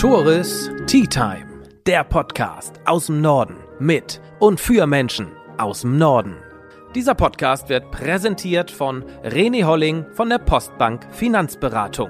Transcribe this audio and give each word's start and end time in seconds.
Toris 0.00 0.70
Tea 0.86 1.06
Time, 1.06 1.46
der 1.84 2.04
Podcast 2.04 2.80
aus 2.86 3.08
dem 3.08 3.20
Norden 3.20 3.56
mit 3.78 4.18
und 4.38 4.58
für 4.58 4.86
Menschen 4.86 5.28
aus 5.58 5.82
dem 5.82 5.98
Norden. 5.98 6.36
Dieser 6.94 7.14
Podcast 7.14 7.68
wird 7.68 7.90
präsentiert 7.90 8.70
von 8.70 9.04
René 9.22 9.64
Holling 9.64 10.06
von 10.14 10.30
der 10.30 10.38
Postbank 10.38 11.06
Finanzberatung. 11.14 12.08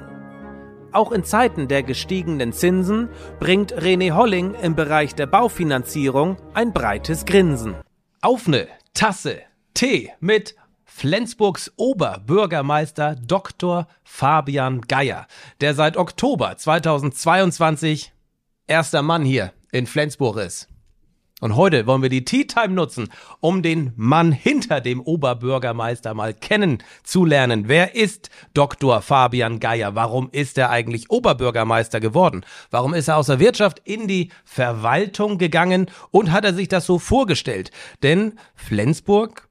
Auch 0.92 1.10
in 1.10 1.24
Zeiten 1.24 1.66
der 1.66 1.82
gestiegenen 1.82 2.52
Zinsen 2.52 3.08
bringt 3.40 3.74
René 3.74 4.12
Holling 4.12 4.54
im 4.62 4.76
Bereich 4.76 5.16
der 5.16 5.26
Baufinanzierung 5.26 6.36
ein 6.54 6.72
breites 6.72 7.24
Grinsen. 7.24 7.74
Auf 8.22 8.46
ne 8.46 8.68
Tasse 8.94 9.40
Tee 9.74 10.12
mit 10.20 10.54
Flensburgs 10.92 11.72
Oberbürgermeister 11.76 13.14
Dr. 13.14 13.86
Fabian 14.02 14.82
Geier, 14.82 15.26
der 15.62 15.74
seit 15.74 15.96
Oktober 15.96 16.58
2022 16.58 18.12
erster 18.66 19.00
Mann 19.00 19.24
hier 19.24 19.52
in 19.72 19.86
Flensburg 19.86 20.36
ist. 20.36 20.68
Und 21.40 21.56
heute 21.56 21.86
wollen 21.86 22.02
wir 22.02 22.10
die 22.10 22.24
Tea 22.26 22.44
Time 22.44 22.74
nutzen, 22.74 23.08
um 23.38 23.62
den 23.62 23.94
Mann 23.96 24.30
hinter 24.30 24.82
dem 24.82 25.00
Oberbürgermeister 25.00 26.12
mal 26.12 26.34
kennenzulernen. 26.34 27.64
Wer 27.66 27.94
ist 27.94 28.28
Dr. 28.52 29.00
Fabian 29.00 29.58
Geier? 29.58 29.94
Warum 29.94 30.28
ist 30.32 30.58
er 30.58 30.68
eigentlich 30.68 31.08
Oberbürgermeister 31.08 32.00
geworden? 32.00 32.44
Warum 32.70 32.92
ist 32.92 33.08
er 33.08 33.16
aus 33.16 33.28
der 33.28 33.38
Wirtschaft 33.38 33.80
in 33.84 34.06
die 34.06 34.30
Verwaltung 34.44 35.38
gegangen 35.38 35.86
und 36.10 36.30
hat 36.30 36.44
er 36.44 36.52
sich 36.52 36.68
das 36.68 36.84
so 36.84 36.98
vorgestellt? 36.98 37.70
Denn 38.02 38.38
Flensburg 38.54 39.48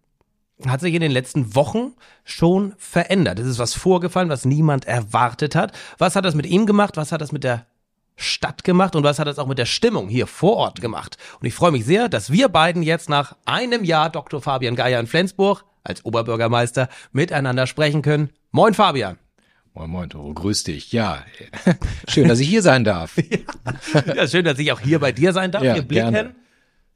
hat 0.68 0.82
sich 0.82 0.94
in 0.94 1.02
den 1.02 1.12
letzten 1.12 1.56
Wochen 1.56 1.94
schon 2.26 2.74
verändert. 2.78 3.40
Es 3.40 3.48
ist 3.48 3.60
was 3.60 3.74
vorgefallen, 3.74 4.30
was 4.30 4.46
niemand 4.46 4.86
erwartet 4.86 5.56
hat. 5.56 5.72
Was 5.98 6.16
hat 6.16 6.26
das 6.26 6.36
mit 6.36 6.46
ihm 6.46 6.66
gemacht? 6.66 6.98
Was 6.98 7.12
hat 7.12 7.22
das 7.22 7.32
mit 7.32 7.44
der 7.44 7.66
Stadt 8.18 8.66
gemacht 8.66 8.96
und 8.98 9.04
was 9.04 9.20
hat 9.20 9.28
das 9.28 9.40
auch 9.40 9.48
mit 9.48 9.58
der 9.58 9.66
Stimmung 9.66 10.10
hier 10.10 10.28
vor 10.28 10.58
Ort 10.58 10.82
gemacht? 10.82 11.18
Und 11.40 11.48
ich 11.48 11.54
freue 11.54 11.72
mich 11.72 11.86
sehr, 11.86 12.10
dass 12.10 12.32
wir 12.32 12.50
beiden 12.50 12.84
jetzt 12.84 13.10
nach 13.10 13.38
einem 13.46 13.86
Jahr 13.86 14.10
Dr. 14.10 14.42
Fabian 14.42 14.76
Geier 14.76 15.00
in 15.00 15.08
Flensburg 15.08 15.64
als 15.84 16.04
Oberbürgermeister 16.04 16.90
miteinander 17.14 17.66
sprechen 17.66 18.02
können. 18.02 18.30
Moin 18.52 18.74
Fabian. 18.74 19.18
Moin 19.74 19.90
Moin, 19.90 20.10
Toro, 20.10 20.34
grüß 20.34 20.64
dich. 20.66 20.92
Ja, 20.92 21.24
schön, 22.10 22.28
dass 22.28 22.40
ich 22.40 22.50
hier 22.50 22.62
sein 22.62 22.84
darf. 22.84 23.16
ja. 24.16 24.28
schön, 24.28 24.44
dass 24.44 24.60
ich 24.60 24.74
auch 24.74 24.82
hier 24.82 25.00
bei 25.00 25.14
dir 25.14 25.32
sein 25.32 25.52
darf. 25.52 25.64
Ja, 25.64 25.76
wir 25.76 25.84
blicken 25.84 26.12
gerne. 26.12 26.36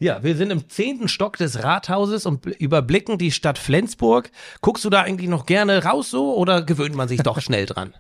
Ja, 0.03 0.21
wir 0.21 0.35
sind 0.35 0.51
im 0.51 0.67
zehnten 0.67 1.07
Stock 1.07 1.37
des 1.37 1.63
Rathauses 1.63 2.25
und 2.25 2.45
überblicken 2.45 3.17
die 3.17 3.31
Stadt 3.31 3.57
Flensburg. 3.57 4.31
Guckst 4.59 4.83
du 4.83 4.89
da 4.89 5.03
eigentlich 5.03 5.29
noch 5.29 5.45
gerne 5.45 5.81
raus 5.85 6.09
so 6.09 6.35
oder 6.35 6.61
gewöhnt 6.61 6.93
man 6.93 7.07
sich 7.07 7.21
doch 7.21 7.39
schnell 7.41 7.65
dran? 7.65 7.93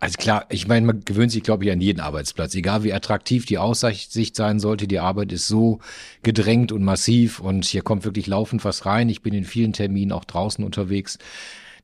Also 0.00 0.16
klar, 0.18 0.46
ich 0.48 0.66
meine, 0.66 0.86
man 0.86 1.04
gewöhnt 1.04 1.30
sich, 1.30 1.44
glaube 1.44 1.64
ich, 1.64 1.70
an 1.70 1.80
jeden 1.80 2.00
Arbeitsplatz. 2.00 2.56
Egal 2.56 2.82
wie 2.82 2.92
attraktiv 2.92 3.46
die 3.46 3.58
Aussicht 3.58 4.34
sein 4.34 4.58
sollte, 4.58 4.88
die 4.88 4.98
Arbeit 4.98 5.30
ist 5.30 5.46
so 5.46 5.78
gedrängt 6.24 6.72
und 6.72 6.82
massiv 6.82 7.38
und 7.38 7.64
hier 7.64 7.82
kommt 7.82 8.04
wirklich 8.04 8.26
laufend 8.26 8.64
was 8.64 8.84
rein. 8.84 9.08
Ich 9.08 9.22
bin 9.22 9.32
in 9.32 9.44
vielen 9.44 9.72
Terminen 9.72 10.10
auch 10.10 10.24
draußen 10.24 10.64
unterwegs. 10.64 11.16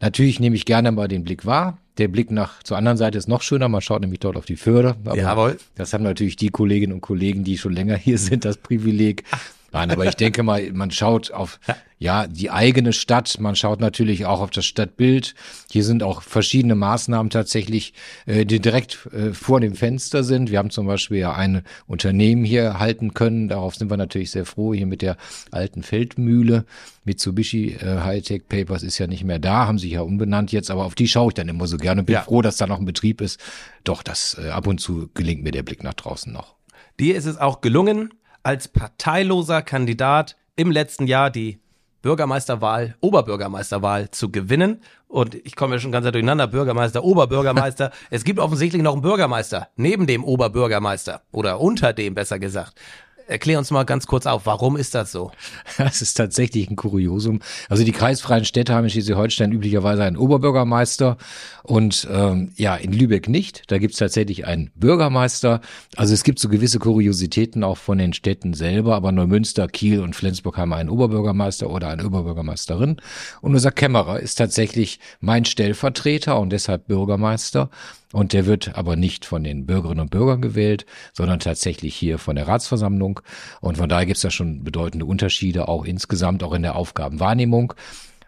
Natürlich 0.00 0.41
nehme 0.41 0.56
ich 0.56 0.64
gerne 0.64 0.92
mal 0.92 1.08
den 1.08 1.25
Blick 1.25 1.47
wahr. 1.47 1.78
Der 1.98 2.08
Blick 2.08 2.30
nach 2.30 2.62
zur 2.62 2.77
anderen 2.77 2.98
Seite 2.98 3.16
ist 3.16 3.28
noch 3.28 3.42
schöner. 3.42 3.69
Man 3.69 3.80
schaut 3.80 4.03
nämlich 4.03 4.20
dort 4.20 4.36
auf 4.36 4.44
die 4.44 4.56
Förde. 4.56 4.97
Aber 5.05 5.16
Jawohl. 5.16 5.58
Das 5.77 5.94
haben 5.94 6.05
natürlich 6.05 6.36
die 6.36 6.50
Kolleginnen 6.50 6.92
und 6.92 7.00
Kollegen, 7.00 7.42
die 7.42 7.56
schon 7.56 7.72
länger 7.72 7.97
hier 7.97 8.19
sind, 8.19 8.44
das 8.44 8.58
Privileg. 8.58 9.25
Nein, 9.77 9.91
aber 9.91 10.06
ich 10.06 10.16
denke 10.16 10.42
mal, 10.42 10.72
man 10.72 10.91
schaut 10.91 11.30
auf 11.32 11.60
ja 11.98 12.27
die 12.27 12.50
eigene 12.50 12.92
Stadt, 12.92 13.38
man 13.41 13.56
schaut 13.56 13.80
natürlich 13.80 14.27
auch 14.27 14.41
auf 14.41 14.50
das 14.50 14.64
Stadtbild. 14.64 15.34
Hier 15.70 15.84
sind 15.84 16.02
auch 16.02 16.22
verschiedene 16.22 16.74
Maßnahmen 16.74 17.30
tatsächlich, 17.30 17.92
äh, 18.24 18.47
die 18.47 18.60
direkt 18.60 19.06
äh, 19.12 19.32
vor 19.32 19.60
dem 19.60 19.74
Fenster 19.74 20.24
sind. 20.24 20.50
Wir 20.50 20.58
haben 20.58 20.70
zum 20.70 20.86
Beispiel 20.86 21.19
ja 21.19 21.34
ein 21.34 21.62
Unternehmen 21.86 22.44
hier 22.44 22.78
halten 22.78 23.12
können. 23.12 23.48
Darauf 23.48 23.77
sind 23.77 23.91
wir 23.91 23.98
natürlich 23.98 24.30
sehr 24.30 24.47
froh. 24.47 24.72
Hier 24.72 24.86
mit 24.86 25.02
der 25.02 25.16
alten 25.50 25.82
Feldmühle. 25.82 26.65
Mitsubishi 27.04 27.75
äh, 27.75 28.00
Hightech 28.00 28.48
Papers 28.48 28.82
ist 28.82 28.98
ja 28.98 29.06
nicht 29.06 29.25
mehr 29.25 29.38
da, 29.38 29.66
haben 29.66 29.78
sich 29.78 29.92
ja 29.92 30.00
umbenannt 30.00 30.53
jetzt, 30.53 30.70
aber 30.70 30.84
auf 30.84 30.94
die 30.94 31.09
schaue 31.09 31.28
ich 31.28 31.34
dann 31.34 31.48
immer 31.48 31.66
so 31.66 31.76
gerne. 31.76 32.03
Bin 32.03 32.15
ja. 32.15 32.22
froh, 32.22 32.41
dass 32.41 32.56
da 32.56 32.66
noch 32.66 32.78
ein 32.78 32.86
Betrieb 32.86 33.20
ist. 33.20 33.41
Doch, 33.84 34.03
das 34.03 34.38
äh, 34.42 34.48
ab 34.48 34.66
und 34.66 34.81
zu 34.81 35.10
gelingt 35.15 35.42
mir 35.42 35.53
der 35.53 35.62
Blick 35.62 35.82
nach 35.82 35.94
draußen 35.94 36.32
noch. 36.32 36.56
Dir 36.98 37.15
ist 37.15 37.26
es 37.26 37.36
auch 37.36 37.60
gelungen, 37.60 38.10
als 38.47 38.69
parteiloser 38.69 39.61
Kandidat 39.61 40.37
im 40.55 40.71
letzten 40.71 41.09
Jahr 41.09 41.31
die 41.31 41.59
Bürgermeisterwahl, 42.01 42.95
Oberbürgermeisterwahl 43.01 44.12
zu 44.12 44.31
gewinnen. 44.31 44.83
Und 45.09 45.34
ich 45.34 45.57
komme 45.57 45.75
ja 45.75 45.81
schon 45.81 45.91
ganz 45.91 46.05
durcheinander, 46.05 46.47
Bürgermeister, 46.47 47.03
Oberbürgermeister. 47.03 47.91
es 48.11 48.23
gibt 48.23 48.39
offensichtlich 48.39 48.83
noch 48.83 48.93
einen 48.93 49.03
Bürgermeister 49.03 49.67
neben 49.75 50.07
dem 50.07 50.23
Oberbürgermeister 50.23 51.23
oder 51.33 51.59
unter 51.59 51.93
dem 51.93 52.15
besser 52.15 52.39
gesagt. 52.39 52.75
Erklär 53.26 53.59
uns 53.59 53.72
mal 53.72 53.84
ganz 53.84 54.06
kurz 54.06 54.26
auf, 54.26 54.47
warum 54.47 54.76
ist 54.76 54.94
das 54.94 55.12
so? 55.12 55.32
Das 55.78 56.00
ist 56.00 56.14
tatsächlich 56.14 56.70
ein 56.70 56.76
Kuriosum. 56.76 57.41
Also 57.69 57.84
die 57.84 57.92
kreisfreien 57.92 58.44
Städte 58.44 58.75
haben 58.75 58.84
in 58.84 58.91
Schleswig-Holstein 58.91 59.53
üblicherweise 59.53 60.04
einen 60.04 60.16
Oberbürgermeister 60.16 61.16
und 61.62 62.06
ähm, 62.10 62.53
ja, 62.56 62.76
in 62.76 62.92
Lübeck 62.92 63.28
nicht. 63.28 63.65
Da 63.69 63.78
gibt's 63.78 63.98
tatsächlich 63.98 64.47
einen 64.47 64.70
Bürgermeister. 64.75 65.60
Also 65.97 66.15
es 66.15 66.25
gibt 66.25 66.38
so 66.38 66.48
gewisse 66.48 66.78
Kuriositäten 66.78 67.65
auch 67.65 67.78
von 67.78 67.98
den 67.98 68.12
Städten 68.12 68.54
selber, 68.54 68.94
aber 68.94 69.12
Neumünster, 69.12 69.66
Kiel 69.69 70.00
und 70.00 70.15
Flensburg 70.15 70.56
haben 70.56 70.72
einen 70.72 70.88
Oberbürgermeister 70.88 71.69
oder 71.69 71.88
eine 71.88 72.06
Oberbürgermeisterin. 72.06 73.00
Und 73.41 73.54
unser 73.54 73.72
Kämmerer 73.72 74.20
ist 74.20 74.36
tatsächlich 74.36 75.00
mein 75.20 75.44
Stellvertreter 75.44 76.38
und 76.38 76.50
deshalb 76.50 76.86
Bürgermeister. 76.86 77.70
Und 78.12 78.33
der 78.33 78.47
wird 78.47 78.77
aber 78.77 78.97
nicht 78.97 79.25
von 79.25 79.43
den 79.43 79.67
Bürgerinnen 79.67 80.00
und 80.00 80.11
Bürgern 80.11 80.41
gewählt, 80.41 80.87
sondern 81.12 81.41
tatsächlich 81.41 81.94
hier 81.94 82.19
von 82.19 82.37
der 82.37 82.47
Ratsversammlung. 82.47 83.21
Und 83.61 83.78
von 83.78 83.89
daher 83.89 84.06
gibt 84.06 84.17
es 84.17 84.22
da 84.22 84.31
schon 84.31 84.62
bedeutende 84.65 85.06
Unterschiede, 85.06 85.69
auch 85.69 85.84
insgesamt, 85.84 86.43
auch 86.43 86.53
in 86.53 86.62
der 86.62 86.77
Aufgabenwahrnehmung. 86.77 87.75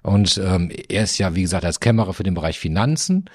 Und 0.03 0.39
ähm, 0.45 0.71
er 0.89 1.05
ist 1.05 1.19
ja, 1.19 1.35
wie 1.35 1.43
gesagt, 1.43 1.65
als 1.65 1.81
Kämmerer 1.81 2.15
für 2.15 2.23
den 2.23 2.35
Bereich 2.35 2.59
Finanzen 2.59 3.27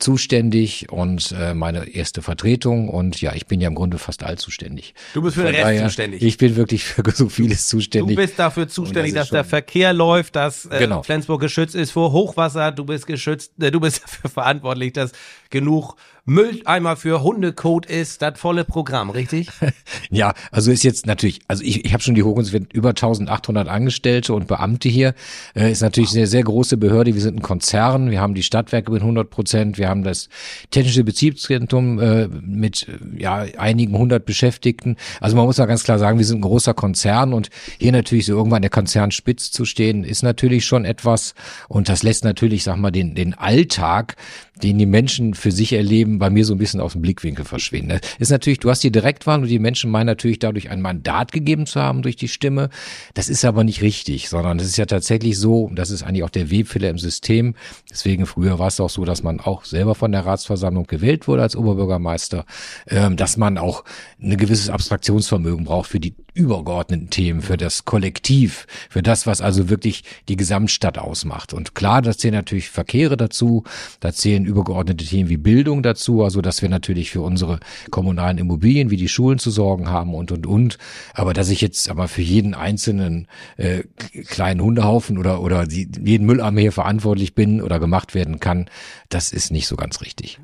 zuständig 0.00 0.86
und 0.90 1.32
äh, 1.38 1.54
meine 1.54 1.88
erste 1.88 2.22
Vertretung 2.22 2.88
und 2.88 3.20
ja, 3.20 3.34
ich 3.34 3.46
bin 3.46 3.60
ja 3.60 3.68
im 3.68 3.74
Grunde 3.74 3.98
fast 3.98 4.22
allzuständig. 4.22 4.94
Du 5.14 5.22
bist 5.22 5.36
für 5.36 5.44
den 5.44 5.54
Rest 5.54 5.84
zuständig. 5.84 6.22
Ich 6.22 6.38
bin 6.38 6.56
wirklich 6.56 6.84
für 6.84 7.02
so 7.12 7.28
vieles 7.28 7.68
zuständig. 7.68 8.16
Du 8.16 8.22
bist 8.22 8.38
dafür 8.38 8.68
zuständig, 8.68 9.14
das 9.14 9.28
dass 9.28 9.30
der 9.30 9.44
Verkehr 9.44 9.92
läuft, 9.92 10.36
dass 10.36 10.66
äh, 10.66 10.78
genau. 10.78 11.02
Flensburg 11.02 11.40
geschützt 11.40 11.74
ist 11.74 11.90
vor 11.90 12.12
Hochwasser. 12.12 12.72
Du 12.72 12.84
bist 12.84 13.06
geschützt, 13.06 13.52
äh, 13.60 13.70
du 13.70 13.80
bist 13.80 14.02
dafür 14.02 14.30
verantwortlich, 14.30 14.92
dass 14.92 15.12
genug 15.50 15.96
Mülleimer 16.30 16.94
für 16.94 17.24
Hundekot 17.24 17.86
ist, 17.86 18.22
das 18.22 18.38
volle 18.38 18.64
Programm, 18.64 19.10
richtig? 19.10 19.48
ja, 20.10 20.32
also 20.52 20.70
ist 20.70 20.84
jetzt 20.84 21.04
natürlich, 21.04 21.40
also 21.48 21.64
ich, 21.64 21.84
ich 21.84 21.92
habe 21.92 22.04
schon 22.04 22.14
die 22.14 22.22
Hochens, 22.22 22.52
über 22.72 22.90
1800 22.90 23.66
Angestellte 23.66 24.32
und 24.32 24.46
Beamte 24.46 24.88
hier. 24.88 25.14
Äh, 25.56 25.72
ist 25.72 25.80
natürlich 25.80 26.10
wow. 26.10 26.18
eine 26.18 26.26
sehr 26.28 26.44
große 26.44 26.76
Behörde. 26.76 27.14
Wir 27.14 27.20
sind 27.20 27.38
ein 27.38 27.42
Konzern. 27.42 28.12
Wir 28.12 28.20
haben 28.20 28.34
die 28.34 28.44
Stadtwerke 28.44 28.92
mit 28.92 29.00
100 29.00 29.28
Prozent. 29.28 29.76
Wir 29.76 29.88
haben 29.88 30.04
das 30.04 30.28
technische 30.70 31.02
Betriebszentrum 31.02 31.98
äh, 31.98 32.28
mit 32.28 32.86
ja 33.18 33.38
einigen 33.58 33.98
hundert 33.98 34.24
Beschäftigten. 34.24 34.98
Also 35.20 35.34
man 35.34 35.46
muss 35.46 35.56
ja 35.56 35.66
ganz 35.66 35.82
klar 35.82 35.98
sagen, 35.98 36.18
wir 36.18 36.26
sind 36.26 36.38
ein 36.38 36.42
großer 36.42 36.74
Konzern 36.74 37.32
und 37.32 37.50
hier 37.78 37.90
natürlich 37.90 38.26
so 38.26 38.36
irgendwann 38.36 38.62
der 38.62 38.70
Konzern 38.70 39.10
spitz 39.10 39.50
zu 39.50 39.64
stehen, 39.64 40.04
ist 40.04 40.22
natürlich 40.22 40.64
schon 40.64 40.84
etwas 40.84 41.34
und 41.66 41.88
das 41.88 42.04
lässt 42.04 42.22
natürlich, 42.22 42.62
sag 42.62 42.76
mal, 42.76 42.92
den 42.92 43.16
den 43.16 43.34
Alltag, 43.34 44.14
den 44.62 44.78
die 44.78 44.86
Menschen 44.86 45.34
für 45.34 45.52
sich 45.52 45.72
erleben, 45.72 46.18
bei 46.18 46.30
mir 46.30 46.44
so 46.44 46.54
ein 46.54 46.58
bisschen 46.58 46.80
aus 46.80 46.92
dem 46.92 47.02
Blickwinkel 47.02 47.44
verschwinden. 47.44 48.00
Das 48.00 48.00
ist 48.18 48.30
natürlich, 48.30 48.60
du 48.60 48.70
hast 48.70 48.82
die 48.82 48.92
Direktwahl 48.92 49.40
und 49.40 49.48
die 49.48 49.58
Menschen 49.58 49.90
meinen 49.90 50.06
natürlich 50.06 50.38
dadurch 50.38 50.70
ein 50.70 50.80
Mandat 50.80 51.32
gegeben 51.32 51.66
zu 51.66 51.80
haben 51.80 52.02
durch 52.02 52.16
die 52.16 52.28
Stimme. 52.28 52.70
Das 53.14 53.28
ist 53.28 53.44
aber 53.44 53.64
nicht 53.64 53.82
richtig, 53.82 54.28
sondern 54.28 54.58
es 54.58 54.66
ist 54.66 54.76
ja 54.76 54.86
tatsächlich 54.86 55.38
so, 55.38 55.64
und 55.64 55.76
das 55.76 55.90
ist 55.90 56.02
eigentlich 56.02 56.24
auch 56.24 56.30
der 56.30 56.50
Webfehler 56.50 56.90
im 56.90 56.98
System. 56.98 57.54
Deswegen 57.90 58.26
früher 58.26 58.58
war 58.58 58.68
es 58.68 58.80
auch 58.80 58.90
so, 58.90 59.04
dass 59.04 59.22
man 59.22 59.40
auch 59.40 59.64
selber 59.64 59.94
von 59.94 60.12
der 60.12 60.26
Ratsversammlung 60.26 60.86
gewählt 60.86 61.28
wurde 61.28 61.42
als 61.42 61.56
Oberbürgermeister, 61.56 62.44
ähm, 62.88 63.16
dass 63.16 63.36
man 63.36 63.58
auch 63.58 63.84
ein 64.22 64.36
gewisses 64.36 64.70
Abstraktionsvermögen 64.70 65.64
braucht 65.64 65.90
für 65.90 66.00
die 66.00 66.14
übergeordneten 66.34 67.10
Themen, 67.10 67.42
für 67.42 67.56
das 67.56 67.84
Kollektiv, 67.84 68.66
für 68.88 69.02
das, 69.02 69.26
was 69.26 69.40
also 69.40 69.68
wirklich 69.68 70.04
die 70.28 70.36
Gesamtstadt 70.36 70.98
ausmacht. 70.98 71.52
Und 71.52 71.74
klar, 71.74 72.02
da 72.02 72.12
zählen 72.16 72.34
natürlich 72.34 72.70
Verkehre 72.70 73.16
dazu, 73.16 73.64
da 74.00 74.12
zählen 74.12 74.44
übergeordnete 74.44 75.04
Themen 75.04 75.28
wie 75.28 75.36
Bildung 75.36 75.82
dazu, 75.82 76.22
also 76.22 76.40
dass 76.40 76.62
wir 76.62 76.68
natürlich 76.68 77.10
für 77.10 77.22
unsere 77.22 77.60
kommunalen 77.90 78.38
Immobilien 78.38 78.90
wie 78.90 78.96
die 78.96 79.08
Schulen 79.08 79.38
zu 79.38 79.50
sorgen 79.50 79.88
haben 79.88 80.14
und 80.14 80.32
und 80.32 80.46
und. 80.46 80.78
Aber 81.14 81.32
dass 81.32 81.50
ich 81.50 81.60
jetzt 81.60 81.90
aber 81.90 82.08
für 82.08 82.22
jeden 82.22 82.54
einzelnen 82.54 83.26
äh, 83.56 83.84
kleinen 84.26 84.60
Hundehaufen 84.60 85.18
oder 85.18 85.40
oder 85.40 85.66
die, 85.66 85.88
jeden 86.04 86.26
Mülleimer 86.26 86.60
hier 86.60 86.72
verantwortlich 86.72 87.34
bin 87.34 87.62
oder 87.62 87.78
gemacht 87.78 88.14
werden 88.14 88.40
kann, 88.40 88.68
das 89.08 89.32
ist 89.32 89.50
nicht 89.50 89.66
so 89.66 89.76
ganz 89.76 90.00
richtig. 90.00 90.40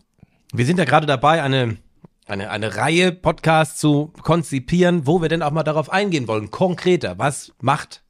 Wir 0.52 0.64
sind 0.64 0.78
ja 0.78 0.84
gerade 0.84 1.06
dabei, 1.06 1.42
eine 1.42 1.76
eine, 2.26 2.50
eine 2.50 2.76
Reihe 2.76 3.12
Podcasts 3.12 3.80
zu 3.80 4.12
konzipieren, 4.22 5.06
wo 5.06 5.22
wir 5.22 5.28
denn 5.28 5.42
auch 5.42 5.52
mal 5.52 5.62
darauf 5.62 5.90
eingehen 5.90 6.28
wollen. 6.28 6.50
Konkreter, 6.50 7.18
was 7.18 7.52
macht 7.60 8.02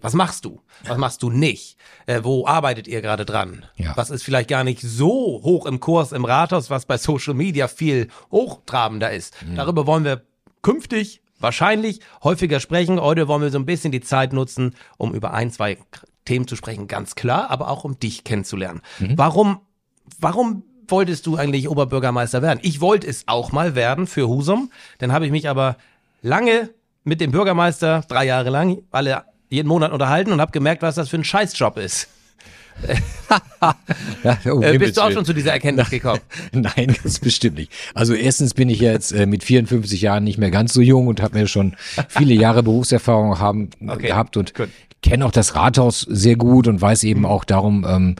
Was 0.00 0.14
machst 0.14 0.46
du? 0.46 0.62
Was 0.84 0.96
machst 0.96 1.22
du 1.22 1.30
nicht? 1.30 1.76
Äh, 2.06 2.20
wo 2.22 2.46
arbeitet 2.46 2.88
ihr 2.88 3.02
gerade 3.02 3.26
dran? 3.26 3.66
Ja. 3.76 3.92
Was 3.94 4.08
ist 4.08 4.22
vielleicht 4.22 4.48
gar 4.48 4.64
nicht 4.64 4.80
so 4.80 5.42
hoch 5.44 5.66
im 5.66 5.80
Kurs 5.80 6.12
im 6.12 6.24
Rathaus, 6.24 6.70
was 6.70 6.86
bei 6.86 6.96
Social 6.96 7.34
Media 7.34 7.68
viel 7.68 8.08
hochtrabender 8.30 9.10
ist? 9.10 9.34
Mhm. 9.42 9.56
Darüber 9.56 9.86
wollen 9.86 10.04
wir 10.04 10.22
künftig 10.62 11.20
wahrscheinlich 11.38 12.00
häufiger 12.24 12.58
sprechen. 12.58 13.00
Heute 13.00 13.28
wollen 13.28 13.42
wir 13.42 13.50
so 13.50 13.58
ein 13.58 13.66
bisschen 13.66 13.92
die 13.92 14.00
Zeit 14.00 14.32
nutzen, 14.32 14.76
um 14.96 15.12
über 15.12 15.34
ein, 15.34 15.50
zwei 15.50 15.76
Themen 16.24 16.46
zu 16.46 16.56
sprechen, 16.56 16.86
ganz 16.86 17.14
klar, 17.14 17.50
aber 17.50 17.68
auch 17.68 17.84
um 17.84 17.98
dich 17.98 18.24
kennenzulernen. 18.24 18.80
Mhm. 18.98 19.18
Warum, 19.18 19.60
warum 20.18 20.64
wolltest 20.88 21.26
du 21.26 21.36
eigentlich 21.36 21.68
Oberbürgermeister 21.68 22.42
werden? 22.42 22.60
Ich 22.62 22.80
wollte 22.80 23.06
es 23.06 23.24
auch 23.26 23.52
mal 23.52 23.74
werden 23.74 24.06
für 24.06 24.28
Husum. 24.28 24.70
Dann 24.98 25.12
habe 25.12 25.26
ich 25.26 25.30
mich 25.30 25.48
aber 25.48 25.76
lange 26.22 26.70
mit 27.04 27.20
dem 27.20 27.30
Bürgermeister, 27.32 28.04
drei 28.08 28.24
Jahre 28.26 28.50
lang, 28.50 28.78
alle 28.90 29.24
jeden 29.48 29.68
Monat 29.68 29.92
unterhalten 29.92 30.32
und 30.32 30.40
habe 30.40 30.52
gemerkt, 30.52 30.82
was 30.82 30.94
das 30.94 31.08
für 31.08 31.16
ein 31.16 31.24
Scheißjob 31.24 31.76
ist. 31.78 32.08
Ja, 34.24 34.52
um 34.52 34.62
Äh, 34.62 34.78
bist 34.78 34.96
du 34.96 35.02
auch 35.02 35.10
schon 35.10 35.24
zu 35.24 35.32
dieser 35.32 35.52
Erkenntnis 35.52 35.90
gekommen? 35.90 36.20
Nein, 36.52 36.96
ganz 37.02 37.18
bestimmt 37.18 37.56
nicht. 37.56 37.72
Also 37.94 38.14
erstens 38.14 38.54
bin 38.54 38.68
ich 38.68 38.80
jetzt 38.80 39.12
äh, 39.12 39.26
mit 39.26 39.44
54 39.44 40.00
Jahren 40.00 40.24
nicht 40.24 40.38
mehr 40.38 40.50
ganz 40.50 40.72
so 40.72 40.80
jung 40.80 41.06
und 41.06 41.22
habe 41.22 41.38
mir 41.38 41.46
schon 41.46 41.74
viele 42.08 42.34
Jahre 42.34 42.62
Berufserfahrung 42.62 43.38
haben, 43.38 43.70
Okay, 43.86 44.08
gehabt 44.08 44.36
und 44.36 44.52
kenne 45.02 45.26
auch 45.26 45.30
das 45.30 45.54
Rathaus 45.54 46.00
sehr 46.00 46.36
gut 46.36 46.66
und 46.66 46.80
weiß 46.80 47.04
eben 47.04 47.24
auch 47.26 47.44
darum, 47.44 47.86
ähm, 47.88 48.16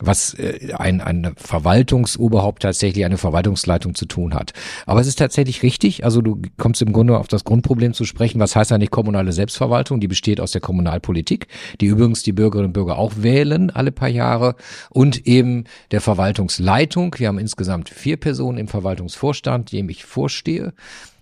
was 0.00 0.34
äh, 0.34 0.72
ein, 0.76 1.00
ein 1.00 1.32
Verwaltungsoberhaupt 1.36 2.62
tatsächlich 2.62 3.04
eine 3.04 3.18
Verwaltungsleitung 3.18 3.94
zu 3.94 4.06
tun 4.06 4.34
hat. 4.34 4.52
Aber 4.84 5.00
es 5.00 5.06
ist 5.06 5.18
tatsächlich 5.18 5.62
richtig, 5.62 6.04
also 6.04 6.20
du 6.20 6.40
kommst 6.58 6.82
im 6.82 6.92
Grunde 6.92 7.18
auf 7.18 7.28
das 7.28 7.44
Grundproblem 7.44 7.94
zu 7.94 8.04
sprechen, 8.04 8.38
was 8.38 8.54
heißt 8.54 8.72
eigentlich 8.72 8.90
kommunale 8.90 9.32
Selbstverwaltung? 9.32 10.00
Die 10.00 10.08
besteht 10.08 10.40
aus 10.40 10.50
der 10.50 10.60
Kommunalpolitik, 10.60 11.46
die 11.80 11.86
übrigens 11.86 12.22
die 12.22 12.32
Bürgerinnen 12.32 12.68
und 12.68 12.72
Bürger 12.72 12.98
auch 12.98 13.14
wählen 13.16 13.70
alle 13.70 13.92
paar 13.92 14.08
Jahre 14.08 14.56
und 14.90 15.26
eben 15.26 15.64
der 15.90 16.00
Verwaltungsleitung. 16.00 17.14
Wir 17.18 17.28
haben 17.28 17.38
insgesamt 17.38 17.88
vier 17.88 18.18
Personen 18.18 18.58
im 18.58 18.68
Verwaltungsvorstand, 18.68 19.72
dem 19.72 19.88
ich 19.88 20.04
vorstehe. 20.04 20.74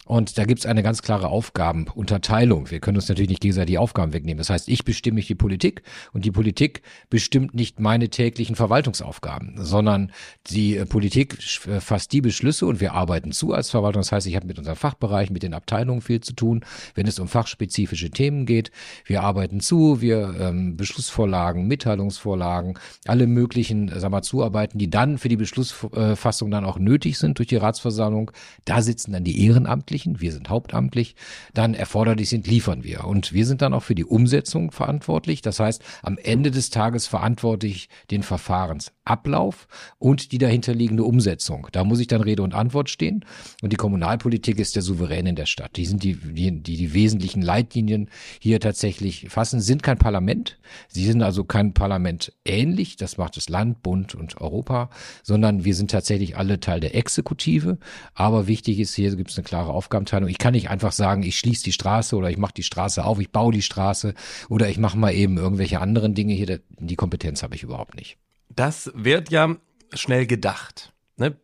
Und 0.05 0.39
da 0.39 0.45
gibt's 0.45 0.67
eine 0.67 0.83
ganz 0.83 1.03
klare 1.03 1.29
Aufgabenunterteilung. 1.29 2.71
Wir 2.71 2.81
können 2.81 2.97
uns 2.97 3.09
natürlich 3.09 3.31
nicht 3.31 3.41
gegenseitig 3.41 3.75
die 3.75 3.79
Aufgaben 3.79 4.13
wegnehmen. 4.13 4.39
Das 4.39 4.51
heißt, 4.51 4.69
ich 4.69 4.85
bestimme 4.85 5.17
nicht 5.17 5.29
die 5.29 5.35
Politik 5.35 5.83
und 6.13 6.25
die 6.25 6.31
Politik 6.31 6.83
bestimmt 7.11 7.55
nicht 7.55 7.81
meine 7.81 8.09
täglichen 8.09 8.57
Verwaltungsaufgaben, 8.57 9.55
sondern 9.57 10.13
die 10.49 10.77
äh, 10.77 10.87
Politik 10.87 11.39
äh, 11.67 11.81
fasst 11.81 12.13
die 12.13 12.21
Beschlüsse 12.21 12.67
und 12.67 12.81
wir 12.81 12.93
arbeiten 12.93 13.33
zu 13.33 13.53
als 13.53 13.71
Verwaltung. 13.71 14.03
Das 14.03 14.13
heißt, 14.13 14.27
ich 14.27 14.37
habe 14.37 14.47
mit 14.47 14.59
unserem 14.59 14.77
Fachbereich, 14.77 15.31
mit 15.31 15.43
den 15.43 15.55
Abteilungen 15.55 16.03
viel 16.03 16.21
zu 16.21 16.35
tun, 16.35 16.65
wenn 16.95 17.07
es 17.07 17.19
um 17.19 17.29
fachspezifische 17.29 18.11
Themen 18.11 18.47
geht. 18.47 18.71
Wir 19.07 19.23
arbeiten 19.23 19.61
zu, 19.61 20.01
wir 20.01 20.35
ähm, 20.39 20.77
Beschlussvorlagen, 20.77 21.67
Mitteilungsvorlagen, 21.67 22.79
alle 23.07 23.27
möglichen, 23.27 23.89
äh, 23.89 23.93
sagen 23.93 24.03
wir 24.03 24.11
mal, 24.11 24.23
Zuarbeiten, 24.23 24.79
die 24.79 24.91
dann 24.91 25.19
für 25.19 25.29
die 25.29 25.37
Beschlussfassung 25.37 26.51
dann 26.51 26.65
auch 26.65 26.79
nötig 26.79 27.19
sind 27.19 27.39
durch 27.39 27.49
die 27.49 27.57
Ratsversammlung. 27.57 28.31
Da 28.65 28.83
sitzen 28.83 29.13
dann 29.13 29.25
die 29.25 29.45
Ehrenamtlichen, 29.47 29.94
wir 30.03 30.33
sind 30.33 30.49
hauptamtlich, 30.49 31.15
dann 31.53 31.75
erforderlich 31.75 32.29
sind, 32.29 32.47
liefern 32.47 32.85
wir. 32.85 33.05
Und 33.05 33.33
wir 33.33 33.47
sind 33.47 33.63
dann 33.63 33.75
auch 33.75 33.83
für 33.83 33.95
die 33.95 34.05
Umsetzung 34.05 34.71
verantwortlich. 34.71 35.43
Das 35.43 35.61
heißt, 35.61 35.83
am 36.03 36.19
Ende 36.19 36.51
des 36.51 36.71
Tages 36.71 37.07
verantworte 37.07 37.67
ich 37.67 37.89
den 38.11 38.23
Verfahrensablauf 38.23 39.69
und 39.99 40.33
die 40.33 40.39
dahinterliegende 40.39 41.05
Umsetzung. 41.05 41.69
Da 41.73 41.85
muss 41.85 42.01
ich 42.01 42.07
dann 42.07 42.21
Rede 42.21 42.43
und 42.43 42.55
Antwort 42.55 42.91
stehen. 42.91 43.25
Und 43.63 43.73
die 43.73 43.77
Kommunalpolitik 43.77 44.59
ist 44.59 44.77
der 44.77 44.83
Souverän 44.83 45.27
in 45.27 45.37
der 45.37 45.47
Stadt. 45.47 45.77
Die 45.77 45.87
sind 45.87 46.03
die, 46.03 46.15
die, 46.15 46.51
die, 46.63 46.77
die 46.77 46.95
wesentlichen 46.95 47.43
Leitlinien 47.43 48.09
hier 48.41 48.61
tatsächlich 48.61 49.27
fassen, 49.29 49.61
sind 49.61 49.83
kein 49.83 49.99
Parlament. 49.99 50.59
Sie 50.89 51.05
sind 51.05 51.23
also 51.23 51.45
kein 51.45 51.75
Parlament 51.75 52.33
ähnlich. 52.45 52.97
Das 52.97 53.17
macht 53.17 53.37
das 53.37 53.49
Land, 53.49 53.83
Bund 53.83 54.15
und 54.15 54.41
Europa, 54.41 54.91
sondern 55.23 55.65
wir 55.65 55.75
sind 55.75 55.91
tatsächlich 55.91 56.37
alle 56.37 56.61
Teil 56.61 56.81
der 56.81 56.95
Exekutive. 56.95 57.79
Aber 58.15 58.47
wichtig 58.47 58.79
ist, 58.79 58.95
hier 58.95 59.15
gibt 59.17 59.31
es 59.31 59.37
eine 59.37 59.45
klare 59.45 59.73
Aufgabenteilung. 59.85 60.29
Ich 60.31 60.39
kann 60.39 60.53
nicht 60.55 60.71
einfach 60.71 60.93
sagen, 60.93 61.23
ich 61.23 61.39
schließe 61.39 61.63
die 61.65 61.73
Straße 61.73 62.17
oder 62.17 62.31
ich 62.31 62.39
mache 62.39 62.55
die 62.55 62.63
Straße 62.63 63.05
auf, 63.05 63.19
ich 63.21 63.31
baue 63.31 63.53
die 63.53 63.61
Straße 63.63 64.15
oder 64.49 64.69
ich 64.71 64.79
mache 64.79 64.97
mal 64.97 65.13
eben 65.13 65.37
irgendwelche 65.37 65.81
anderen 65.81 66.15
Dinge 66.15 66.33
hier. 66.33 66.61
Die 66.79 66.97
Kompetenz 66.97 67.43
habe 67.43 67.55
ich 67.55 67.63
überhaupt 67.63 67.95
nicht. 67.97 68.17
Das 68.49 68.91
wird 68.95 69.31
ja 69.31 69.57
schnell 69.93 70.27
gedacht. 70.27 70.93
Ne? 71.19 71.37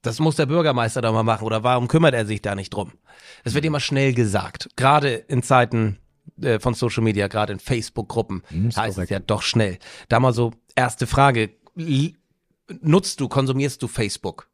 Das 0.00 0.18
muss 0.18 0.36
der 0.36 0.46
Bürgermeister 0.46 1.02
doch 1.02 1.12
mal 1.12 1.22
machen. 1.24 1.44
Oder 1.44 1.62
warum 1.62 1.88
kümmert 1.88 2.14
er 2.14 2.24
sich 2.24 2.40
da 2.40 2.54
nicht 2.54 2.70
drum? 2.70 2.92
Das 3.44 3.52
wird 3.54 3.64
immer 3.64 3.80
schnell 3.80 4.14
gesagt. 4.14 4.70
Gerade 4.76 5.10
in 5.14 5.42
Zeiten 5.42 5.98
äh, 6.40 6.58
von 6.58 6.72
Social 6.74 7.02
Media, 7.02 7.28
gerade 7.28 7.52
in 7.52 7.58
Facebook-Gruppen, 7.58 8.42
Hm, 8.48 8.66
heißt 8.68 8.76
es 8.78 8.94
korrekt. 8.94 9.10
ja 9.10 9.18
doch 9.18 9.42
schnell. 9.42 9.78
Da 10.08 10.20
mal 10.20 10.32
so 10.32 10.52
erste 10.74 11.06
Frage. 11.06 11.50
Nutzt 12.80 13.20
du, 13.20 13.28
konsumierst 13.28 13.82
du 13.82 13.88
Facebook? 13.88 14.48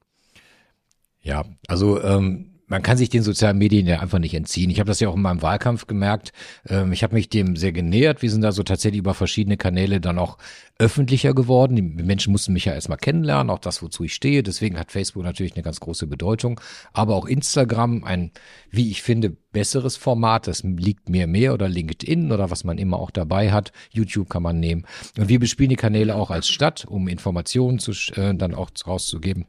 Ja, 1.22 1.44
also 1.68 2.02
ähm, 2.02 2.51
man 2.72 2.82
kann 2.82 2.96
sich 2.96 3.10
den 3.10 3.22
sozialen 3.22 3.58
Medien 3.58 3.86
ja 3.86 4.00
einfach 4.00 4.18
nicht 4.18 4.32
entziehen. 4.32 4.70
Ich 4.70 4.80
habe 4.80 4.88
das 4.88 4.98
ja 4.98 5.10
auch 5.10 5.14
in 5.14 5.20
meinem 5.20 5.42
Wahlkampf 5.42 5.86
gemerkt. 5.86 6.32
Ähm, 6.66 6.90
ich 6.92 7.02
habe 7.02 7.14
mich 7.14 7.28
dem 7.28 7.54
sehr 7.54 7.70
genähert. 7.70 8.22
Wir 8.22 8.30
sind 8.30 8.40
da 8.40 8.50
so 8.50 8.62
tatsächlich 8.62 9.00
über 9.00 9.12
verschiedene 9.12 9.58
Kanäle 9.58 10.00
dann 10.00 10.18
auch 10.18 10.38
öffentlicher 10.78 11.34
geworden. 11.34 11.76
Die 11.76 11.82
Menschen 11.82 12.32
mussten 12.32 12.54
mich 12.54 12.64
ja 12.64 12.72
erstmal 12.72 12.96
kennenlernen, 12.96 13.50
auch 13.50 13.58
das, 13.58 13.82
wozu 13.82 14.04
ich 14.04 14.14
stehe. 14.14 14.42
Deswegen 14.42 14.78
hat 14.78 14.90
Facebook 14.90 15.22
natürlich 15.22 15.52
eine 15.52 15.62
ganz 15.62 15.80
große 15.80 16.06
Bedeutung. 16.06 16.62
Aber 16.94 17.14
auch 17.14 17.26
Instagram, 17.26 18.04
ein, 18.04 18.30
wie 18.70 18.90
ich 18.90 19.02
finde, 19.02 19.28
besseres 19.28 19.98
Format. 19.98 20.46
Das 20.46 20.62
liegt 20.62 21.10
mir 21.10 21.26
mehr 21.26 21.52
oder 21.52 21.68
LinkedIn 21.68 22.32
oder 22.32 22.50
was 22.50 22.64
man 22.64 22.78
immer 22.78 22.98
auch 23.00 23.10
dabei 23.10 23.52
hat. 23.52 23.72
YouTube 23.90 24.30
kann 24.30 24.42
man 24.42 24.60
nehmen. 24.60 24.86
Und 25.18 25.28
wir 25.28 25.40
bespielen 25.40 25.68
die 25.68 25.76
Kanäle 25.76 26.14
auch 26.14 26.30
als 26.30 26.48
Stadt, 26.48 26.86
um 26.86 27.06
Informationen 27.06 27.80
zu, 27.80 27.92
äh, 28.14 28.34
dann 28.34 28.54
auch 28.54 28.70
rauszugeben 28.86 29.44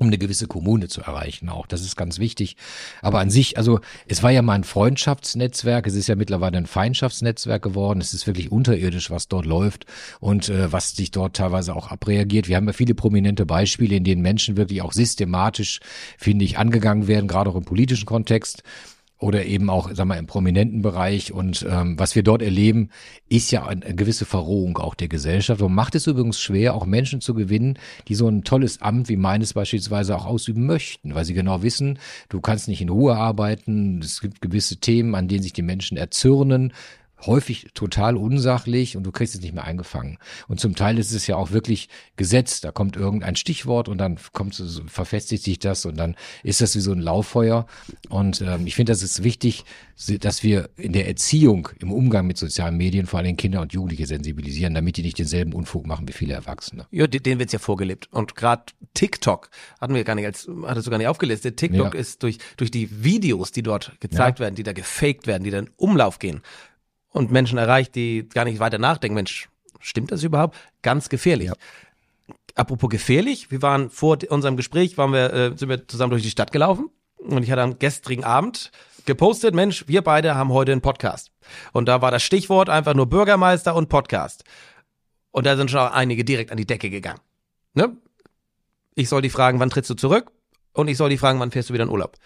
um 0.00 0.06
eine 0.06 0.18
gewisse 0.18 0.46
Kommune 0.46 0.88
zu 0.88 1.02
erreichen 1.02 1.50
auch. 1.50 1.66
Das 1.66 1.82
ist 1.82 1.94
ganz 1.94 2.18
wichtig. 2.18 2.56
Aber 3.02 3.20
an 3.20 3.28
sich, 3.28 3.58
also 3.58 3.80
es 4.08 4.22
war 4.22 4.30
ja 4.30 4.40
mal 4.40 4.54
ein 4.54 4.64
Freundschaftsnetzwerk, 4.64 5.86
es 5.86 5.94
ist 5.94 6.08
ja 6.08 6.16
mittlerweile 6.16 6.56
ein 6.56 6.66
Feindschaftsnetzwerk 6.66 7.62
geworden. 7.62 8.00
Es 8.00 8.14
ist 8.14 8.26
wirklich 8.26 8.50
unterirdisch, 8.50 9.10
was 9.10 9.28
dort 9.28 9.44
läuft 9.44 9.84
und 10.18 10.48
äh, 10.48 10.72
was 10.72 10.96
sich 10.96 11.10
dort 11.10 11.36
teilweise 11.36 11.76
auch 11.76 11.90
abreagiert. 11.90 12.48
Wir 12.48 12.56
haben 12.56 12.66
ja 12.66 12.72
viele 12.72 12.94
prominente 12.94 13.44
Beispiele, 13.44 13.96
in 13.96 14.04
denen 14.04 14.22
Menschen 14.22 14.56
wirklich 14.56 14.80
auch 14.80 14.92
systematisch, 14.92 15.80
finde 16.16 16.46
ich, 16.46 16.56
angegangen 16.56 17.06
werden, 17.06 17.28
gerade 17.28 17.50
auch 17.50 17.56
im 17.56 17.64
politischen 17.64 18.06
Kontext 18.06 18.62
oder 19.20 19.44
eben 19.44 19.68
auch, 19.68 19.90
sag 19.92 20.06
mal, 20.06 20.18
im 20.18 20.26
prominenten 20.26 20.80
Bereich. 20.80 21.30
Und 21.32 21.64
ähm, 21.70 21.98
was 21.98 22.14
wir 22.14 22.22
dort 22.22 22.40
erleben, 22.40 22.88
ist 23.28 23.50
ja 23.50 23.66
eine 23.66 23.94
gewisse 23.94 24.24
Verrohung 24.24 24.78
auch 24.78 24.94
der 24.94 25.08
Gesellschaft. 25.08 25.60
Und 25.60 25.74
macht 25.74 25.94
es 25.94 26.06
übrigens 26.06 26.40
schwer, 26.40 26.74
auch 26.74 26.86
Menschen 26.86 27.20
zu 27.20 27.34
gewinnen, 27.34 27.78
die 28.08 28.14
so 28.14 28.26
ein 28.28 28.44
tolles 28.44 28.80
Amt 28.80 29.10
wie 29.10 29.18
meines 29.18 29.52
beispielsweise 29.52 30.16
auch 30.16 30.24
ausüben 30.24 30.64
möchten, 30.64 31.14
weil 31.14 31.26
sie 31.26 31.34
genau 31.34 31.62
wissen, 31.62 31.98
du 32.30 32.40
kannst 32.40 32.66
nicht 32.66 32.80
in 32.80 32.88
Ruhe 32.88 33.14
arbeiten, 33.14 34.00
es 34.00 34.22
gibt 34.22 34.40
gewisse 34.40 34.78
Themen, 34.78 35.14
an 35.14 35.28
denen 35.28 35.42
sich 35.42 35.52
die 35.52 35.62
Menschen 35.62 35.98
erzürnen, 35.98 36.72
häufig 37.26 37.68
total 37.74 38.16
unsachlich 38.16 38.96
und 38.96 39.04
du 39.04 39.12
kriegst 39.12 39.34
es 39.34 39.40
nicht 39.40 39.54
mehr 39.54 39.64
eingefangen. 39.64 40.18
Und 40.48 40.60
zum 40.60 40.74
Teil 40.74 40.98
ist 40.98 41.12
es 41.12 41.26
ja 41.26 41.36
auch 41.36 41.50
wirklich 41.50 41.88
gesetzt. 42.16 42.64
Da 42.64 42.72
kommt 42.72 42.96
irgendein 42.96 43.36
Stichwort 43.36 43.88
und 43.88 43.98
dann 43.98 44.18
kommt 44.32 44.62
verfestigt 44.86 45.44
sich 45.44 45.58
das 45.58 45.84
und 45.84 45.96
dann 45.96 46.16
ist 46.42 46.60
das 46.60 46.74
wie 46.74 46.80
so 46.80 46.92
ein 46.92 47.00
Lauffeuer. 47.00 47.66
Und 48.08 48.40
ähm, 48.40 48.66
ich 48.66 48.74
finde, 48.74 48.92
das 48.92 49.02
ist 49.02 49.22
wichtig, 49.22 49.64
dass 50.20 50.42
wir 50.42 50.70
in 50.76 50.92
der 50.92 51.06
Erziehung, 51.08 51.68
im 51.78 51.92
Umgang 51.92 52.26
mit 52.26 52.38
sozialen 52.38 52.76
Medien 52.76 53.06
vor 53.06 53.20
allem 53.20 53.36
Kinder 53.36 53.60
und 53.60 53.72
Jugendliche 53.72 54.06
sensibilisieren, 54.06 54.74
damit 54.74 54.96
die 54.96 55.02
nicht 55.02 55.18
denselben 55.18 55.52
Unfug 55.52 55.86
machen 55.86 56.08
wie 56.08 56.12
viele 56.12 56.34
Erwachsene. 56.34 56.86
Ja, 56.90 57.06
den, 57.06 57.38
wird's 57.38 57.52
ja 57.52 57.58
vorgelebt. 57.58 58.08
Und 58.10 58.34
gerade 58.34 58.64
TikTok 58.94 59.50
hatten 59.80 59.94
wir 59.94 60.04
gar 60.04 60.14
nicht 60.14 60.26
als, 60.26 60.48
hattest 60.64 60.86
du 60.86 60.90
gar 60.90 60.98
nicht 60.98 61.08
aufgelistet. 61.08 61.56
TikTok 61.58 61.94
Ja. 61.94 62.00
ist 62.00 62.22
durch, 62.22 62.38
durch 62.56 62.70
die 62.70 63.04
Videos, 63.04 63.52
die 63.52 63.62
dort 63.62 63.92
gezeigt 64.00 64.40
werden, 64.40 64.54
die 64.54 64.62
da 64.62 64.72
gefaked 64.72 65.26
werden, 65.26 65.44
die 65.44 65.50
dann 65.50 65.66
in 65.66 65.72
Umlauf 65.76 66.18
gehen 66.18 66.40
und 67.10 67.30
Menschen 67.30 67.58
erreicht, 67.58 67.94
die 67.94 68.28
gar 68.28 68.44
nicht 68.44 68.60
weiter 68.60 68.78
nachdenken. 68.78 69.14
Mensch, 69.14 69.48
stimmt 69.80 70.12
das 70.12 70.22
überhaupt? 70.22 70.56
Ganz 70.82 71.08
gefährlich. 71.08 71.48
Ja. 71.48 71.54
Apropos 72.54 72.90
gefährlich, 72.90 73.50
wir 73.50 73.62
waren 73.62 73.90
vor 73.90 74.18
unserem 74.28 74.56
Gespräch, 74.56 74.98
waren 74.98 75.12
wir, 75.12 75.32
äh, 75.32 75.56
sind 75.56 75.68
wir 75.68 75.86
zusammen 75.86 76.10
durch 76.10 76.22
die 76.22 76.30
Stadt 76.30 76.52
gelaufen 76.52 76.90
und 77.18 77.42
ich 77.42 77.50
hatte 77.50 77.62
am 77.62 77.78
gestrigen 77.78 78.24
Abend 78.24 78.70
gepostet, 79.06 79.54
Mensch, 79.54 79.86
wir 79.88 80.02
beide 80.02 80.34
haben 80.34 80.50
heute 80.50 80.72
einen 80.72 80.80
Podcast. 80.80 81.30
Und 81.72 81.86
da 81.86 82.02
war 82.02 82.10
das 82.10 82.22
Stichwort 82.22 82.68
einfach 82.68 82.94
nur 82.94 83.06
Bürgermeister 83.06 83.74
und 83.74 83.88
Podcast. 83.88 84.44
Und 85.30 85.46
da 85.46 85.56
sind 85.56 85.70
schon 85.70 85.80
einige 85.80 86.24
direkt 86.24 86.50
an 86.50 86.56
die 86.56 86.66
Decke 86.66 86.90
gegangen. 86.90 87.20
Ne? 87.74 87.96
Ich 88.94 89.08
soll 89.08 89.22
die 89.22 89.30
fragen, 89.30 89.60
wann 89.60 89.70
trittst 89.70 89.90
du 89.90 89.94
zurück? 89.94 90.32
Und 90.72 90.88
ich 90.88 90.96
soll 90.96 91.10
die 91.10 91.18
fragen, 91.18 91.40
wann 91.40 91.50
fährst 91.50 91.70
du 91.70 91.74
wieder 91.74 91.84
in 91.84 91.90
Urlaub? 91.90 92.16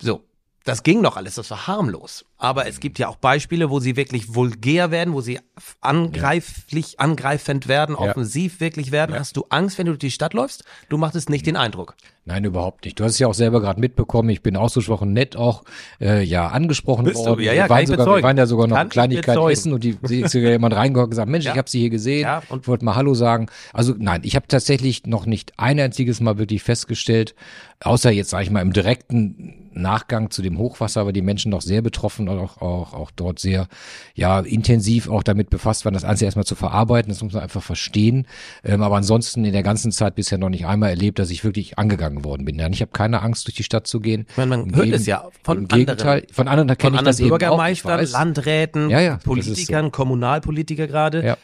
So. 0.00 0.24
Das 0.64 0.82
ging 0.82 1.00
noch 1.00 1.16
alles, 1.16 1.34
das 1.36 1.50
war 1.50 1.66
harmlos. 1.66 2.24
Aber 2.38 2.66
es 2.66 2.80
gibt 2.80 2.98
ja 2.98 3.08
auch 3.08 3.16
Beispiele, 3.16 3.70
wo 3.70 3.78
sie 3.80 3.96
wirklich 3.96 4.34
vulgär 4.34 4.90
werden, 4.90 5.14
wo 5.14 5.20
sie 5.20 5.38
angreiflich, 5.80 6.98
angreifend 7.00 7.68
werden, 7.68 7.96
Ja. 7.98 8.10
offensiv 8.10 8.60
wirklich 8.60 8.90
werden. 8.92 9.12
Ja. 9.12 9.20
Hast 9.20 9.36
du 9.36 9.44
Angst, 9.50 9.78
wenn 9.78 9.86
du 9.86 9.92
durch 9.92 9.98
die 10.00 10.10
Stadt 10.10 10.34
läufst? 10.34 10.64
Du 10.88 10.98
machst 10.98 11.14
es 11.16 11.28
nicht 11.28 11.46
den 11.46 11.56
Eindruck. 11.56 11.94
Nein, 12.24 12.44
überhaupt 12.44 12.84
nicht. 12.84 12.98
Du 13.00 13.04
hast 13.04 13.12
es 13.12 13.18
ja 13.18 13.26
auch 13.26 13.34
selber 13.34 13.60
gerade 13.60 13.80
mitbekommen. 13.80 14.28
Ich 14.30 14.42
bin 14.42 14.56
ausgesprochen 14.56 15.12
nett 15.12 15.36
auch 15.36 15.64
äh, 16.00 16.22
ja 16.22 16.48
angesprochen 16.48 17.04
Bist 17.04 17.18
du? 17.18 17.30
worden. 17.30 17.42
Ja, 17.42 17.52
ja, 17.52 17.64
wir, 17.64 17.70
waren 17.70 17.86
sogar, 17.86 18.06
wir 18.16 18.22
waren 18.22 18.36
ja 18.36 18.46
sogar 18.46 18.66
noch 18.68 18.76
Kann 18.76 18.88
Kleinigkeit 18.88 19.36
essen 19.50 19.72
und 19.72 19.82
die 19.82 19.98
sie 20.02 20.20
ist 20.20 20.32
sogar 20.32 20.50
jemand 20.50 20.74
reingekommen 20.74 21.04
und 21.06 21.10
gesagt, 21.10 21.28
Mensch, 21.28 21.44
Ja. 21.44 21.52
ich 21.52 21.58
habe 21.58 21.68
sie 21.70 21.80
hier 21.80 21.90
gesehen 21.90 22.22
Ja, 22.22 22.38
und- 22.38 22.50
und 22.50 22.68
wollte 22.68 22.84
mal 22.84 22.94
Hallo 22.94 23.14
sagen. 23.14 23.46
Also 23.72 23.94
nein, 23.98 24.20
ich 24.24 24.36
habe 24.36 24.46
tatsächlich 24.46 25.04
noch 25.06 25.26
nicht 25.26 25.52
ein 25.58 25.80
einziges 25.80 26.20
Mal 26.20 26.38
wirklich 26.38 26.62
festgestellt, 26.62 27.34
außer 27.80 28.10
jetzt 28.12 28.30
sage 28.30 28.44
ich 28.44 28.50
mal 28.50 28.60
im 28.62 28.72
direkten 28.72 29.61
Nachgang 29.74 30.30
zu 30.30 30.42
dem 30.42 30.58
Hochwasser, 30.58 31.04
war 31.06 31.12
die 31.12 31.22
Menschen 31.22 31.50
noch 31.50 31.62
sehr 31.62 31.82
betroffen 31.82 32.28
und 32.28 32.38
auch, 32.38 32.60
auch, 32.60 32.92
auch 32.94 33.10
dort 33.14 33.38
sehr 33.38 33.68
ja 34.14 34.40
intensiv 34.40 35.08
auch 35.08 35.22
damit 35.22 35.50
befasst 35.50 35.84
waren, 35.84 35.94
das 35.94 36.02
Ganze 36.04 36.24
erstmal 36.24 36.44
zu 36.44 36.54
verarbeiten. 36.54 37.10
Das 37.10 37.22
muss 37.22 37.32
man 37.32 37.42
einfach 37.42 37.62
verstehen. 37.62 38.26
Ähm, 38.64 38.82
aber 38.82 38.96
ansonsten 38.96 39.44
in 39.44 39.52
der 39.52 39.62
ganzen 39.62 39.92
Zeit 39.92 40.14
bisher 40.14 40.38
noch 40.38 40.48
nicht 40.50 40.66
einmal 40.66 40.90
erlebt, 40.90 41.18
dass 41.18 41.30
ich 41.30 41.44
wirklich 41.44 41.78
angegangen 41.78 42.24
worden 42.24 42.44
bin. 42.44 42.58
Ich 42.72 42.80
habe 42.80 42.92
keine 42.92 43.22
Angst, 43.22 43.46
durch 43.46 43.54
die 43.56 43.62
Stadt 43.64 43.86
zu 43.86 44.00
gehen. 44.00 44.26
Man 44.36 44.52
Im 44.52 44.74
hört 44.74 44.84
Gegen- 44.84 44.94
es 44.96 45.06
ja 45.06 45.28
von 45.42 45.58
Im 45.58 45.68
Gegenteil, 45.68 46.20
anderen. 46.20 46.34
von 46.34 46.48
anderen 46.48 46.78
kenne 46.78 46.96
ich 46.96 47.02
das 47.02 47.20
eben 47.20 47.30
auch. 47.32 47.36
Ich 47.36 47.82
Bürgermeistern. 47.82 48.06
Landräten, 48.10 48.90
Ja, 48.90 49.00
ja, 49.00 49.18
Politikern, 49.24 49.90
Kommunalpolitiker 49.90 50.86
gerade. 50.86 51.24
Ja. 51.24 51.36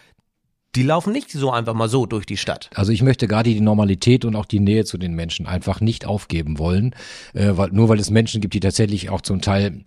Die 0.78 0.84
laufen 0.84 1.12
nicht 1.12 1.32
so 1.32 1.50
einfach 1.50 1.74
mal 1.74 1.88
so 1.88 2.06
durch 2.06 2.24
die 2.24 2.36
Stadt. 2.36 2.70
Also 2.72 2.92
ich 2.92 3.02
möchte 3.02 3.26
gerade 3.26 3.50
die 3.50 3.60
Normalität 3.60 4.24
und 4.24 4.36
auch 4.36 4.44
die 4.44 4.60
Nähe 4.60 4.84
zu 4.84 4.96
den 4.96 5.12
Menschen 5.12 5.48
einfach 5.48 5.80
nicht 5.80 6.06
aufgeben 6.06 6.60
wollen, 6.60 6.94
äh, 7.34 7.48
weil, 7.56 7.70
nur 7.72 7.88
weil 7.88 7.98
es 7.98 8.10
Menschen 8.10 8.40
gibt, 8.40 8.54
die 8.54 8.60
tatsächlich 8.60 9.10
auch 9.10 9.20
zum 9.20 9.40
Teil 9.40 9.80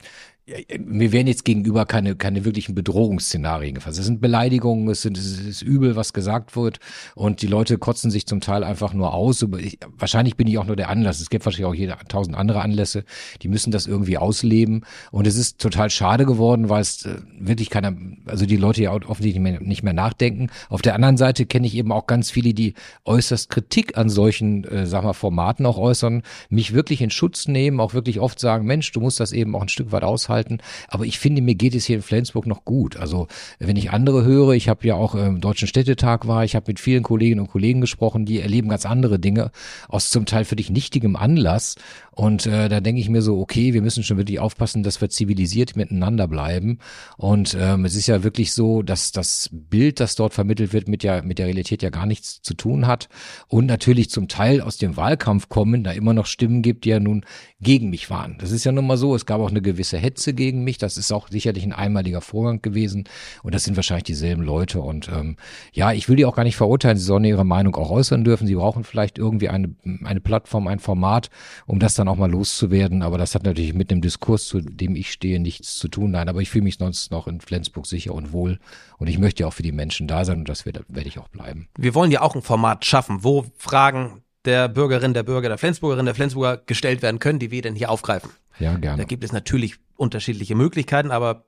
mir 0.79 1.11
werden 1.11 1.27
jetzt 1.27 1.45
gegenüber 1.45 1.85
keine, 1.85 2.15
keine 2.15 2.45
wirklichen 2.45 2.75
Bedrohungsszenarien 2.75 3.75
gefasst. 3.75 3.99
Es 3.99 4.05
sind 4.05 4.21
Beleidigungen, 4.21 4.89
es, 4.89 5.01
sind, 5.01 5.17
es 5.17 5.39
ist 5.39 5.61
übel, 5.61 5.95
was 5.95 6.13
gesagt 6.13 6.55
wird 6.55 6.79
und 7.15 7.41
die 7.41 7.47
Leute 7.47 7.77
kotzen 7.77 8.11
sich 8.11 8.25
zum 8.25 8.41
Teil 8.41 8.63
einfach 8.63 8.93
nur 8.93 9.13
aus. 9.13 9.45
Ich, 9.59 9.79
wahrscheinlich 9.97 10.35
bin 10.35 10.47
ich 10.47 10.57
auch 10.57 10.65
nur 10.65 10.75
der 10.75 10.89
Anlass. 10.89 11.21
Es 11.21 11.29
gibt 11.29 11.45
wahrscheinlich 11.45 11.67
auch 11.67 11.75
jeder, 11.75 11.97
tausend 12.07 12.35
andere 12.35 12.61
Anlässe, 12.61 13.03
die 13.41 13.47
müssen 13.47 13.71
das 13.71 13.87
irgendwie 13.87 14.17
ausleben 14.17 14.85
und 15.11 15.27
es 15.27 15.37
ist 15.37 15.59
total 15.59 15.89
schade 15.89 16.25
geworden, 16.25 16.69
weil 16.69 16.81
es 16.81 17.05
äh, 17.05 17.15
wirklich 17.39 17.69
keiner, 17.69 17.95
also 18.25 18.45
die 18.45 18.57
Leute 18.57 18.83
ja 18.83 18.93
offensichtlich 18.93 19.41
nicht 19.41 19.59
mehr, 19.59 19.61
nicht 19.61 19.83
mehr 19.83 19.93
nachdenken. 19.93 20.49
Auf 20.69 20.81
der 20.81 20.95
anderen 20.95 21.17
Seite 21.17 21.45
kenne 21.45 21.67
ich 21.67 21.75
eben 21.75 21.91
auch 21.91 22.07
ganz 22.07 22.31
viele, 22.31 22.53
die 22.53 22.73
äußerst 23.05 23.49
Kritik 23.49 23.97
an 23.97 24.09
solchen, 24.09 24.63
äh, 24.65 24.85
sag 24.85 25.03
mal, 25.03 25.13
Formaten 25.13 25.65
auch 25.65 25.77
äußern, 25.77 26.23
mich 26.49 26.73
wirklich 26.73 27.01
in 27.01 27.09
Schutz 27.09 27.47
nehmen, 27.47 27.79
auch 27.79 27.93
wirklich 27.93 28.19
oft 28.19 28.39
sagen, 28.39 28.65
Mensch, 28.65 28.91
du 28.91 28.99
musst 28.99 29.19
das 29.19 29.31
eben 29.31 29.55
auch 29.55 29.61
ein 29.61 29.69
Stück 29.69 29.91
weit 29.91 30.03
aushalten. 30.03 30.40
Aber 30.87 31.05
ich 31.05 31.19
finde, 31.19 31.41
mir 31.41 31.55
geht 31.55 31.75
es 31.75 31.85
hier 31.85 31.97
in 31.97 32.01
Flensburg 32.01 32.47
noch 32.47 32.65
gut. 32.65 32.97
Also 32.97 33.27
wenn 33.59 33.75
ich 33.75 33.91
andere 33.91 34.23
höre, 34.23 34.51
ich 34.51 34.69
habe 34.69 34.85
ja 34.87 34.95
auch 34.95 35.15
im 35.15 35.41
Deutschen 35.41 35.67
Städtetag 35.67 36.27
war, 36.27 36.43
ich 36.43 36.55
habe 36.55 36.65
mit 36.67 36.79
vielen 36.79 37.03
Kolleginnen 37.03 37.41
und 37.41 37.51
Kollegen 37.51 37.81
gesprochen, 37.81 38.25
die 38.25 38.39
erleben 38.39 38.69
ganz 38.69 38.85
andere 38.85 39.19
Dinge 39.19 39.51
aus 39.87 40.09
zum 40.09 40.25
Teil 40.25 40.45
für 40.45 40.55
dich 40.55 40.69
nichtigem 40.69 41.15
Anlass. 41.15 41.75
Und 42.21 42.45
äh, 42.45 42.69
da 42.69 42.81
denke 42.81 43.01
ich 43.01 43.09
mir 43.09 43.23
so, 43.23 43.39
okay, 43.39 43.73
wir 43.73 43.81
müssen 43.81 44.03
schon 44.03 44.17
wirklich 44.17 44.39
aufpassen, 44.39 44.83
dass 44.83 45.01
wir 45.01 45.09
zivilisiert 45.09 45.75
miteinander 45.75 46.27
bleiben. 46.27 46.77
Und 47.17 47.57
ähm, 47.59 47.83
es 47.83 47.95
ist 47.95 48.05
ja 48.05 48.23
wirklich 48.23 48.53
so, 48.53 48.83
dass 48.83 49.11
das 49.11 49.49
Bild, 49.51 49.99
das 49.99 50.13
dort 50.13 50.35
vermittelt 50.35 50.71
wird, 50.71 50.87
mit 50.87 51.01
der, 51.01 51.23
mit 51.23 51.39
der 51.39 51.47
Realität 51.47 51.81
ja 51.81 51.89
gar 51.89 52.05
nichts 52.05 52.43
zu 52.43 52.53
tun 52.53 52.85
hat. 52.85 53.09
Und 53.47 53.65
natürlich 53.65 54.11
zum 54.11 54.27
Teil 54.27 54.61
aus 54.61 54.77
dem 54.77 54.97
Wahlkampf 54.97 55.49
kommen, 55.49 55.83
da 55.83 55.93
immer 55.93 56.13
noch 56.13 56.27
Stimmen 56.27 56.61
gibt, 56.61 56.85
die 56.85 56.89
ja 56.89 56.99
nun 56.99 57.25
gegen 57.59 57.89
mich 57.89 58.11
waren. 58.11 58.37
Das 58.37 58.51
ist 58.51 58.65
ja 58.65 58.71
nun 58.71 58.85
mal 58.85 58.97
so, 58.97 59.15
es 59.15 59.25
gab 59.25 59.41
auch 59.41 59.49
eine 59.49 59.63
gewisse 59.63 59.97
Hetze 59.97 60.35
gegen 60.35 60.63
mich. 60.63 60.77
Das 60.77 60.97
ist 60.97 61.11
auch 61.11 61.27
sicherlich 61.27 61.63
ein 61.63 61.73
einmaliger 61.73 62.21
Vorgang 62.21 62.61
gewesen. 62.61 63.05
Und 63.41 63.55
das 63.55 63.63
sind 63.63 63.77
wahrscheinlich 63.77 64.03
dieselben 64.03 64.43
Leute. 64.43 64.81
Und 64.81 65.09
ähm, 65.09 65.37
ja, 65.73 65.91
ich 65.91 66.07
will 66.07 66.17
die 66.17 66.25
auch 66.25 66.35
gar 66.35 66.43
nicht 66.43 66.55
verurteilen. 66.55 66.97
Sie 66.97 67.03
sollen 67.03 67.23
ihre 67.23 67.45
Meinung 67.45 67.75
auch 67.77 67.89
äußern 67.89 68.23
dürfen. 68.23 68.45
Sie 68.45 68.53
brauchen 68.53 68.83
vielleicht 68.83 69.17
irgendwie 69.17 69.49
eine, 69.49 69.73
eine 70.03 70.21
Plattform, 70.21 70.67
ein 70.67 70.77
Format, 70.77 71.31
um 71.65 71.79
das 71.79 71.95
dann 71.95 72.10
auch 72.11 72.17
mal 72.17 72.29
loszuwerden. 72.29 73.01
Aber 73.01 73.17
das 73.17 73.33
hat 73.35 73.43
natürlich 73.43 73.73
mit 73.73 73.89
dem 73.91 74.01
Diskurs, 74.01 74.45
zu 74.45 74.61
dem 74.61 74.95
ich 74.95 75.11
stehe, 75.11 75.39
nichts 75.39 75.77
zu 75.77 75.87
tun. 75.87 76.11
Nein, 76.11 76.29
aber 76.29 76.41
ich 76.41 76.49
fühle 76.49 76.63
mich 76.65 76.77
sonst 76.77 77.11
noch 77.11 77.27
in 77.27 77.41
Flensburg 77.41 77.87
sicher 77.87 78.13
und 78.13 78.31
wohl. 78.33 78.59
Und 78.97 79.07
ich 79.07 79.17
möchte 79.17 79.41
ja 79.43 79.47
auch 79.47 79.53
für 79.53 79.63
die 79.63 79.71
Menschen 79.71 80.07
da 80.07 80.25
sein 80.25 80.39
und 80.39 80.49
das 80.49 80.65
werde, 80.65 80.83
werde 80.87 81.07
ich 81.09 81.17
auch 81.19 81.29
bleiben. 81.29 81.67
Wir 81.77 81.95
wollen 81.95 82.11
ja 82.11 82.21
auch 82.21 82.35
ein 82.35 82.41
Format 82.41 82.85
schaffen, 82.85 83.23
wo 83.23 83.45
Fragen 83.57 84.21
der 84.45 84.67
Bürgerin, 84.69 85.13
der 85.13 85.23
Bürger, 85.23 85.49
der 85.49 85.57
Flensburgerin, 85.57 86.05
der 86.05 86.15
Flensburger 86.15 86.57
gestellt 86.65 87.01
werden 87.01 87.19
können, 87.19 87.39
die 87.39 87.51
wir 87.51 87.61
denn 87.61 87.75
hier 87.75 87.89
aufgreifen. 87.91 88.29
Ja, 88.59 88.73
Da 88.73 88.79
gerne. 88.79 89.05
gibt 89.05 89.23
es 89.23 89.31
natürlich 89.31 89.75
unterschiedliche 90.01 90.55
Möglichkeiten, 90.55 91.11
aber 91.11 91.45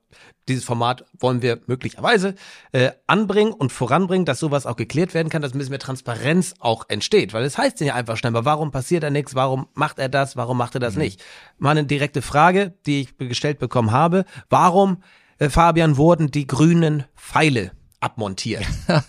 dieses 0.48 0.64
Format 0.64 1.04
wollen 1.18 1.42
wir 1.42 1.60
möglicherweise 1.66 2.36
äh, 2.70 2.92
anbringen 3.08 3.52
und 3.52 3.72
voranbringen, 3.72 4.24
dass 4.24 4.38
sowas 4.38 4.64
auch 4.64 4.76
geklärt 4.76 5.12
werden 5.12 5.28
kann, 5.28 5.42
dass 5.42 5.52
ein 5.52 5.58
bisschen 5.58 5.72
mehr 5.72 5.80
Transparenz 5.80 6.54
auch 6.60 6.84
entsteht. 6.88 7.32
Weil 7.32 7.44
es 7.44 7.58
heißt 7.58 7.80
ja 7.80 7.94
einfach 7.94 8.16
schnell 8.16 8.30
mal, 8.30 8.44
warum 8.44 8.70
passiert 8.70 9.02
da 9.02 9.10
nichts, 9.10 9.34
warum 9.34 9.66
macht 9.74 9.98
er 9.98 10.08
das, 10.08 10.36
warum 10.36 10.56
macht 10.56 10.76
er 10.76 10.80
das 10.80 10.96
nicht? 10.96 11.22
Mal 11.58 11.72
eine 11.72 11.84
direkte 11.84 12.22
Frage, 12.22 12.74
die 12.86 13.00
ich 13.02 13.18
gestellt 13.18 13.58
bekommen 13.58 13.90
habe. 13.90 14.24
Warum, 14.48 15.02
äh, 15.38 15.50
Fabian, 15.50 15.96
wurden 15.96 16.30
die 16.30 16.46
grünen 16.46 17.04
Pfeile 17.16 17.72
abmontiert? 18.00 18.64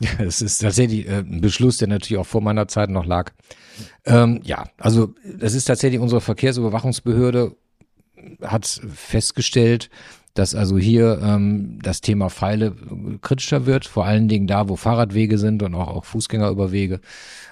Ja, 0.00 0.10
das 0.18 0.42
ist 0.42 0.58
tatsächlich 0.58 1.06
äh, 1.06 1.18
ein 1.18 1.40
Beschluss, 1.40 1.78
der 1.78 1.88
natürlich 1.88 2.20
auch 2.20 2.26
vor 2.26 2.40
meiner 2.40 2.66
Zeit 2.68 2.88
noch 2.88 3.04
lag. 3.04 3.32
Ähm, 4.04 4.40
ja, 4.44 4.64
also 4.78 5.14
das 5.24 5.54
ist 5.54 5.64
tatsächlich 5.64 6.00
unsere 6.00 6.20
Verkehrsüberwachungsbehörde 6.20 7.56
hat 8.42 8.66
festgestellt, 8.94 9.90
dass 10.34 10.54
also 10.54 10.78
hier 10.78 11.20
ähm, 11.22 11.78
das 11.82 12.00
Thema 12.00 12.30
Pfeile 12.30 12.74
kritischer 13.20 13.66
wird, 13.66 13.86
vor 13.86 14.04
allen 14.04 14.28
Dingen 14.28 14.46
da, 14.46 14.68
wo 14.68 14.76
Fahrradwege 14.76 15.36
sind 15.36 15.62
und 15.62 15.74
auch, 15.74 15.88
auch 15.88 16.04
Fußgängerüberwege. 16.04 17.00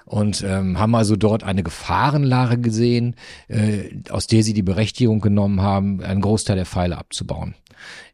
Und 0.05 0.45
ähm, 0.47 0.79
haben 0.79 0.95
also 0.95 1.17
dort 1.17 1.43
eine 1.43 1.65
Gefahrenlage 1.65 2.59
gesehen, 2.59 3.17
äh, 3.49 3.91
aus 4.11 4.29
der 4.29 4.45
sie 4.45 4.55
die 4.55 4.63
Berechtigung 4.63 5.21
genommen 5.21 5.63
haben, 5.63 6.01
einen 6.01 6.21
Großteil 6.21 6.55
der 6.55 6.67
Pfeile 6.67 6.97
abzubauen. 6.97 7.57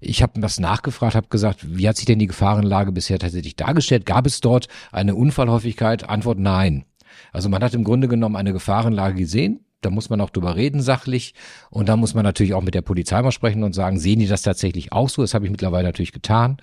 Ich 0.00 0.22
habe 0.22 0.40
das 0.40 0.58
nachgefragt, 0.58 1.14
habe 1.14 1.28
gesagt, 1.28 1.66
wie 1.76 1.86
hat 1.86 1.96
sich 1.96 2.06
denn 2.06 2.18
die 2.18 2.26
Gefahrenlage 2.26 2.92
bisher 2.92 3.18
tatsächlich 3.18 3.56
dargestellt? 3.56 4.06
Gab 4.06 4.26
es 4.26 4.40
dort 4.40 4.68
eine 4.90 5.14
Unfallhäufigkeit? 5.14 6.08
Antwort 6.08 6.38
nein. 6.38 6.84
Also 7.30 7.50
man 7.50 7.62
hat 7.62 7.74
im 7.74 7.84
Grunde 7.84 8.08
genommen 8.08 8.36
eine 8.36 8.54
Gefahrenlage 8.54 9.16
gesehen. 9.16 9.60
Da 9.82 9.90
muss 9.90 10.08
man 10.08 10.20
auch 10.20 10.30
drüber 10.30 10.56
reden, 10.56 10.80
sachlich. 10.80 11.34
Und 11.70 11.88
da 11.88 11.96
muss 11.96 12.14
man 12.14 12.24
natürlich 12.24 12.54
auch 12.54 12.62
mit 12.62 12.74
der 12.74 12.82
Polizei 12.82 13.20
mal 13.20 13.32
sprechen 13.32 13.62
und 13.62 13.74
sagen, 13.74 13.98
sehen 13.98 14.20
die 14.20 14.26
das 14.26 14.42
tatsächlich 14.42 14.92
auch 14.92 15.08
so? 15.08 15.22
Das 15.22 15.34
habe 15.34 15.44
ich 15.44 15.50
mittlerweile 15.50 15.88
natürlich 15.88 16.12
getan. 16.12 16.56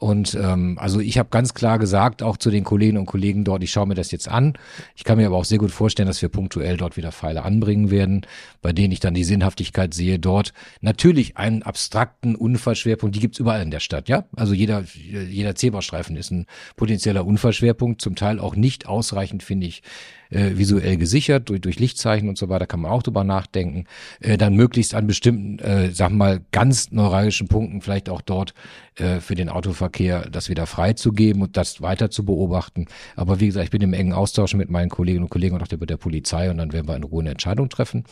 Und 0.00 0.34
ähm, 0.34 0.78
also 0.80 0.98
ich 0.98 1.18
habe 1.18 1.28
ganz 1.28 1.52
klar 1.52 1.78
gesagt, 1.78 2.22
auch 2.22 2.38
zu 2.38 2.50
den 2.50 2.64
Kolleginnen 2.64 2.96
und 2.96 3.04
Kollegen 3.04 3.44
dort, 3.44 3.62
ich 3.62 3.70
schaue 3.70 3.86
mir 3.86 3.94
das 3.94 4.10
jetzt 4.10 4.30
an. 4.30 4.54
Ich 4.96 5.04
kann 5.04 5.18
mir 5.18 5.26
aber 5.26 5.36
auch 5.36 5.44
sehr 5.44 5.58
gut 5.58 5.70
vorstellen, 5.70 6.06
dass 6.06 6.22
wir 6.22 6.30
punktuell 6.30 6.78
dort 6.78 6.96
wieder 6.96 7.12
Pfeile 7.12 7.42
anbringen 7.42 7.90
werden, 7.90 8.22
bei 8.62 8.72
denen 8.72 8.92
ich 8.92 9.00
dann 9.00 9.12
die 9.12 9.24
Sinnhaftigkeit 9.24 9.92
sehe, 9.92 10.18
dort 10.18 10.54
natürlich 10.80 11.36
einen 11.36 11.62
abstrakten 11.62 12.34
Unfallschwerpunkt, 12.34 13.14
die 13.14 13.20
gibt's 13.20 13.38
überall 13.38 13.60
in 13.60 13.70
der 13.70 13.80
Stadt, 13.80 14.08
ja. 14.08 14.24
Also 14.36 14.54
jeder, 14.54 14.84
jeder 14.94 15.54
Zebrastreifen 15.54 16.16
ist 16.16 16.30
ein 16.30 16.46
potenzieller 16.76 17.26
Unfallschwerpunkt, 17.26 18.00
zum 18.00 18.16
Teil 18.16 18.40
auch 18.40 18.56
nicht 18.56 18.86
ausreichend, 18.86 19.42
finde 19.42 19.66
ich, 19.66 19.82
äh, 20.30 20.56
visuell 20.56 20.96
gesichert, 20.96 21.48
durch, 21.48 21.60
durch 21.60 21.78
Lichtzeichen 21.78 22.28
und 22.28 22.38
so 22.38 22.48
weiter, 22.48 22.66
kann 22.66 22.80
man 22.80 22.90
auch 22.90 23.02
drüber 23.02 23.24
nachdenken. 23.24 23.84
Äh, 24.20 24.38
dann 24.38 24.54
möglichst 24.54 24.94
an 24.94 25.06
bestimmten, 25.06 25.58
äh, 25.58 25.90
sag 25.92 26.10
mal, 26.12 26.40
ganz 26.52 26.90
neuralgischen 26.90 27.48
Punkten 27.48 27.80
vielleicht 27.80 28.08
auch 28.08 28.20
dort 28.20 28.54
äh, 28.96 29.20
für 29.20 29.34
den 29.34 29.48
Autoverkehr 29.48 30.28
das 30.30 30.48
wieder 30.48 30.66
freizugeben 30.66 31.42
und 31.42 31.56
das 31.56 31.82
weiter 31.82 32.10
zu 32.10 32.24
beobachten. 32.24 32.86
Aber 33.16 33.40
wie 33.40 33.46
gesagt, 33.46 33.64
ich 33.64 33.70
bin 33.70 33.82
im 33.82 33.92
engen 33.92 34.12
Austausch 34.12 34.54
mit 34.54 34.70
meinen 34.70 34.88
Kolleginnen 34.88 35.24
und 35.24 35.30
Kollegen 35.30 35.54
und 35.54 35.62
auch 35.62 35.78
mit 35.78 35.90
der 35.90 35.96
Polizei 35.96 36.50
und 36.50 36.58
dann 36.58 36.72
werden 36.72 36.88
wir 36.88 36.96
in 36.96 37.04
Ruhe 37.04 37.22
eine 37.22 37.30
Entscheidung 37.30 37.68
treffen. 37.68 38.04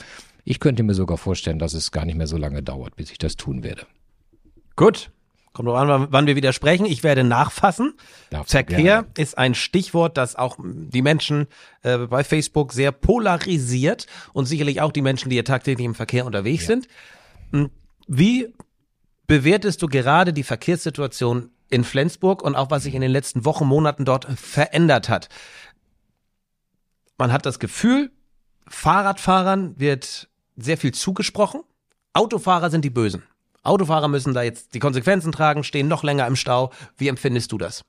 Ich 0.44 0.60
könnte 0.60 0.82
mir 0.82 0.94
sogar 0.94 1.18
vorstellen, 1.18 1.58
dass 1.58 1.74
es 1.74 1.92
gar 1.92 2.04
nicht 2.04 2.16
mehr 2.16 2.26
so 2.26 2.36
lange 2.36 2.62
dauert, 2.62 2.96
bis 2.96 3.10
ich 3.10 3.18
das 3.18 3.36
tun 3.36 3.62
werde. 3.62 3.82
Gut. 4.76 5.10
Kommt 5.52 5.68
drauf 5.68 5.76
an, 5.76 6.08
wann 6.10 6.26
wir 6.26 6.36
wieder 6.36 6.52
sprechen. 6.52 6.86
Ich 6.86 7.02
werde 7.02 7.24
nachfassen. 7.24 7.94
Darfst 8.30 8.52
du 8.52 8.58
Verkehr 8.58 8.78
gerne. 8.78 9.08
ist 9.16 9.38
ein 9.38 9.54
Stichwort, 9.54 10.16
das 10.16 10.36
auch 10.36 10.56
die 10.60 11.02
Menschen 11.02 11.46
äh, 11.82 11.98
bei 11.98 12.22
Facebook 12.24 12.72
sehr 12.72 12.92
polarisiert 12.92 14.06
und 14.32 14.46
sicherlich 14.46 14.80
auch 14.80 14.92
die 14.92 15.02
Menschen, 15.02 15.30
die 15.30 15.36
hier 15.36 15.44
tagtäglich 15.44 15.84
im 15.84 15.94
Verkehr 15.94 16.26
unterwegs 16.26 16.66
sind. 16.66 16.86
Hm, 17.52 17.70
Wie 18.06 18.54
bewertest 19.26 19.82
du 19.82 19.88
gerade 19.88 20.32
die 20.32 20.42
Verkehrssituation 20.42 21.50
in 21.70 21.84
Flensburg 21.84 22.42
und 22.42 22.54
auch 22.54 22.70
was 22.70 22.84
sich 22.84 22.94
in 22.94 23.00
den 23.00 23.10
letzten 23.10 23.44
Wochen, 23.44 23.66
Monaten 23.66 24.04
dort 24.04 24.26
verändert 24.38 25.08
hat? 25.08 25.28
Man 27.18 27.32
hat 27.32 27.46
das 27.46 27.58
Gefühl, 27.58 28.12
Fahrradfahrern 28.68 29.78
wird 29.78 30.28
sehr 30.56 30.76
viel 30.78 30.92
zugesprochen. 30.92 31.62
Autofahrer 32.12 32.70
sind 32.70 32.84
die 32.84 32.90
Bösen. 32.90 33.22
Autofahrer 33.62 34.08
müssen 34.08 34.34
da 34.34 34.42
jetzt 34.42 34.74
die 34.74 34.78
Konsequenzen 34.78 35.32
tragen, 35.32 35.64
stehen 35.64 35.88
noch 35.88 36.02
länger 36.02 36.26
im 36.26 36.36
Stau. 36.36 36.72
Wie 36.96 37.08
empfindest 37.08 37.52
du 37.52 37.58
das? 37.58 37.84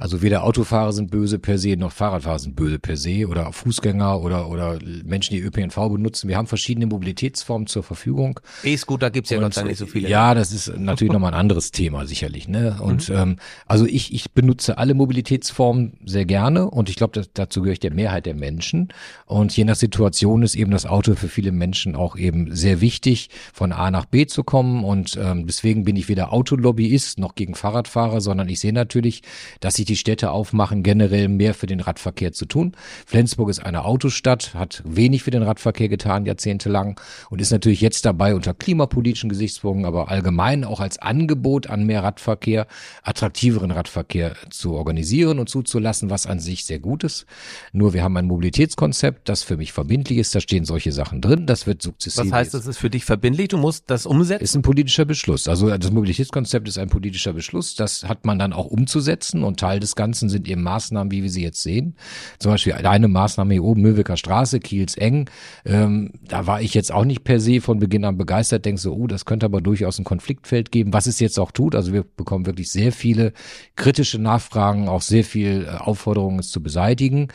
Also 0.00 0.22
weder 0.22 0.44
Autofahrer 0.44 0.92
sind 0.92 1.10
böse 1.10 1.40
per 1.40 1.58
se, 1.58 1.76
noch 1.76 1.90
Fahrradfahrer 1.90 2.38
sind 2.38 2.54
böse 2.54 2.78
per 2.78 2.96
se 2.96 3.26
oder 3.26 3.52
Fußgänger 3.52 4.20
oder, 4.20 4.48
oder 4.48 4.78
Menschen, 5.04 5.34
die 5.34 5.40
ÖPNV 5.40 5.74
benutzen. 5.74 6.28
Wir 6.28 6.36
haben 6.36 6.46
verschiedene 6.46 6.86
Mobilitätsformen 6.86 7.66
zur 7.66 7.82
Verfügung. 7.82 8.38
E-Scooter 8.62 9.10
gibt's 9.10 9.30
ja 9.30 9.40
Gott 9.40 9.54
sei 9.54 9.62
Dank 9.62 9.70
nicht 9.70 9.78
so 9.78 9.86
viele. 9.86 10.08
Ja, 10.08 10.34
das 10.34 10.52
ist 10.52 10.72
natürlich 10.78 11.12
nochmal 11.12 11.34
ein 11.34 11.40
anderes 11.40 11.72
Thema 11.72 12.06
sicherlich. 12.06 12.46
Ne? 12.46 12.76
Und 12.80 13.08
mhm. 13.08 13.16
ähm, 13.16 13.36
also 13.66 13.86
ich, 13.86 14.14
ich 14.14 14.30
benutze 14.30 14.78
alle 14.78 14.94
Mobilitätsformen 14.94 15.94
sehr 16.04 16.26
gerne 16.26 16.70
und 16.70 16.88
ich 16.88 16.94
glaube, 16.94 17.24
dazu 17.34 17.62
gehört 17.62 17.82
der 17.82 17.92
Mehrheit 17.92 18.26
der 18.26 18.34
Menschen. 18.34 18.92
Und 19.26 19.56
je 19.56 19.64
nach 19.64 19.74
Situation 19.74 20.44
ist 20.44 20.54
eben 20.54 20.70
das 20.70 20.86
Auto 20.86 21.16
für 21.16 21.28
viele 21.28 21.50
Menschen 21.50 21.96
auch 21.96 22.16
eben 22.16 22.54
sehr 22.54 22.80
wichtig, 22.80 23.30
von 23.52 23.72
A 23.72 23.90
nach 23.90 24.04
B 24.04 24.26
zu 24.26 24.44
kommen. 24.44 24.84
Und 24.84 25.18
ähm, 25.20 25.48
deswegen 25.48 25.82
bin 25.82 25.96
ich 25.96 26.08
weder 26.08 26.32
Autolobbyist 26.32 27.18
noch 27.18 27.34
gegen 27.34 27.56
Fahrradfahrer, 27.56 28.20
sondern 28.20 28.48
ich 28.48 28.60
sehe 28.60 28.72
natürlich, 28.72 29.22
dass 29.58 29.74
sich 29.74 29.87
die 29.88 29.96
Städte 29.96 30.30
aufmachen, 30.30 30.82
generell 30.82 31.28
mehr 31.28 31.54
für 31.54 31.66
den 31.66 31.80
Radverkehr 31.80 32.32
zu 32.32 32.46
tun. 32.46 32.72
Flensburg 33.06 33.48
ist 33.50 33.64
eine 33.64 33.84
Autostadt, 33.84 34.54
hat 34.54 34.82
wenig 34.84 35.22
für 35.22 35.30
den 35.30 35.42
Radverkehr 35.42 35.88
getan, 35.88 36.26
jahrzehntelang 36.26 37.00
und 37.30 37.40
ist 37.40 37.50
natürlich 37.50 37.80
jetzt 37.80 38.04
dabei 38.04 38.34
unter 38.34 38.54
klimapolitischen 38.54 39.28
Gesichtspunkten, 39.28 39.86
aber 39.86 40.08
allgemein 40.08 40.64
auch 40.64 40.80
als 40.80 40.98
Angebot 40.98 41.68
an 41.68 41.84
mehr 41.84 42.02
Radverkehr, 42.02 42.66
attraktiveren 43.02 43.70
Radverkehr 43.70 44.36
zu 44.50 44.74
organisieren 44.74 45.38
und 45.38 45.48
zuzulassen, 45.48 46.10
was 46.10 46.26
an 46.26 46.40
sich 46.40 46.64
sehr 46.64 46.78
gut 46.78 47.04
ist. 47.04 47.26
Nur 47.72 47.94
wir 47.94 48.02
haben 48.02 48.16
ein 48.16 48.26
Mobilitätskonzept, 48.26 49.28
das 49.28 49.42
für 49.42 49.56
mich 49.56 49.72
verbindlich 49.72 50.18
ist, 50.18 50.34
da 50.34 50.40
stehen 50.40 50.64
solche 50.64 50.92
Sachen 50.92 51.20
drin, 51.20 51.46
das 51.46 51.66
wird 51.66 51.82
sukzessive. 51.82 52.26
Was 52.26 52.32
heißt, 52.32 52.54
das 52.54 52.66
ist 52.66 52.78
für 52.78 52.90
dich 52.90 53.04
verbindlich? 53.04 53.48
Du 53.48 53.58
musst 53.58 53.84
das 53.88 54.06
umsetzen? 54.06 54.44
Ist 54.44 54.54
ein 54.54 54.62
politischer 54.62 55.04
Beschluss. 55.04 55.48
Also 55.48 55.76
das 55.76 55.90
Mobilitätskonzept 55.90 56.68
ist 56.68 56.78
ein 56.78 56.88
politischer 56.88 57.32
Beschluss, 57.32 57.74
das 57.74 58.04
hat 58.04 58.24
man 58.24 58.38
dann 58.38 58.52
auch 58.52 58.66
umzusetzen 58.66 59.42
und 59.42 59.58
Teil 59.78 59.80
des 59.80 59.96
Ganzen 59.96 60.28
sind 60.28 60.48
eben 60.48 60.62
Maßnahmen, 60.62 61.10
wie 61.10 61.22
wir 61.22 61.30
sie 61.30 61.42
jetzt 61.42 61.62
sehen. 61.62 61.94
Zum 62.38 62.52
Beispiel 62.52 62.72
eine 62.72 63.08
Maßnahme 63.08 63.54
hier 63.54 63.64
oben, 63.64 63.82
Möweker 63.82 64.16
Straße, 64.16 64.60
Kiels 64.60 64.96
eng. 64.96 65.30
Ähm, 65.64 66.12
da 66.26 66.46
war 66.46 66.60
ich 66.60 66.74
jetzt 66.74 66.92
auch 66.92 67.04
nicht 67.04 67.24
per 67.24 67.40
se 67.40 67.60
von 67.60 67.78
Beginn 67.78 68.04
an 68.04 68.18
begeistert, 68.18 68.64
denke 68.64 68.80
so, 68.80 68.94
oh, 68.94 69.06
das 69.06 69.24
könnte 69.24 69.46
aber 69.46 69.60
durchaus 69.60 69.98
ein 69.98 70.04
Konfliktfeld 70.04 70.72
geben, 70.72 70.92
was 70.92 71.06
es 71.06 71.20
jetzt 71.20 71.38
auch 71.38 71.52
tut. 71.52 71.74
Also 71.74 71.92
wir 71.92 72.04
bekommen 72.16 72.46
wirklich 72.46 72.70
sehr 72.70 72.92
viele 72.92 73.32
kritische 73.76 74.18
Nachfragen, 74.18 74.88
auch 74.88 75.02
sehr 75.02 75.24
viel 75.24 75.66
äh, 75.66 75.76
Aufforderungen, 75.76 76.40
es 76.40 76.50
zu 76.50 76.62
beseitigen. 76.62 77.28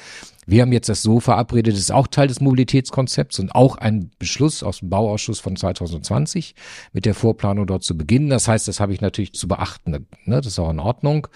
Wir 0.45 0.61
haben 0.61 0.71
jetzt 0.71 0.89
das 0.89 1.01
so 1.01 1.19
verabredet, 1.19 1.73
das 1.73 1.79
ist 1.79 1.91
auch 1.91 2.07
Teil 2.07 2.27
des 2.27 2.41
Mobilitätskonzepts 2.41 3.39
und 3.39 3.53
auch 3.53 3.77
ein 3.77 4.11
Beschluss 4.19 4.63
aus 4.63 4.79
dem 4.79 4.89
Bauausschuss 4.89 5.39
von 5.39 5.55
2020 5.55 6.55
mit 6.91 7.05
der 7.05 7.13
Vorplanung 7.13 7.67
dort 7.67 7.83
zu 7.83 7.97
beginnen. 7.97 8.29
Das 8.29 8.47
heißt, 8.47 8.67
das 8.67 8.79
habe 8.79 8.93
ich 8.93 9.01
natürlich 9.01 9.33
zu 9.33 9.47
beachten. 9.47 9.91
Ne? 10.25 10.35
Das 10.37 10.47
ist 10.47 10.59
auch 10.59 10.69
in 10.69 10.79
Ordnung. 10.79 11.27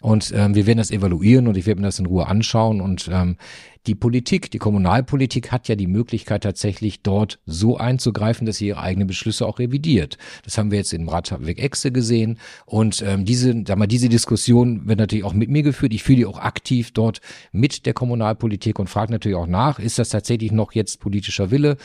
Und 0.00 0.32
ähm, 0.36 0.54
wir 0.54 0.66
werden 0.66 0.78
das 0.78 0.90
evaluieren 0.90 1.48
und 1.48 1.56
ich 1.56 1.64
werde 1.64 1.80
mir 1.80 1.86
das 1.86 1.98
in 1.98 2.06
Ruhe 2.06 2.26
anschauen. 2.26 2.82
Und 2.82 3.08
ähm, 3.10 3.36
die 3.86 3.94
Politik, 3.94 4.50
die 4.50 4.58
Kommunalpolitik 4.58 5.52
hat 5.52 5.68
ja 5.68 5.74
die 5.74 5.86
Möglichkeit 5.86 6.42
tatsächlich 6.42 7.02
dort 7.02 7.38
so 7.46 7.76
einzugreifen, 7.76 8.46
dass 8.46 8.56
sie 8.56 8.68
ihre 8.68 8.80
eigenen 8.80 9.06
Beschlüsse 9.06 9.46
auch 9.46 9.58
revidiert. 9.58 10.18
Das 10.44 10.58
haben 10.58 10.70
wir 10.70 10.78
jetzt 10.78 10.92
in 10.92 11.08
Radweg 11.08 11.58
Exe 11.58 11.92
gesehen. 11.92 12.38
Und 12.66 13.02
ähm, 13.02 13.24
diese, 13.24 13.54
sag 13.66 13.78
mal, 13.78 13.86
diese 13.86 14.08
Diskussion 14.08 14.86
wird 14.86 14.98
natürlich 14.98 15.24
auch 15.24 15.34
mit 15.34 15.50
mir 15.50 15.62
geführt. 15.62 15.92
Ich 15.92 16.02
fühle 16.02 16.18
die 16.18 16.26
auch 16.26 16.38
aktiv 16.38 16.92
dort 16.92 17.20
mit 17.52 17.86
der 17.86 17.94
Kommunalpolitik 17.94 18.78
und 18.78 18.88
frage 18.88 19.12
natürlich 19.12 19.36
auch 19.36 19.46
nach, 19.46 19.78
ist 19.78 19.98
das 19.98 20.08
tatsächlich 20.08 20.52
noch 20.52 20.72
jetzt 20.72 21.00
politischer 21.00 21.50
Wille? 21.50 21.76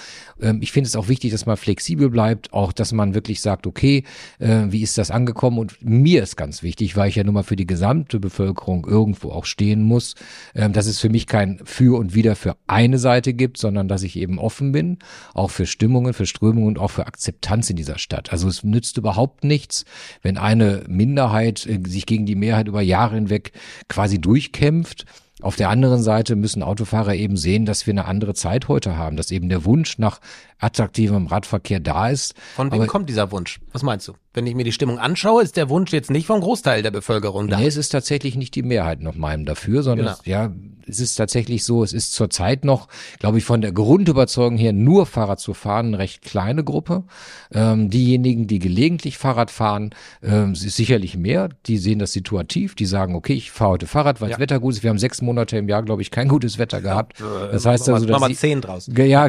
Ähm, 0.42 0.60
ich 0.62 0.72
finde 0.72 0.88
es 0.88 0.96
auch 0.96 1.08
wichtig, 1.08 1.32
dass 1.32 1.46
man 1.46 1.58
flexibel 1.58 2.10
bleibt, 2.10 2.54
auch 2.54 2.72
dass 2.72 2.92
man 2.92 3.14
wirklich 3.14 3.42
sagt, 3.42 3.68
okay, 3.68 4.04
äh, 4.40 4.66
wie 4.70 4.82
ist 4.82 4.98
das 4.98 5.12
angekommen? 5.12 5.58
Und 5.58 5.84
mir 5.84 6.24
ist 6.24 6.38
ganz 6.38 6.64
wichtig, 6.64 6.96
weil 6.96 7.10
ich 7.10 7.16
ja 7.16 7.24
nun 7.24 7.34
mal 7.34 7.44
für 7.44 7.56
die 7.56 7.68
gesamte 7.68 8.00
gesamte 8.00 8.20
Bevölkerung 8.20 8.86
irgendwo 8.86 9.32
auch 9.32 9.46
stehen 9.46 9.82
muss, 9.82 10.16
ähm, 10.56 10.74
dass 10.74 10.86
es 10.86 11.00
für 11.00 11.10
mich 11.10 11.28
kein 11.28 11.60
Für 11.64 11.89
und 11.98 12.14
Wider 12.14 12.36
für 12.36 12.56
eine 12.68 12.98
Seite 12.98 13.34
gibt, 13.34 13.58
sondern 13.58 13.88
dass 13.88 14.04
ich 14.04 14.16
eben 14.16 14.40
offen 14.40 14.72
bin, 14.72 15.00
auch 15.34 15.50
für 15.50 15.66
Stimmungen, 15.66 16.14
für 16.14 16.26
Strömungen 16.26 16.68
und 16.68 16.80
auch 16.80 16.92
für 16.92 17.08
Akzeptanz 17.08 17.70
in 17.70 17.76
dieser 17.76 17.98
Stadt. 17.98 18.32
Also 18.32 18.48
es 18.48 18.64
nützt 18.64 18.98
überhaupt 18.98 19.44
nichts, 19.44 19.86
wenn 20.22 20.38
eine 20.38 20.84
Minderheit 20.88 21.66
äh, 21.66 21.80
sich 21.86 22.06
gegen 22.06 22.26
die 22.26 22.36
Mehrheit 22.36 22.68
über 22.68 22.82
Jahre 22.82 23.16
hinweg 23.16 23.54
quasi 23.88 24.20
durchkämpft 24.20 25.06
auf 25.42 25.56
der 25.56 25.70
anderen 25.70 26.04
Seite 26.04 26.36
müssen 26.36 26.64
Autofahrer 26.64 27.16
eben 27.16 27.38
sehen, 27.38 27.66
dass 27.66 27.88
wir 27.88 27.94
eine 27.94 28.06
andere 28.06 28.34
Zeit 28.34 28.68
heute 28.68 28.98
haben, 28.98 29.16
dass 29.16 29.32
eben 29.32 29.48
der 29.48 29.64
Wunsch 29.64 29.98
nach 29.98 30.20
attraktivem 30.60 31.28
Radverkehr 31.28 31.80
da 31.80 32.10
ist. 32.10 32.36
Von 32.56 32.72
wem 32.72 32.86
kommt 32.88 33.10
dieser 33.10 33.32
Wunsch? 33.32 33.60
Was 33.72 33.84
meinst 33.84 34.08
du? 34.08 34.14
Wenn 34.34 34.46
ich 34.46 34.56
mir 34.56 34.64
die 34.64 34.72
Stimmung 34.72 35.00
anschaue, 35.00 35.42
ist 35.42 35.58
der 35.58 35.70
Wunsch 35.70 35.92
jetzt 35.92 36.12
nicht 36.12 36.28
vom 36.28 36.42
Großteil 36.42 36.84
der 36.84 36.92
Bevölkerung 36.92 37.48
da. 37.48 37.60
Nee, 37.60 37.68
es 37.68 37.78
ist 37.78 37.90
tatsächlich 37.90 38.36
nicht 38.36 38.54
die 38.56 38.62
Mehrheit 38.62 39.02
noch 39.02 39.16
meinem 39.16 39.46
dafür, 39.46 39.82
sondern 39.82 40.06
genau. 40.08 40.18
es, 40.20 40.26
ja, 40.26 40.52
es 40.90 41.00
ist 41.00 41.16
tatsächlich 41.16 41.64
so, 41.64 41.84
es 41.84 41.94
ist 41.94 42.14
zurzeit 42.14 42.66
noch, 42.66 42.88
glaube 43.20 43.38
ich, 43.38 43.46
von 43.46 43.62
der 43.62 43.72
Grundüberzeugung 43.72 44.58
her 44.58 44.74
nur 44.74 45.06
Fahrrad 45.06 45.40
zu 45.40 45.54
fahren, 45.54 45.88
eine 45.88 46.00
recht 46.00 46.22
kleine 46.22 46.64
Gruppe. 46.64 47.04
Ähm, 47.52 47.90
diejenigen, 47.90 48.48
die 48.48 48.60
gelegentlich 48.60 49.18
Fahrrad 49.18 49.52
fahren, 49.52 49.92
ähm, 50.22 50.54
ist 50.54 50.76
sicherlich 50.76 51.18
mehr. 51.18 51.50
Die 51.66 51.78
sehen 51.78 52.00
das 52.00 52.12
situativ, 52.12 52.76
die 52.76 52.86
sagen, 52.86 53.16
okay, 53.16 53.34
ich 53.34 53.52
fahre 53.52 53.72
heute 53.72 53.88
Fahrrad, 53.88 54.22
weil 54.22 54.30
ja. 54.30 54.36
das 54.36 54.42
Wetter 54.42 54.60
gut 54.60 54.74
ist. 54.74 54.84
Wir 54.84 54.90
haben 54.90 55.00
sechs 55.00 55.22
Monate 55.22 55.58
im 55.58 55.70
Jahr, 55.70 55.84
glaube 55.84 56.02
ich, 56.02 56.12
kein 56.12 56.28
gutes 56.28 56.58
Wetter 56.58 56.82
gehabt. 56.82 57.20
Äh, 57.20 57.52
das 57.52 57.66
heißt 57.66 57.90
also, 57.90 58.06
dass 58.06 58.20
mal 58.20 58.34
zehn 58.34 58.62
draußen. 58.62 58.96
Ja, 59.10 59.28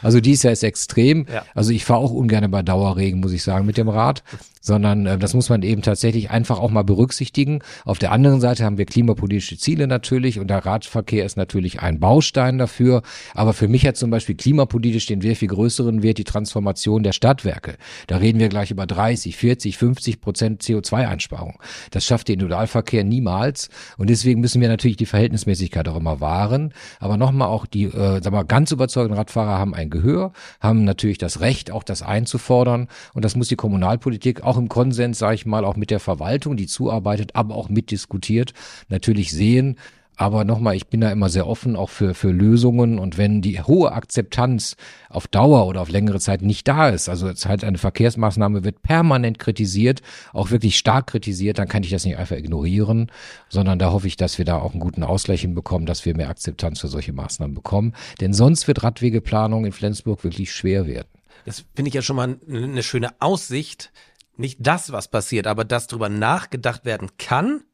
also 0.00 0.20
dies 0.20 0.42
Ist 0.52 0.62
extrem. 0.62 1.26
Ja. 1.32 1.44
Also 1.54 1.72
ich 1.72 1.84
fahre 1.84 2.00
auch 2.00 2.10
ungern 2.10 2.50
bei 2.50 2.62
Dauerregen, 2.62 3.20
muss 3.20 3.32
ich 3.32 3.42
sagen, 3.42 3.66
mit 3.66 3.76
dem 3.76 3.88
Rad 3.88 4.22
sondern 4.62 5.04
äh, 5.04 5.18
das 5.18 5.34
muss 5.34 5.50
man 5.50 5.62
eben 5.62 5.82
tatsächlich 5.82 6.30
einfach 6.30 6.58
auch 6.58 6.70
mal 6.70 6.84
berücksichtigen. 6.84 7.60
Auf 7.84 7.98
der 7.98 8.12
anderen 8.12 8.40
Seite 8.40 8.64
haben 8.64 8.78
wir 8.78 8.86
klimapolitische 8.86 9.58
Ziele 9.58 9.86
natürlich 9.86 10.38
und 10.38 10.48
der 10.48 10.64
Radverkehr 10.64 11.26
ist 11.26 11.36
natürlich 11.36 11.82
ein 11.82 12.00
Baustein 12.00 12.56
dafür. 12.56 13.02
Aber 13.34 13.52
für 13.52 13.68
mich 13.68 13.86
hat 13.86 13.96
zum 13.96 14.10
Beispiel 14.10 14.36
klimapolitisch 14.36 15.06
den 15.06 15.20
sehr 15.20 15.36
viel 15.36 15.48
größeren 15.48 16.02
Wert 16.02 16.18
die 16.18 16.24
Transformation 16.24 17.02
der 17.02 17.12
Stadtwerke. 17.12 17.74
Da 18.06 18.16
reden 18.18 18.38
wir 18.38 18.48
gleich 18.48 18.70
über 18.70 18.86
30, 18.86 19.36
40, 19.36 19.76
50 19.76 20.20
Prozent 20.20 20.62
CO2-Einsparung. 20.62 21.58
Das 21.90 22.04
schafft 22.04 22.28
der 22.28 22.34
Individualverkehr 22.34 23.04
niemals 23.04 23.68
und 23.98 24.08
deswegen 24.08 24.40
müssen 24.40 24.60
wir 24.60 24.68
natürlich 24.68 24.96
die 24.96 25.06
Verhältnismäßigkeit 25.06 25.88
auch 25.88 25.96
immer 25.96 26.20
wahren. 26.20 26.72
Aber 27.00 27.16
nochmal 27.16 27.48
auch 27.48 27.66
die, 27.66 27.84
äh, 27.84 28.22
sagen 28.22 28.32
wir, 28.32 28.44
ganz 28.44 28.70
überzeugten 28.70 29.14
Radfahrer 29.14 29.58
haben 29.58 29.74
ein 29.74 29.90
Gehör, 29.90 30.32
haben 30.60 30.84
natürlich 30.84 31.18
das 31.18 31.40
Recht, 31.40 31.72
auch 31.72 31.82
das 31.82 32.02
einzufordern 32.02 32.88
und 33.12 33.24
das 33.24 33.34
muss 33.34 33.48
die 33.48 33.56
Kommunalpolitik 33.56 34.42
auch 34.42 34.51
auch 34.52 34.58
im 34.58 34.68
Konsens, 34.68 35.18
sage 35.18 35.34
ich 35.34 35.46
mal, 35.46 35.64
auch 35.64 35.76
mit 35.76 35.90
der 35.90 36.00
Verwaltung, 36.00 36.56
die 36.56 36.66
zuarbeitet, 36.66 37.34
aber 37.34 37.54
auch 37.54 37.70
mitdiskutiert, 37.70 38.52
natürlich 38.88 39.32
sehen. 39.32 39.76
Aber 40.16 40.44
nochmal, 40.44 40.76
ich 40.76 40.88
bin 40.88 41.00
da 41.00 41.10
immer 41.10 41.30
sehr 41.30 41.46
offen 41.46 41.74
auch 41.74 41.88
für, 41.88 42.12
für 42.12 42.30
Lösungen. 42.30 42.98
Und 42.98 43.16
wenn 43.16 43.40
die 43.40 43.62
hohe 43.62 43.92
Akzeptanz 43.92 44.76
auf 45.08 45.26
Dauer 45.26 45.66
oder 45.66 45.80
auf 45.80 45.88
längere 45.88 46.20
Zeit 46.20 46.42
nicht 46.42 46.68
da 46.68 46.90
ist, 46.90 47.08
also 47.08 47.28
es 47.28 47.46
halt 47.46 47.64
eine 47.64 47.78
Verkehrsmaßnahme 47.78 48.62
wird 48.62 48.82
permanent 48.82 49.38
kritisiert, 49.38 50.02
auch 50.34 50.50
wirklich 50.50 50.76
stark 50.76 51.06
kritisiert, 51.06 51.58
dann 51.58 51.66
kann 51.66 51.82
ich 51.82 51.90
das 51.90 52.04
nicht 52.04 52.18
einfach 52.18 52.36
ignorieren, 52.36 53.10
sondern 53.48 53.78
da 53.78 53.90
hoffe 53.90 54.06
ich, 54.06 54.16
dass 54.16 54.36
wir 54.36 54.44
da 54.44 54.58
auch 54.58 54.72
einen 54.72 54.80
guten 54.80 55.02
Ausgleich 55.02 55.40
hinbekommen, 55.40 55.86
dass 55.86 56.04
wir 56.04 56.14
mehr 56.14 56.28
Akzeptanz 56.28 56.80
für 56.80 56.88
solche 56.88 57.14
Maßnahmen 57.14 57.54
bekommen. 57.54 57.94
Denn 58.20 58.34
sonst 58.34 58.68
wird 58.68 58.82
Radwegeplanung 58.82 59.64
in 59.64 59.72
Flensburg 59.72 60.22
wirklich 60.24 60.52
schwer 60.52 60.86
werden. 60.86 61.08
Das 61.44 61.64
finde 61.74 61.88
ich 61.88 61.94
ja 61.94 62.02
schon 62.02 62.16
mal 62.16 62.38
eine 62.48 62.82
schöne 62.82 63.10
Aussicht, 63.20 63.90
nicht 64.36 64.58
das, 64.60 64.92
was 64.92 65.08
passiert, 65.08 65.46
aber 65.46 65.64
dass 65.64 65.86
darüber 65.86 66.08
nachgedacht 66.08 66.84
werden 66.84 67.10
kann, 67.18 67.64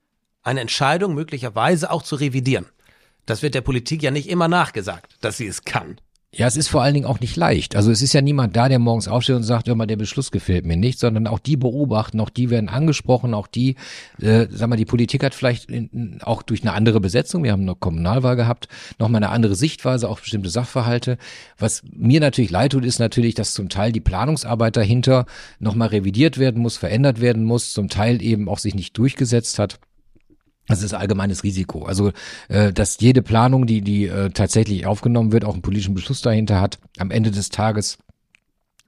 eine 0.43 0.61
Entscheidung 0.61 1.15
möglicherweise 1.15 1.91
auch 1.91 2.03
zu 2.03 2.17
revidieren. 2.17 2.67
Das 3.27 3.43
wird 3.43 3.55
der 3.55 3.61
Politik 3.61 4.03
ja 4.03 4.11
nicht 4.11 4.29
immer 4.29 4.49
nachgesagt, 4.49 5.17
dass 5.21 5.37
sie 5.37 5.47
es 5.47 5.65
kann. 5.65 6.01
Ja, 6.31 6.47
es 6.47 6.59
ist 6.59 6.69
vor 6.69 6.83
allen 6.83 6.93
Dingen 6.93 7.07
auch 7.07 7.21
nicht 7.21 7.37
leicht. 7.37 7.75
Also 7.75 7.91
es 7.91 8.03
ist 8.03 8.13
ja 8.13 8.21
niemand 8.21 8.55
da, 8.55 8.69
der 8.69 8.79
morgens 8.79 9.09
aufsteht 9.09 9.37
und 9.37 9.45
sagt, 9.45 9.67
mal, 9.67 9.87
der 9.87 9.97
Beschluss 9.97 10.31
gefällt 10.31 10.67
mir 10.67 10.77
nicht, 10.77 10.99
sondern 10.99 11.27
auch 11.27 11.39
die 11.39 11.57
beobachten, 11.57 12.21
auch 12.21 12.29
die 12.29 12.51
werden 12.51 12.69
angesprochen, 12.69 13.33
auch 13.33 13.47
die, 13.47 13.77
äh, 14.21 14.47
sag 14.51 14.69
mal, 14.69 14.77
die 14.77 14.85
Politik 14.85 15.25
hat 15.25 15.35
vielleicht 15.35 15.71
in, 15.71 16.21
auch 16.23 16.43
durch 16.43 16.61
eine 16.61 16.75
andere 16.75 17.01
Besetzung, 17.01 17.45
wir 17.45 17.53
haben 17.53 17.63
eine 17.63 17.75
Kommunalwahl 17.75 18.37
gehabt, 18.37 18.69
nochmal 18.99 19.23
eine 19.23 19.33
andere 19.33 19.55
Sichtweise 19.55 20.07
auf 20.11 20.21
bestimmte 20.21 20.51
Sachverhalte. 20.51 21.17
Was 21.57 21.83
mir 21.91 22.21
natürlich 22.21 22.51
leid 22.51 22.73
tut, 22.73 22.85
ist 22.85 22.99
natürlich, 22.99 23.35
dass 23.35 23.55
zum 23.55 23.71
Teil 23.71 23.91
die 23.93 24.01
Planungsarbeit 24.01 24.77
dahinter 24.77 25.25
nochmal 25.61 25.89
revidiert 25.89 26.37
werden 26.37 26.61
muss, 26.61 26.77
verändert 26.77 27.23
werden 27.23 27.45
muss, 27.45 27.73
zum 27.73 27.89
Teil 27.89 28.21
eben 28.21 28.51
auch 28.51 28.59
sich 28.59 28.75
nicht 28.75 28.99
durchgesetzt 28.99 29.59
hat. 29.59 29.81
Das 30.69 30.83
ist 30.83 30.93
allgemeines 30.93 31.43
Risiko. 31.43 31.85
Also, 31.85 32.13
äh, 32.49 32.73
dass 32.73 33.01
jede 33.01 33.23
Planung, 33.23 33.67
die, 33.67 33.81
die 33.81 34.07
äh, 34.07 34.31
tatsächlich 34.31 34.87
aufgenommen 34.87 35.33
wird, 35.33 35.45
auch 35.45 35.55
einen 35.55 35.63
politischen 35.63 35.95
Beschluss 35.95 36.21
dahinter 36.21 36.61
hat, 36.61 36.79
am 36.99 37.11
Ende 37.11 37.31
des 37.31 37.49
Tages 37.49 37.99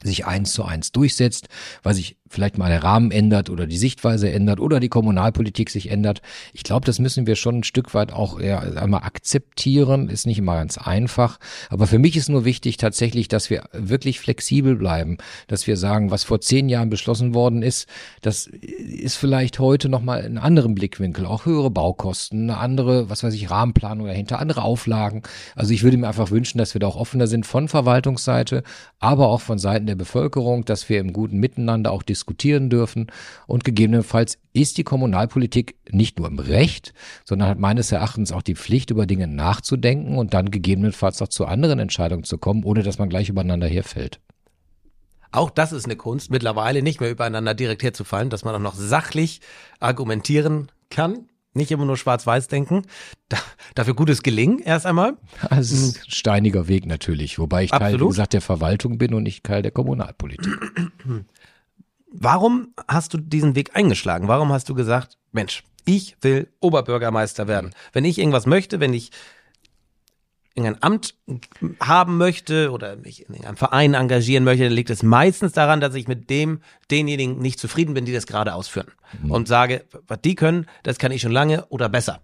sich 0.02 0.26
eins 0.26 0.52
zu 0.52 0.64
eins 0.64 0.92
durchsetzt, 0.92 1.48
weil 1.82 1.94
sich 1.94 2.16
vielleicht 2.30 2.58
mal 2.58 2.70
der 2.70 2.84
Rahmen 2.84 3.10
ändert 3.10 3.50
oder 3.50 3.66
die 3.66 3.76
Sichtweise 3.76 4.30
ändert 4.30 4.60
oder 4.60 4.78
die 4.78 4.88
Kommunalpolitik 4.88 5.68
sich 5.68 5.90
ändert. 5.90 6.22
Ich 6.52 6.62
glaube, 6.62 6.86
das 6.86 7.00
müssen 7.00 7.26
wir 7.26 7.34
schon 7.34 7.58
ein 7.58 7.64
Stück 7.64 7.92
weit 7.92 8.12
auch 8.12 8.40
ja, 8.40 8.60
einmal 8.60 9.02
akzeptieren. 9.02 10.08
Ist 10.08 10.26
nicht 10.26 10.38
immer 10.38 10.54
ganz 10.54 10.78
einfach. 10.78 11.40
Aber 11.70 11.88
für 11.88 11.98
mich 11.98 12.16
ist 12.16 12.28
nur 12.28 12.44
wichtig 12.44 12.76
tatsächlich, 12.76 13.26
dass 13.26 13.50
wir 13.50 13.64
wirklich 13.72 14.20
flexibel 14.20 14.76
bleiben, 14.76 15.18
dass 15.48 15.66
wir 15.66 15.76
sagen, 15.76 16.12
was 16.12 16.22
vor 16.22 16.40
zehn 16.40 16.68
Jahren 16.68 16.88
beschlossen 16.88 17.34
worden 17.34 17.62
ist, 17.62 17.88
das 18.22 18.46
ist 18.46 19.16
vielleicht 19.16 19.58
heute 19.58 19.88
nochmal 19.88 20.22
einen 20.22 20.38
anderen 20.38 20.76
Blickwinkel, 20.76 21.26
auch 21.26 21.46
höhere 21.46 21.70
Baukosten, 21.70 22.48
eine 22.48 22.58
andere, 22.58 23.10
was 23.10 23.24
weiß 23.24 23.34
ich, 23.34 23.50
Rahmenplanung 23.50 24.06
dahinter, 24.06 24.38
andere 24.38 24.62
Auflagen. 24.62 25.22
Also 25.56 25.74
ich 25.74 25.82
würde 25.82 25.96
mir 25.96 26.06
einfach 26.06 26.30
wünschen, 26.30 26.58
dass 26.58 26.74
wir 26.74 26.78
da 26.78 26.86
auch 26.86 26.96
offener 26.96 27.26
sind 27.26 27.44
von 27.44 27.66
Verwaltungsseite, 27.66 28.62
aber 29.00 29.30
auch 29.30 29.40
von 29.40 29.58
Seiten 29.58 29.86
der 29.86 29.96
Bevölkerung, 29.96 30.64
dass 30.64 30.88
wir 30.88 31.00
im 31.00 31.12
guten 31.12 31.38
Miteinander 31.38 31.90
auch 31.90 32.04
diskutieren 32.04 32.19
dürfen 32.26 33.06
und 33.46 33.64
gegebenenfalls 33.64 34.38
ist 34.52 34.78
die 34.78 34.84
Kommunalpolitik 34.84 35.76
nicht 35.90 36.18
nur 36.18 36.28
im 36.28 36.38
Recht, 36.38 36.92
sondern 37.24 37.48
hat 37.48 37.58
meines 37.58 37.92
Erachtens 37.92 38.32
auch 38.32 38.42
die 38.42 38.54
Pflicht, 38.54 38.90
über 38.90 39.06
Dinge 39.06 39.26
nachzudenken 39.26 40.16
und 40.16 40.34
dann 40.34 40.50
gegebenenfalls 40.50 41.22
auch 41.22 41.28
zu 41.28 41.46
anderen 41.46 41.78
Entscheidungen 41.78 42.24
zu 42.24 42.38
kommen, 42.38 42.64
ohne 42.64 42.82
dass 42.82 42.98
man 42.98 43.08
gleich 43.08 43.28
übereinander 43.28 43.68
herfällt. 43.68 44.20
Auch 45.32 45.50
das 45.50 45.72
ist 45.72 45.84
eine 45.84 45.96
Kunst, 45.96 46.30
mittlerweile 46.30 46.82
nicht 46.82 47.00
mehr 47.00 47.10
übereinander 47.10 47.54
direkt 47.54 47.82
herzufallen, 47.82 48.30
dass 48.30 48.44
man 48.44 48.54
auch 48.54 48.60
noch 48.60 48.74
sachlich 48.74 49.40
argumentieren 49.78 50.72
kann 50.90 51.30
nicht 51.52 51.70
immer 51.70 51.84
nur 51.84 51.96
schwarz-weiß 51.96 52.48
denken. 52.48 52.82
Da, 53.28 53.38
dafür 53.74 53.94
gutes 53.94 54.22
Gelingen 54.22 54.60
erst 54.60 54.86
einmal. 54.86 55.16
Das 55.48 55.70
ist 55.70 55.96
ein 55.96 56.10
steiniger 56.10 56.68
Weg 56.68 56.86
natürlich, 56.86 57.38
wobei 57.38 57.64
ich 57.64 57.72
Absolut. 57.72 57.92
Teil, 57.92 58.00
wie 58.00 58.08
gesagt, 58.08 58.32
der 58.34 58.40
Verwaltung 58.40 58.98
bin 58.98 59.14
und 59.14 59.24
nicht 59.24 59.44
Teil 59.44 59.62
der 59.62 59.72
Kommunalpolitik. 59.72 60.58
Warum 62.12 62.74
hast 62.88 63.14
du 63.14 63.18
diesen 63.18 63.54
Weg 63.54 63.76
eingeschlagen? 63.76 64.28
Warum 64.28 64.52
hast 64.52 64.68
du 64.68 64.74
gesagt, 64.74 65.16
Mensch, 65.32 65.62
ich 65.84 66.16
will 66.20 66.48
Oberbürgermeister 66.60 67.46
werden? 67.46 67.70
Wenn 67.92 68.04
ich 68.04 68.18
irgendwas 68.18 68.46
möchte, 68.46 68.80
wenn 68.80 68.92
ich 68.92 69.12
irgendein 70.54 70.82
Amt 70.82 71.14
haben 71.80 72.18
möchte 72.18 72.72
oder 72.72 72.96
mich 72.96 73.28
in 73.28 73.44
einem 73.44 73.56
Verein 73.56 73.94
engagieren 73.94 74.44
möchte, 74.44 74.64
dann 74.64 74.72
liegt 74.72 74.90
es 74.90 75.02
meistens 75.02 75.52
daran, 75.52 75.80
dass 75.80 75.94
ich 75.94 76.08
mit 76.08 76.28
dem, 76.28 76.60
denjenigen 76.90 77.38
nicht 77.38 77.60
zufrieden 77.60 77.94
bin, 77.94 78.04
die 78.04 78.12
das 78.12 78.26
gerade 78.26 78.54
ausführen. 78.54 78.88
Mhm. 79.22 79.30
Und 79.30 79.48
sage, 79.48 79.84
was 80.06 80.20
die 80.22 80.34
können, 80.34 80.66
das 80.82 80.98
kann 80.98 81.12
ich 81.12 81.22
schon 81.22 81.32
lange 81.32 81.66
oder 81.66 81.88
besser. 81.88 82.20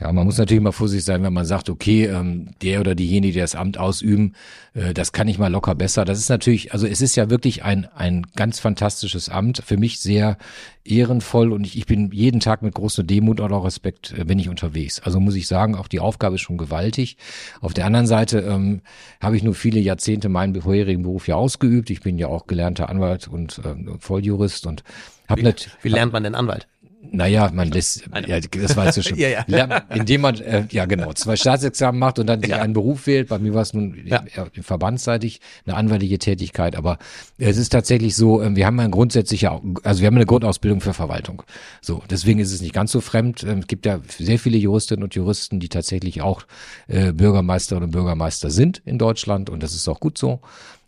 Ja, 0.00 0.12
man 0.12 0.26
muss 0.26 0.38
natürlich 0.38 0.62
mal 0.62 0.72
vorsichtig 0.72 1.04
sein, 1.04 1.22
wenn 1.22 1.32
man 1.32 1.44
sagt, 1.44 1.70
okay, 1.70 2.06
ähm, 2.06 2.50
der 2.62 2.80
oder 2.80 2.96
diejenige, 2.96 3.34
die 3.34 3.38
das 3.38 3.54
Amt 3.54 3.78
ausüben, 3.78 4.34
äh, 4.74 4.92
das 4.92 5.12
kann 5.12 5.28
ich 5.28 5.38
mal 5.38 5.52
locker 5.52 5.76
besser. 5.76 6.04
Das 6.04 6.18
ist 6.18 6.28
natürlich, 6.28 6.72
also 6.72 6.84
es 6.84 7.00
ist 7.00 7.14
ja 7.14 7.30
wirklich 7.30 7.62
ein, 7.62 7.86
ein 7.94 8.26
ganz 8.34 8.58
fantastisches 8.58 9.28
Amt, 9.28 9.62
für 9.64 9.76
mich 9.76 10.00
sehr 10.00 10.36
ehrenvoll 10.84 11.52
und 11.52 11.64
ich, 11.64 11.78
ich 11.78 11.86
bin 11.86 12.10
jeden 12.10 12.40
Tag 12.40 12.62
mit 12.62 12.74
großer 12.74 13.04
Demut 13.04 13.38
und 13.38 13.52
auch 13.52 13.64
Respekt 13.64 14.12
äh, 14.18 14.24
bin 14.24 14.40
ich 14.40 14.48
unterwegs. 14.48 14.98
Also 14.98 15.20
muss 15.20 15.36
ich 15.36 15.46
sagen, 15.46 15.76
auch 15.76 15.86
die 15.86 16.00
Aufgabe 16.00 16.34
ist 16.34 16.42
schon 16.42 16.58
gewaltig. 16.58 17.16
Auf 17.60 17.72
der 17.72 17.86
anderen 17.86 18.08
Seite 18.08 18.40
ähm, 18.40 18.82
habe 19.20 19.36
ich 19.36 19.44
nur 19.44 19.54
viele 19.54 19.78
Jahrzehnte 19.78 20.28
meinen 20.28 20.60
vorherigen 20.60 21.04
Beruf 21.04 21.28
ja 21.28 21.36
ausgeübt. 21.36 21.88
Ich 21.90 22.00
bin 22.00 22.18
ja 22.18 22.26
auch 22.26 22.48
gelernter 22.48 22.88
Anwalt 22.88 23.28
und 23.28 23.58
äh, 23.58 23.76
Volljurist 24.00 24.66
und 24.66 24.82
habe 25.28 25.44
nicht. 25.44 25.70
Wie 25.82 25.88
lernt 25.88 26.12
man 26.12 26.24
denn 26.24 26.34
Anwalt? 26.34 26.66
Naja, 27.12 27.50
man 27.52 27.70
lässt, 27.70 28.04
ja, 28.26 28.40
das 28.40 28.76
weißt 28.76 28.96
du 28.96 29.02
schon. 29.02 29.18
ja, 29.18 29.44
ja. 29.46 29.64
Indem 29.90 30.22
man, 30.22 30.36
äh, 30.40 30.66
ja 30.70 30.84
genau, 30.86 31.12
zwei 31.12 31.36
Staatsexamen 31.36 31.98
macht 31.98 32.18
und 32.18 32.26
dann 32.26 32.42
ja. 32.42 32.60
einen 32.60 32.72
Beruf 32.72 33.06
wählt. 33.06 33.28
Bei 33.28 33.38
mir 33.38 33.54
war 33.54 33.62
es 33.62 33.74
nun 33.74 33.96
ja. 34.06 34.24
verbandsseitig 34.60 35.40
eine 35.66 35.76
anwaltliche 35.76 36.18
Tätigkeit. 36.18 36.76
Aber 36.76 36.98
es 37.38 37.56
ist 37.56 37.70
tatsächlich 37.70 38.16
so, 38.16 38.42
äh, 38.42 38.54
wir 38.54 38.66
haben 38.66 38.78
eine 38.80 38.90
grundsätzliche, 38.90 39.50
also 39.82 40.00
wir 40.00 40.06
haben 40.06 40.16
eine 40.16 40.26
Grundausbildung 40.26 40.80
für 40.80 40.94
Verwaltung. 40.94 41.42
So, 41.80 42.02
deswegen 42.10 42.40
ist 42.40 42.52
es 42.52 42.60
nicht 42.60 42.74
ganz 42.74 42.92
so 42.92 43.00
fremd. 43.00 43.42
Ähm, 43.44 43.60
es 43.60 43.66
gibt 43.66 43.86
ja 43.86 44.00
sehr 44.18 44.38
viele 44.38 44.58
Juristinnen 44.58 45.02
und 45.02 45.14
Juristen, 45.14 45.60
die 45.60 45.68
tatsächlich 45.68 46.22
auch 46.22 46.42
äh, 46.88 47.12
Bürgermeisterinnen 47.12 47.88
und 47.88 47.92
Bürgermeister 47.92 48.50
sind 48.50 48.82
in 48.84 48.98
Deutschland 48.98 49.50
und 49.50 49.62
das 49.62 49.74
ist 49.74 49.88
auch 49.88 50.00
gut 50.00 50.18
so 50.18 50.40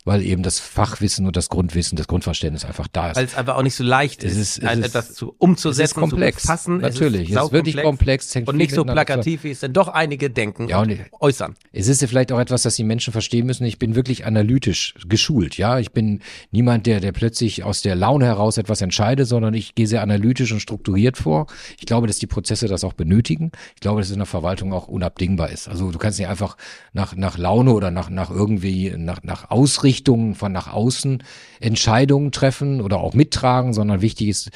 weil 0.07 0.23
eben 0.23 0.41
das 0.41 0.57
Fachwissen 0.57 1.27
und 1.27 1.35
das 1.35 1.49
Grundwissen, 1.49 1.97
das 1.97 2.07
Grundverständnis 2.07 2.63
einfach 2.63 2.87
da 2.87 3.11
ist. 3.11 3.17
Weil 3.17 3.25
es 3.25 3.35
einfach 3.35 3.55
auch 3.55 3.61
nicht 3.61 3.75
so 3.75 3.83
leicht 3.83 4.23
ist, 4.23 4.31
es 4.31 4.57
ist, 4.57 4.63
es 4.63 4.79
etwas 4.79 5.13
zu, 5.13 5.35
umzusetzen, 5.37 5.81
es 5.83 5.91
ist 5.91 5.95
komplex. 5.95 6.41
zu 6.43 6.47
fassen. 6.47 6.77
Natürlich, 6.77 7.23
es 7.23 7.29
ist, 7.31 7.35
es 7.35 7.43
ist 7.43 7.51
wirklich 7.51 7.83
komplex. 7.83 8.35
und 8.37 8.55
nicht 8.55 8.73
so 8.73 8.85
plakativ, 8.85 9.43
wie 9.43 9.51
es 9.51 9.59
denn 9.59 9.73
doch 9.73 9.89
einige 9.89 10.29
denken 10.29 10.69
ja, 10.69 10.79
und 10.79 10.97
äußern. 11.19 11.55
Es 11.73 11.89
ist 11.89 12.01
ja 12.01 12.07
vielleicht 12.07 12.31
auch 12.31 12.39
etwas, 12.39 12.61
das 12.61 12.77
die 12.77 12.85
Menschen 12.85 13.11
verstehen 13.11 13.45
müssen. 13.45 13.65
Ich 13.65 13.79
bin 13.79 13.95
wirklich 13.95 14.25
analytisch 14.25 14.95
geschult, 15.09 15.57
ja. 15.57 15.77
Ich 15.77 15.91
bin 15.91 16.21
niemand, 16.51 16.85
der, 16.85 17.01
der 17.01 17.11
plötzlich 17.11 17.65
aus 17.65 17.81
der 17.81 17.95
Laune 17.95 18.27
heraus 18.27 18.57
etwas 18.57 18.79
entscheidet, 18.79 19.27
sondern 19.27 19.53
ich 19.53 19.75
gehe 19.75 19.87
sehr 19.87 20.01
analytisch 20.01 20.53
und 20.53 20.61
strukturiert 20.61 21.17
vor. 21.17 21.47
Ich 21.79 21.85
glaube, 21.85 22.07
dass 22.07 22.17
die 22.17 22.27
Prozesse 22.27 22.69
das 22.69 22.85
auch 22.85 22.93
benötigen. 22.93 23.51
Ich 23.75 23.81
glaube, 23.81 23.99
dass 23.99 24.07
es 24.07 24.13
in 24.13 24.19
der 24.19 24.25
Verwaltung 24.25 24.71
auch 24.71 24.87
unabdingbar 24.87 25.49
ist. 25.49 25.67
Also 25.67 25.91
du 25.91 25.99
kannst 25.99 26.17
nicht 26.17 26.29
einfach 26.29 26.55
nach, 26.93 27.13
nach 27.13 27.37
Laune 27.37 27.73
oder 27.73 27.91
nach, 27.91 28.09
nach 28.09 28.29
irgendwie, 28.29 28.93
nach, 28.95 29.21
nach 29.23 29.51
Ausrichtung 29.51 29.96
Richtungen 29.97 30.35
von 30.35 30.51
nach 30.51 30.71
außen 30.71 31.23
Entscheidungen 31.59 32.31
treffen 32.31 32.81
oder 32.81 32.99
auch 32.99 33.13
mittragen, 33.13 33.73
sondern 33.73 34.01
wichtig 34.01 34.27
ist, 34.27 34.51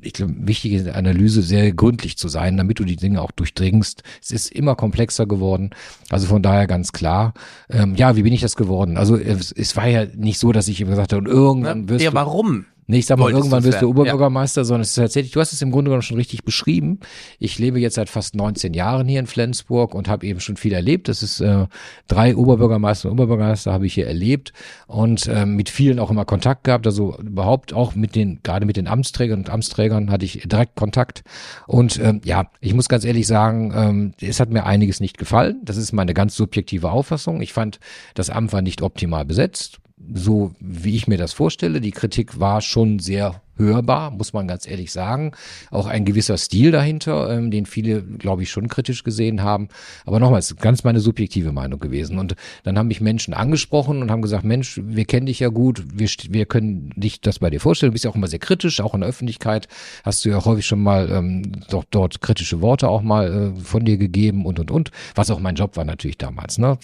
ich 0.00 0.12
glaube, 0.12 0.34
wichtig 0.38 0.74
ist 0.74 0.88
Analyse 0.88 1.42
sehr 1.42 1.72
gründlich 1.72 2.16
zu 2.16 2.28
sein, 2.28 2.56
damit 2.56 2.78
du 2.78 2.84
die 2.84 2.94
Dinge 2.94 3.20
auch 3.20 3.32
durchdringst. 3.32 4.04
Es 4.22 4.30
ist 4.30 4.52
immer 4.52 4.76
komplexer 4.76 5.26
geworden. 5.26 5.70
Also 6.10 6.28
von 6.28 6.42
daher 6.42 6.68
ganz 6.68 6.92
klar. 6.92 7.34
Ähm, 7.68 7.96
ja, 7.96 8.14
wie 8.14 8.22
bin 8.22 8.32
ich 8.32 8.40
das 8.40 8.54
geworden? 8.54 8.96
Also 8.96 9.16
es, 9.16 9.50
es 9.50 9.76
war 9.76 9.88
ja 9.88 10.06
nicht 10.14 10.38
so, 10.38 10.52
dass 10.52 10.68
ich 10.68 10.80
immer 10.80 10.90
gesagt 10.90 11.12
habe, 11.12 11.22
und 11.22 11.28
irgendwann 11.28 11.88
wirst 11.88 12.04
ja, 12.04 12.10
du. 12.10 12.16
Ja, 12.16 12.20
warum? 12.20 12.66
Nee, 12.88 12.98
ich 12.98 13.06
sag 13.06 13.18
mal, 13.18 13.32
irgendwann 13.32 13.64
wirst 13.64 13.82
du 13.82 13.88
Oberbürgermeister, 13.88 14.60
ja. 14.60 14.64
sondern 14.64 14.82
es 14.82 14.90
ist 14.90 14.94
tatsächlich, 14.94 15.32
du 15.32 15.40
hast 15.40 15.52
es 15.52 15.60
im 15.60 15.72
Grunde 15.72 15.88
genommen 15.88 16.02
schon 16.02 16.16
richtig 16.16 16.44
beschrieben. 16.44 17.00
Ich 17.40 17.58
lebe 17.58 17.80
jetzt 17.80 17.94
seit 17.94 18.08
fast 18.08 18.36
19 18.36 18.74
Jahren 18.74 19.08
hier 19.08 19.18
in 19.18 19.26
Flensburg 19.26 19.92
und 19.92 20.08
habe 20.08 20.24
eben 20.24 20.38
schon 20.38 20.56
viel 20.56 20.72
erlebt. 20.72 21.08
Das 21.08 21.22
ist 21.22 21.40
äh, 21.40 21.66
drei 22.06 22.36
Oberbürgermeister 22.36 23.08
und 23.08 23.14
Oberbürgermeister 23.14 23.72
habe 23.72 23.86
ich 23.86 23.94
hier 23.94 24.06
erlebt 24.06 24.52
und 24.86 25.26
äh, 25.26 25.46
mit 25.46 25.68
vielen 25.68 25.98
auch 25.98 26.10
immer 26.10 26.24
Kontakt 26.24 26.62
gehabt. 26.62 26.86
Also 26.86 27.18
überhaupt 27.18 27.72
auch 27.72 27.96
mit 27.96 28.14
den, 28.14 28.38
gerade 28.44 28.66
mit 28.66 28.76
den 28.76 28.86
Amtsträgern 28.86 29.40
und 29.40 29.50
Amtsträgern 29.50 30.10
hatte 30.12 30.24
ich 30.24 30.42
direkt 30.46 30.76
Kontakt. 30.76 31.24
Und 31.66 31.98
ähm, 31.98 32.20
ja, 32.24 32.50
ich 32.60 32.72
muss 32.72 32.88
ganz 32.88 33.04
ehrlich 33.04 33.26
sagen, 33.26 33.72
ähm, 33.74 34.14
es 34.20 34.38
hat 34.38 34.50
mir 34.50 34.64
einiges 34.64 35.00
nicht 35.00 35.18
gefallen. 35.18 35.60
Das 35.64 35.76
ist 35.76 35.92
meine 35.92 36.14
ganz 36.14 36.36
subjektive 36.36 36.90
Auffassung. 36.90 37.40
Ich 37.42 37.52
fand, 37.52 37.80
das 38.14 38.30
Amt 38.30 38.52
war 38.52 38.62
nicht 38.62 38.80
optimal 38.80 39.24
besetzt 39.24 39.80
so 40.12 40.54
wie 40.60 40.96
ich 40.96 41.08
mir 41.08 41.18
das 41.18 41.32
vorstelle. 41.32 41.80
Die 41.80 41.92
Kritik 41.92 42.38
war 42.40 42.60
schon 42.60 42.98
sehr 42.98 43.40
hörbar, 43.56 44.10
muss 44.10 44.32
man 44.32 44.46
ganz 44.46 44.68
ehrlich 44.68 44.92
sagen. 44.92 45.32
Auch 45.70 45.86
ein 45.86 46.04
gewisser 46.04 46.36
Stil 46.36 46.70
dahinter, 46.70 47.30
ähm, 47.30 47.50
den 47.50 47.66
viele, 47.66 48.02
glaube 48.02 48.42
ich, 48.42 48.50
schon 48.50 48.68
kritisch 48.68 49.02
gesehen 49.02 49.42
haben. 49.42 49.68
Aber 50.04 50.20
nochmals, 50.20 50.56
ganz 50.56 50.84
meine 50.84 51.00
subjektive 51.00 51.52
Meinung 51.52 51.80
gewesen. 51.80 52.18
Und 52.18 52.36
dann 52.64 52.78
haben 52.78 52.88
mich 52.88 53.00
Menschen 53.00 53.34
angesprochen 53.34 54.02
und 54.02 54.10
haben 54.10 54.22
gesagt, 54.22 54.44
Mensch, 54.44 54.80
wir 54.82 55.04
kennen 55.04 55.26
dich 55.26 55.40
ja 55.40 55.48
gut, 55.48 55.84
wir, 55.94 56.08
wir 56.30 56.46
können 56.46 56.92
dich 56.96 57.20
das 57.20 57.38
bei 57.38 57.50
dir 57.50 57.60
vorstellen. 57.60 57.90
Du 57.90 57.94
bist 57.94 58.04
ja 58.04 58.10
auch 58.10 58.16
immer 58.16 58.28
sehr 58.28 58.38
kritisch, 58.38 58.80
auch 58.80 58.94
in 58.94 59.00
der 59.00 59.08
Öffentlichkeit 59.08 59.68
hast 60.04 60.24
du 60.24 60.28
ja 60.28 60.44
häufig 60.44 60.66
schon 60.66 60.82
mal 60.82 61.10
ähm, 61.10 61.42
doch 61.70 61.84
dort 61.90 62.20
kritische 62.20 62.60
Worte 62.60 62.88
auch 62.88 63.02
mal 63.02 63.54
äh, 63.56 63.60
von 63.60 63.84
dir 63.84 63.96
gegeben 63.96 64.44
und 64.46 64.58
und 64.58 64.70
und. 64.70 64.90
Was 65.14 65.30
auch 65.30 65.40
mein 65.40 65.54
Job 65.54 65.76
war 65.76 65.84
natürlich 65.84 66.18
damals. 66.18 66.58
Ne? 66.58 66.78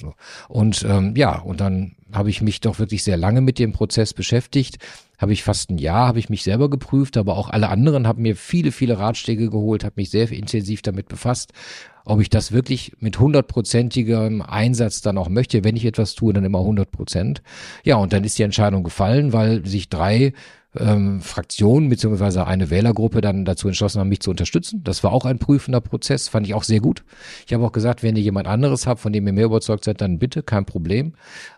Und 0.49 0.85
ähm, 0.89 1.15
ja, 1.17 1.39
und 1.39 1.61
dann 1.61 1.93
habe 2.13 2.31
ich 2.31 2.43
mich 2.43 2.61
doch 2.61 2.79
wirklich 2.79 3.03
sehr 3.03 3.17
lange 3.17 3.41
mit 3.41 3.59
dem 3.59 3.73
Prozess 3.73 4.15
beschäftigt 4.15 4.79
habe 5.23 5.33
ich 5.33 5.45
fast 5.45 5.71
ein 5.71 5.79
Jahr, 5.79 6.09
habe 6.09 6.19
ich 6.19 6.31
mich 6.31 6.43
selber 6.43 6.69
geprüft, 6.69 7.17
aber 7.17 7.39
auch 7.39 7.49
alle 7.49 7.69
anderen 7.69 8.09
haben 8.09 8.23
mir 8.23 8.35
viele, 8.35 8.73
viele 8.73 8.99
Ratschläge 8.99 9.51
geholt, 9.51 9.85
habe 9.85 9.95
mich 9.97 10.11
sehr 10.11 10.29
intensiv 10.33 10.83
damit 10.83 11.07
befasst, 11.07 11.53
ob 12.05 12.21
ich 12.21 12.29
das 12.29 12.51
wirklich 12.51 12.95
mit 12.99 13.21
hundertprozentigem 13.21 14.43
Einsatz 14.43 15.01
dann 15.01 15.17
auch 15.17 15.29
möchte. 15.29 15.63
Wenn 15.63 15.77
ich 15.77 15.85
etwas 15.85 16.17
tue, 16.17 16.33
dann 16.33 16.45
immer 16.45 16.59
hundert 16.59 16.91
Prozent. 16.91 17.41
Ja, 17.85 17.97
und 17.97 18.13
dann 18.13 18.25
ist 18.25 18.37
die 18.37 18.43
Entscheidung 18.43 18.83
gefallen, 18.83 19.33
weil 19.33 19.65
sich 19.65 19.89
drei 19.89 20.33
ähm, 20.77 21.21
Fraktion 21.21 21.89
beziehungsweise 21.89 22.47
eine 22.47 22.71
Wählergruppe 22.71 23.21
dann 23.21 23.45
dazu 23.45 23.69
entschlossen 23.69 24.01
haben, 24.01 24.09
mich 24.09 24.21
zu 24.21 24.31
unterstützen. 24.31 24.83
Das 24.85 25.05
war 25.05 25.13
auch 25.13 25.25
ein 25.25 25.39
prüfender 25.39 25.81
Prozess, 25.81 26.29
fand 26.29 26.47
ich 26.47 26.55
auch 26.55 26.63
sehr 26.63 26.81
gut. 26.81 27.05
Ich 27.47 27.53
habe 27.53 27.65
auch 27.65 27.73
gesagt, 27.73 28.03
wenn 28.03 28.17
ihr 28.17 28.23
jemand 28.23 28.49
anderes 28.49 28.87
habt, 28.87 29.01
von 29.01 29.13
dem 29.13 29.27
ihr 29.27 29.33
mehr 29.33 29.45
überzeugt 29.45 29.85
seid, 29.85 30.01
dann 30.01 30.19
bitte, 30.19 30.43
kein 30.43 30.65
Problem. 30.65 31.13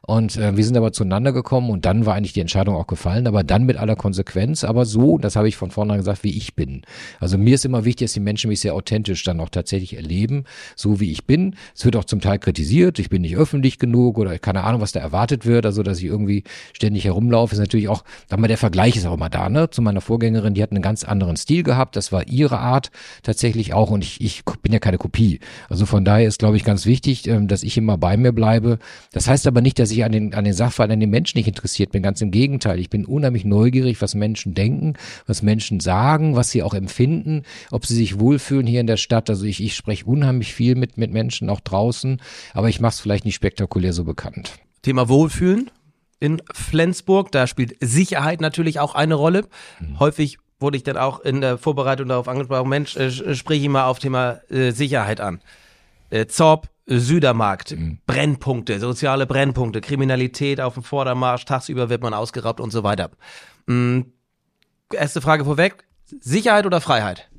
Und 0.06 0.36
äh, 0.36 0.56
wir 0.56 0.64
sind 0.64 0.76
aber 0.76 0.92
zueinander 0.92 1.32
gekommen 1.32 1.70
und 1.70 1.84
dann 1.84 2.06
war 2.06 2.14
eigentlich 2.14 2.32
die 2.32 2.40
Entscheidung 2.40 2.76
auch 2.76 2.86
gefallen, 2.86 3.26
aber 3.26 3.42
dann 3.42 3.64
mit 3.64 3.76
aller 3.76 3.96
Konsequenz, 3.96 4.64
aber 4.64 4.84
so, 4.84 5.18
das 5.18 5.36
habe 5.36 5.48
ich 5.48 5.56
von 5.56 5.70
vornherein 5.70 6.00
gesagt, 6.00 6.24
wie 6.24 6.36
ich 6.36 6.54
bin. 6.54 6.82
Also 7.20 7.38
mir 7.38 7.54
ist 7.54 7.64
immer 7.64 7.84
wichtig, 7.84 8.06
dass 8.06 8.12
die 8.14 8.20
Menschen 8.20 8.48
mich 8.48 8.60
sehr 8.60 8.74
authentisch 8.74 9.22
dann 9.24 9.40
auch 9.40 9.48
tatsächlich 9.48 9.96
erleben, 9.96 10.44
so 10.76 11.00
wie 11.00 11.10
ich 11.10 11.26
bin. 11.26 11.56
Es 11.74 11.84
wird 11.84 11.96
auch 11.96 12.04
zum 12.04 12.20
Teil 12.20 12.38
kritisiert, 12.38 12.98
ich 12.98 13.08
bin 13.08 13.22
nicht 13.22 13.36
öffentlich 13.36 13.78
genug 13.78 14.18
oder 14.18 14.38
keine 14.38 14.64
Ahnung, 14.64 14.80
was 14.80 14.92
da 14.92 15.00
erwartet 15.00 15.46
wird, 15.46 15.66
also 15.66 15.82
dass 15.82 15.98
ich 15.98 16.04
irgendwie 16.04 16.44
ständig 16.72 17.04
herumlaufe, 17.04 17.54
ist 17.54 17.60
natürlich 17.60 17.88
auch, 17.88 18.04
sag 18.28 18.38
mal, 18.38 18.48
der 18.48 18.58
Vergleich 18.58 18.96
ist 18.96 19.06
auch 19.06 19.14
immer 19.14 19.30
da, 19.30 19.48
ne? 19.48 19.70
Zu 19.70 19.82
meiner 19.82 20.00
Vorgängerin, 20.00 20.54
die 20.54 20.62
hat 20.62 20.70
einen 20.70 20.82
ganz 20.82 21.04
anderen 21.04 21.36
Stil 21.36 21.62
gehabt. 21.62 21.96
Das 21.96 22.12
war 22.12 22.28
ihre 22.28 22.58
Art 22.58 22.90
tatsächlich 23.22 23.72
auch. 23.74 23.90
Und 23.90 24.04
ich, 24.04 24.20
ich 24.20 24.44
bin 24.62 24.72
ja 24.72 24.78
keine 24.78 24.98
Kopie. 24.98 25.40
Also 25.68 25.86
von 25.86 26.04
daher 26.04 26.28
ist, 26.28 26.38
glaube 26.38 26.56
ich, 26.56 26.64
ganz 26.64 26.86
wichtig, 26.86 27.26
ähm, 27.26 27.48
dass 27.48 27.62
ich 27.62 27.76
immer 27.76 27.96
bei 27.96 28.16
mir 28.16 28.32
bleibe. 28.32 28.78
Das 29.12 29.28
heißt 29.28 29.46
aber 29.46 29.60
nicht, 29.60 29.78
dass 29.78 29.90
ich 29.90 29.93
an 30.02 30.12
den, 30.12 30.34
an 30.34 30.44
den 30.44 30.54
Sachverhalt, 30.54 30.90
an 30.90 31.00
den 31.00 31.10
Menschen 31.10 31.38
nicht 31.38 31.46
interessiert 31.46 31.92
bin. 31.92 32.02
Ganz 32.02 32.20
im 32.20 32.30
Gegenteil. 32.30 32.80
Ich 32.80 32.90
bin 32.90 33.04
unheimlich 33.04 33.44
neugierig, 33.44 34.02
was 34.02 34.14
Menschen 34.14 34.54
denken, 34.54 34.94
was 35.26 35.42
Menschen 35.42 35.78
sagen, 35.78 36.34
was 36.34 36.50
sie 36.50 36.62
auch 36.62 36.74
empfinden, 36.74 37.42
ob 37.70 37.86
sie 37.86 37.94
sich 37.94 38.18
wohlfühlen 38.18 38.66
hier 38.66 38.80
in 38.80 38.86
der 38.86 38.96
Stadt. 38.96 39.30
Also 39.30 39.44
ich, 39.44 39.62
ich 39.62 39.76
spreche 39.76 40.06
unheimlich 40.06 40.54
viel 40.54 40.74
mit, 40.74 40.98
mit 40.98 41.12
Menschen, 41.12 41.50
auch 41.50 41.60
draußen. 41.60 42.20
Aber 42.54 42.68
ich 42.68 42.80
mache 42.80 42.94
es 42.94 43.00
vielleicht 43.00 43.24
nicht 43.24 43.36
spektakulär 43.36 43.92
so 43.92 44.04
bekannt. 44.04 44.54
Thema 44.82 45.08
Wohlfühlen 45.08 45.70
in 46.20 46.42
Flensburg. 46.52 47.30
Da 47.30 47.46
spielt 47.46 47.76
Sicherheit 47.80 48.40
natürlich 48.40 48.80
auch 48.80 48.94
eine 48.94 49.14
Rolle. 49.14 49.46
Mhm. 49.78 50.00
Häufig 50.00 50.38
wurde 50.58 50.76
ich 50.76 50.82
dann 50.82 50.96
auch 50.96 51.20
in 51.20 51.40
der 51.40 51.58
Vorbereitung 51.58 52.08
darauf 52.08 52.28
angesprochen, 52.28 52.68
Mensch, 52.68 52.96
äh, 52.96 53.34
sprich 53.34 53.62
ich 53.62 53.68
mal 53.68 53.86
auf 53.86 53.98
Thema 53.98 54.40
äh, 54.50 54.70
Sicherheit 54.70 55.20
an. 55.20 55.40
Äh, 56.10 56.26
Zorb, 56.26 56.68
Südermarkt, 56.86 57.72
mhm. 57.72 57.98
Brennpunkte, 58.06 58.78
soziale 58.78 59.26
Brennpunkte, 59.26 59.80
Kriminalität 59.80 60.60
auf 60.60 60.74
dem 60.74 60.82
Vordermarsch, 60.82 61.44
tagsüber 61.44 61.88
wird 61.88 62.02
man 62.02 62.14
ausgeraubt 62.14 62.60
und 62.60 62.70
so 62.70 62.82
weiter. 62.82 63.10
Mhm. 63.66 64.12
Erste 64.92 65.20
Frage 65.20 65.44
vorweg, 65.44 65.84
Sicherheit 66.20 66.66
oder 66.66 66.80
Freiheit? 66.80 67.30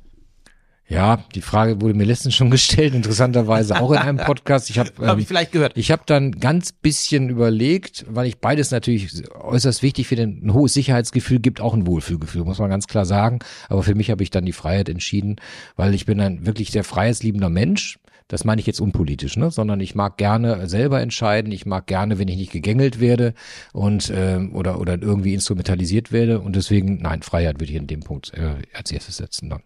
Ja, 0.88 1.24
die 1.34 1.40
Frage 1.40 1.80
wurde 1.80 1.94
mir 1.94 2.04
letztens 2.04 2.36
schon 2.36 2.50
gestellt, 2.52 2.94
interessanterweise 2.94 3.80
auch 3.80 3.90
in 3.90 3.98
einem 3.98 4.18
Podcast. 4.18 4.70
Ich 4.70 4.78
habe 4.78 4.90
ähm, 5.00 5.06
hab 5.06 5.18
ich 5.18 5.26
vielleicht 5.26 5.52
gehört. 5.52 5.76
Ich 5.76 5.90
habe 5.90 6.02
dann 6.06 6.32
ganz 6.32 6.72
bisschen 6.72 7.28
überlegt, 7.28 8.04
weil 8.08 8.26
ich 8.26 8.38
beides 8.38 8.70
natürlich 8.70 9.28
äußerst 9.34 9.82
wichtig 9.82 10.06
finde. 10.06 10.24
Ein 10.24 10.52
hohes 10.52 10.74
Sicherheitsgefühl 10.74 11.40
gibt 11.40 11.60
auch 11.60 11.74
ein 11.74 11.86
Wohlfühlgefühl, 11.86 12.44
muss 12.44 12.58
man 12.58 12.70
ganz 12.70 12.86
klar 12.86 13.04
sagen. 13.04 13.40
Aber 13.68 13.82
für 13.82 13.94
mich 13.94 14.10
habe 14.10 14.22
ich 14.22 14.30
dann 14.30 14.44
die 14.44 14.52
Freiheit 14.52 14.88
entschieden, 14.88 15.36
weil 15.74 15.94
ich 15.94 16.06
bin 16.06 16.20
ein 16.20 16.46
wirklich 16.46 16.70
sehr 16.70 16.84
freiheitsliebender 16.84 17.50
Mensch. 17.50 17.98
Das 18.28 18.44
meine 18.44 18.60
ich 18.60 18.66
jetzt 18.66 18.80
unpolitisch, 18.80 19.36
ne? 19.36 19.50
sondern 19.50 19.78
ich 19.80 19.94
mag 19.94 20.16
gerne 20.16 20.68
selber 20.68 21.00
entscheiden. 21.00 21.52
Ich 21.52 21.64
mag 21.64 21.86
gerne, 21.86 22.18
wenn 22.18 22.26
ich 22.26 22.36
nicht 22.36 22.52
gegängelt 22.52 22.98
werde 22.98 23.34
und 23.72 24.12
ähm, 24.14 24.54
oder 24.54 24.80
oder 24.80 25.00
irgendwie 25.00 25.34
instrumentalisiert 25.34 26.10
werde. 26.10 26.40
Und 26.40 26.56
deswegen, 26.56 27.00
nein, 27.02 27.22
Freiheit 27.22 27.60
würde 27.60 27.72
ich 27.72 27.78
in 27.78 27.86
dem 27.86 28.00
Punkt 28.00 28.32
äh, 28.34 28.56
als 28.74 28.90
erstes 28.90 29.18
setzen 29.18 29.50
dann. 29.50 29.62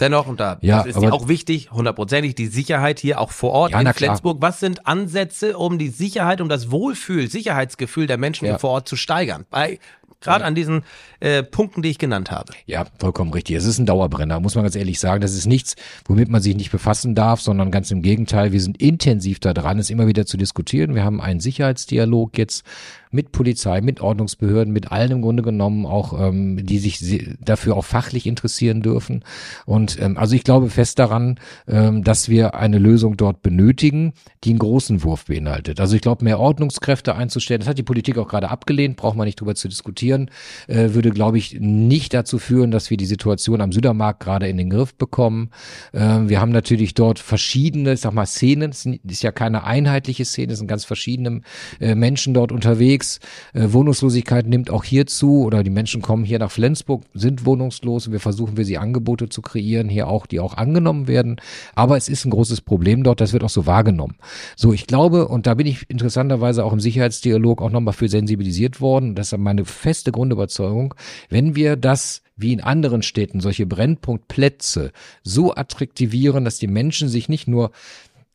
Dennoch, 0.00 0.26
und 0.26 0.40
da 0.40 0.58
ja, 0.62 0.80
ist 0.80 1.00
ja 1.00 1.12
auch 1.12 1.28
wichtig, 1.28 1.70
hundertprozentig, 1.70 2.34
die 2.34 2.46
Sicherheit 2.46 2.98
hier 2.98 3.20
auch 3.20 3.30
vor 3.30 3.52
Ort 3.52 3.72
ja, 3.72 3.80
in 3.80 3.92
Flensburg. 3.92 4.38
Was 4.40 4.58
sind 4.58 4.86
Ansätze, 4.86 5.56
um 5.56 5.78
die 5.78 5.90
Sicherheit, 5.90 6.40
um 6.40 6.48
das 6.48 6.70
Wohlfühl, 6.70 7.30
Sicherheitsgefühl 7.30 8.06
der 8.06 8.16
Menschen 8.16 8.46
ja. 8.46 8.52
hier 8.52 8.58
vor 8.58 8.70
Ort 8.70 8.88
zu 8.88 8.96
steigern? 8.96 9.44
Bei 9.50 9.78
Gerade 10.20 10.44
an 10.44 10.54
diesen 10.54 10.82
äh, 11.20 11.42
Punkten, 11.42 11.82
die 11.82 11.90
ich 11.90 11.98
genannt 11.98 12.30
habe. 12.30 12.52
Ja, 12.66 12.86
vollkommen 12.98 13.32
richtig. 13.32 13.56
Es 13.56 13.64
ist 13.64 13.78
ein 13.78 13.86
Dauerbrenner, 13.86 14.40
muss 14.40 14.54
man 14.54 14.64
ganz 14.64 14.76
ehrlich 14.76 15.00
sagen. 15.00 15.20
Das 15.20 15.34
ist 15.34 15.46
nichts, 15.46 15.76
womit 16.06 16.28
man 16.28 16.42
sich 16.42 16.56
nicht 16.56 16.70
befassen 16.70 17.14
darf, 17.14 17.40
sondern 17.40 17.70
ganz 17.70 17.90
im 17.90 18.02
Gegenteil. 18.02 18.52
Wir 18.52 18.60
sind 18.60 18.80
intensiv 18.80 19.40
da 19.40 19.54
dran, 19.54 19.78
es 19.78 19.90
immer 19.90 20.06
wieder 20.06 20.26
zu 20.26 20.36
diskutieren. 20.36 20.94
Wir 20.94 21.04
haben 21.04 21.20
einen 21.20 21.40
Sicherheitsdialog 21.40 22.38
jetzt 22.38 22.64
mit 23.12 23.30
Polizei, 23.30 23.80
mit 23.80 24.00
Ordnungsbehörden, 24.00 24.72
mit 24.72 24.90
allen 24.90 25.12
im 25.12 25.22
Grunde 25.22 25.42
genommen 25.42 25.86
auch, 25.86 26.18
ähm, 26.18 26.64
die 26.64 26.78
sich 26.78 27.28
dafür 27.40 27.76
auch 27.76 27.84
fachlich 27.84 28.26
interessieren 28.26 28.82
dürfen. 28.82 29.22
Und 29.66 30.00
ähm, 30.00 30.16
also 30.16 30.34
ich 30.34 30.44
glaube 30.44 30.70
fest 30.70 30.98
daran, 30.98 31.38
ähm, 31.68 32.02
dass 32.02 32.28
wir 32.28 32.54
eine 32.54 32.78
Lösung 32.78 33.16
dort 33.16 33.42
benötigen, 33.42 34.14
die 34.44 34.50
einen 34.50 34.58
großen 34.58 35.04
Wurf 35.04 35.26
beinhaltet. 35.26 35.78
Also 35.78 35.94
ich 35.94 36.02
glaube, 36.02 36.24
mehr 36.24 36.40
Ordnungskräfte 36.40 37.14
einzustellen, 37.14 37.60
das 37.60 37.68
hat 37.68 37.78
die 37.78 37.82
Politik 37.82 38.16
auch 38.18 38.28
gerade 38.28 38.50
abgelehnt, 38.50 38.96
braucht 38.96 39.16
man 39.16 39.26
nicht 39.26 39.40
drüber 39.40 39.54
zu 39.54 39.68
diskutieren, 39.68 40.01
äh, 40.10 40.94
würde, 40.94 41.10
glaube 41.10 41.38
ich, 41.38 41.58
nicht 41.60 42.14
dazu 42.14 42.38
führen, 42.38 42.70
dass 42.70 42.90
wir 42.90 42.96
die 42.96 43.06
Situation 43.06 43.60
am 43.60 43.72
Südermarkt 43.72 44.20
gerade 44.20 44.48
in 44.48 44.56
den 44.56 44.70
Griff 44.70 44.94
bekommen. 44.94 45.50
Äh, 45.92 46.00
wir 46.00 46.40
haben 46.40 46.52
natürlich 46.52 46.94
dort 46.94 47.18
verschiedene, 47.18 47.92
ich 47.92 48.00
sag 48.00 48.12
mal, 48.12 48.26
Szenen, 48.26 48.70
es 48.70 48.86
ist 48.86 49.22
ja 49.22 49.32
keine 49.32 49.64
einheitliche 49.64 50.24
Szene, 50.24 50.52
es 50.52 50.58
sind 50.58 50.68
ganz 50.68 50.84
verschiedene 50.84 51.42
äh, 51.80 51.94
Menschen 51.94 52.34
dort 52.34 52.52
unterwegs 52.52 52.72
unterwegs. 52.72 53.20
Äh, 53.52 53.72
Wohnungslosigkeit 53.72 54.46
nimmt 54.46 54.70
auch 54.70 54.84
hier 54.84 55.06
zu 55.06 55.42
oder 55.44 55.62
die 55.62 55.70
Menschen 55.70 56.02
kommen 56.02 56.24
hier 56.24 56.38
nach 56.38 56.50
Flensburg, 56.50 57.04
sind 57.14 57.44
wohnungslos 57.44 58.06
und 58.06 58.12
wir 58.12 58.20
versuchen 58.20 58.56
wir 58.56 58.64
sie 58.64 58.78
Angebote 58.78 59.28
zu 59.28 59.42
kreieren, 59.42 59.88
hier 59.88 60.08
auch, 60.08 60.26
die 60.26 60.40
auch 60.40 60.56
angenommen 60.56 61.06
werden. 61.06 61.36
Aber 61.74 61.96
es 61.96 62.08
ist 62.08 62.24
ein 62.24 62.30
großes 62.30 62.62
Problem 62.62 63.02
dort, 63.02 63.20
das 63.20 63.32
wird 63.32 63.44
auch 63.44 63.50
so 63.50 63.66
wahrgenommen. 63.66 64.16
So, 64.56 64.72
ich 64.72 64.86
glaube, 64.86 65.28
und 65.28 65.46
da 65.46 65.54
bin 65.54 65.66
ich 65.66 65.88
interessanterweise 65.88 66.64
auch 66.64 66.72
im 66.72 66.80
Sicherheitsdialog 66.80 67.62
auch 67.62 67.70
nochmal 67.70 67.94
für 67.94 68.08
sensibilisiert 68.08 68.80
worden, 68.80 69.14
das 69.14 69.32
ist 69.32 69.38
meine 69.38 69.64
feste 69.64 69.91
Grundüberzeugung, 70.12 70.94
wenn 71.28 71.54
wir 71.54 71.76
das 71.76 72.22
wie 72.36 72.52
in 72.52 72.60
anderen 72.60 73.02
Städten 73.02 73.40
solche 73.40 73.66
Brennpunktplätze 73.66 74.92
so 75.22 75.54
attraktivieren, 75.54 76.44
dass 76.44 76.58
die 76.58 76.66
Menschen 76.66 77.08
sich 77.08 77.28
nicht 77.28 77.46
nur 77.46 77.70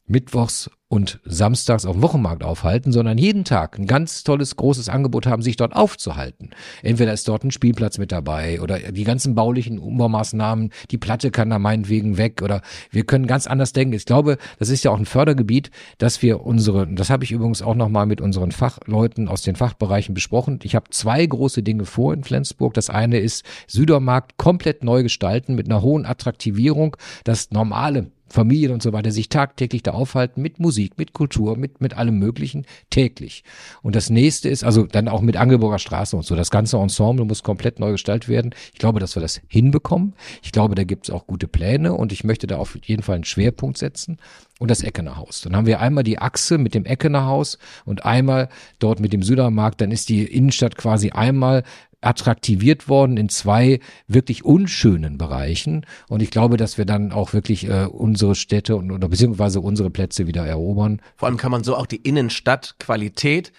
mittwochs 0.07 0.69
und 0.89 1.19
samstags 1.25 1.85
auf 1.85 1.97
dem 1.97 2.01
Wochenmarkt 2.01 2.43
aufhalten, 2.43 2.93
sondern 2.93 3.17
jeden 3.17 3.43
Tag 3.43 3.77
ein 3.77 3.87
ganz 3.87 4.23
tolles, 4.23 4.55
großes 4.55 4.87
Angebot 4.87 5.27
haben, 5.27 5.41
sich 5.41 5.57
dort 5.57 5.75
aufzuhalten. 5.75 6.51
Entweder 6.81 7.11
ist 7.11 7.27
dort 7.27 7.43
ein 7.43 7.51
Spielplatz 7.51 7.97
mit 7.97 8.13
dabei 8.13 8.61
oder 8.61 8.79
die 8.79 9.03
ganzen 9.03 9.35
baulichen 9.35 9.79
Umbaumaßnahmen, 9.79 10.71
die 10.89 10.97
Platte 10.97 11.29
kann 11.29 11.49
da 11.49 11.59
meinetwegen 11.59 12.17
weg 12.17 12.41
oder 12.41 12.61
wir 12.89 13.05
können 13.05 13.27
ganz 13.27 13.47
anders 13.47 13.73
denken. 13.73 13.95
Ich 13.95 14.05
glaube, 14.05 14.37
das 14.59 14.69
ist 14.69 14.83
ja 14.85 14.91
auch 14.91 14.97
ein 14.97 15.05
Fördergebiet, 15.05 15.71
dass 15.97 16.21
wir 16.21 16.45
unsere, 16.45 16.87
das 16.87 17.09
habe 17.09 17.25
ich 17.25 17.33
übrigens 17.33 17.61
auch 17.61 17.75
nochmal 17.75 18.05
mit 18.05 18.21
unseren 18.21 18.51
Fachleuten 18.51 19.27
aus 19.27 19.41
den 19.41 19.57
Fachbereichen 19.57 20.15
besprochen. 20.15 20.59
Ich 20.63 20.73
habe 20.73 20.89
zwei 20.91 21.25
große 21.25 21.63
Dinge 21.63 21.83
vor 21.83 22.13
in 22.13 22.23
Flensburg. 22.23 22.73
Das 22.73 22.89
eine 22.89 23.19
ist 23.19 23.43
Südermarkt 23.67 24.37
komplett 24.37 24.85
neu 24.85 25.03
gestalten 25.03 25.55
mit 25.55 25.65
einer 25.65 25.81
hohen 25.81 26.05
Attraktivierung, 26.05 26.95
das 27.25 27.51
normale 27.51 28.11
Familien 28.29 28.73
und 28.73 28.83
so 28.83 28.93
weiter 28.93 29.11
sich 29.11 29.29
tagtäglich 29.29 29.83
da 29.83 29.91
aufhalten 29.91 30.41
mit 30.41 30.59
Musik, 30.59 30.97
mit 30.97 31.13
Kultur, 31.13 31.57
mit, 31.57 31.81
mit 31.81 31.95
allem 31.95 32.19
Möglichen 32.19 32.65
täglich. 32.89 33.43
Und 33.81 33.95
das 33.95 34.09
nächste 34.09 34.49
ist, 34.49 34.63
also 34.63 34.85
dann 34.85 35.07
auch 35.07 35.21
mit 35.21 35.37
Angelburger 35.37 35.79
Straße 35.79 36.15
und 36.15 36.25
so. 36.25 36.35
Das 36.35 36.51
ganze 36.51 36.77
Ensemble 36.77 37.25
muss 37.25 37.43
komplett 37.43 37.79
neu 37.79 37.91
gestaltet 37.91 38.29
werden. 38.29 38.53
Ich 38.73 38.79
glaube, 38.79 38.99
dass 38.99 39.15
wir 39.15 39.21
das 39.21 39.41
hinbekommen. 39.47 40.13
Ich 40.43 40.51
glaube, 40.51 40.75
da 40.75 40.83
gibt 40.83 41.07
es 41.07 41.13
auch 41.13 41.27
gute 41.27 41.47
Pläne 41.47 41.93
und 41.93 42.11
ich 42.11 42.23
möchte 42.23 42.47
da 42.47 42.57
auf 42.57 42.77
jeden 42.83 43.03
Fall 43.03 43.15
einen 43.15 43.23
Schwerpunkt 43.23 43.77
setzen. 43.77 44.17
Und 44.59 44.71
das 44.71 44.81
Eckener 44.81 45.17
Haus. 45.17 45.41
Dann 45.41 45.55
haben 45.55 45.67
wir 45.67 45.79
einmal 45.81 46.03
die 46.03 46.17
Achse 46.17 46.57
mit 46.57 46.73
dem 46.73 46.85
Eckener 46.85 47.27
Haus 47.27 47.59
und 47.85 48.05
einmal 48.05 48.49
dort 48.79 48.99
mit 48.99 49.13
dem 49.13 49.21
Südermarkt. 49.21 49.81
Dann 49.81 49.91
ist 49.91 50.09
die 50.09 50.23
Innenstadt 50.23 50.75
quasi 50.77 51.11
einmal 51.11 51.63
attraktiviert 52.07 52.87
worden 52.87 53.17
in 53.17 53.27
zwei 53.27 53.81
wirklich 54.07 54.45
unschönen 54.45 55.17
Bereichen. 55.17 55.85
Und 56.07 56.21
ich 56.21 56.31
glaube, 56.31 56.55
dass 56.55 56.77
wir 56.77 56.85
dann 56.85 57.11
auch 57.11 57.33
wirklich 57.33 57.67
äh, 57.67 57.85
unsere 57.85 58.33
Städte 58.33 58.77
und, 58.77 58.91
oder 58.91 59.09
beziehungsweise 59.09 59.59
unsere 59.59 59.89
Plätze 59.89 60.25
wieder 60.25 60.45
erobern. 60.45 61.01
Vor 61.17 61.27
allem 61.27 61.37
kann 61.37 61.51
man 61.51 61.63
so 61.63 61.75
auch 61.75 61.85
die 61.85 61.97
Innenstadtqualität, 61.97 63.51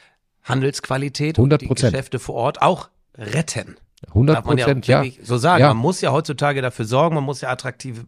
Handelsqualität 0.43 1.39
100 1.39 1.63
und 1.63 1.79
die 1.79 1.83
Geschäfte 1.85 2.19
vor 2.19 2.37
Ort 2.37 2.63
auch 2.63 2.89
retten. 3.17 3.77
100 4.09 4.45
Prozent, 4.45 4.87
ja, 4.87 5.03
ja. 5.03 5.13
So 5.23 5.37
sagen, 5.37 5.61
ja. 5.61 5.69
man 5.69 5.77
muss 5.77 6.01
ja 6.01 6.13
heutzutage 6.13 6.63
dafür 6.63 6.87
sorgen, 6.87 7.17
man 7.17 7.25
muss 7.25 7.41
ja 7.43 7.51
attraktive 7.51 8.07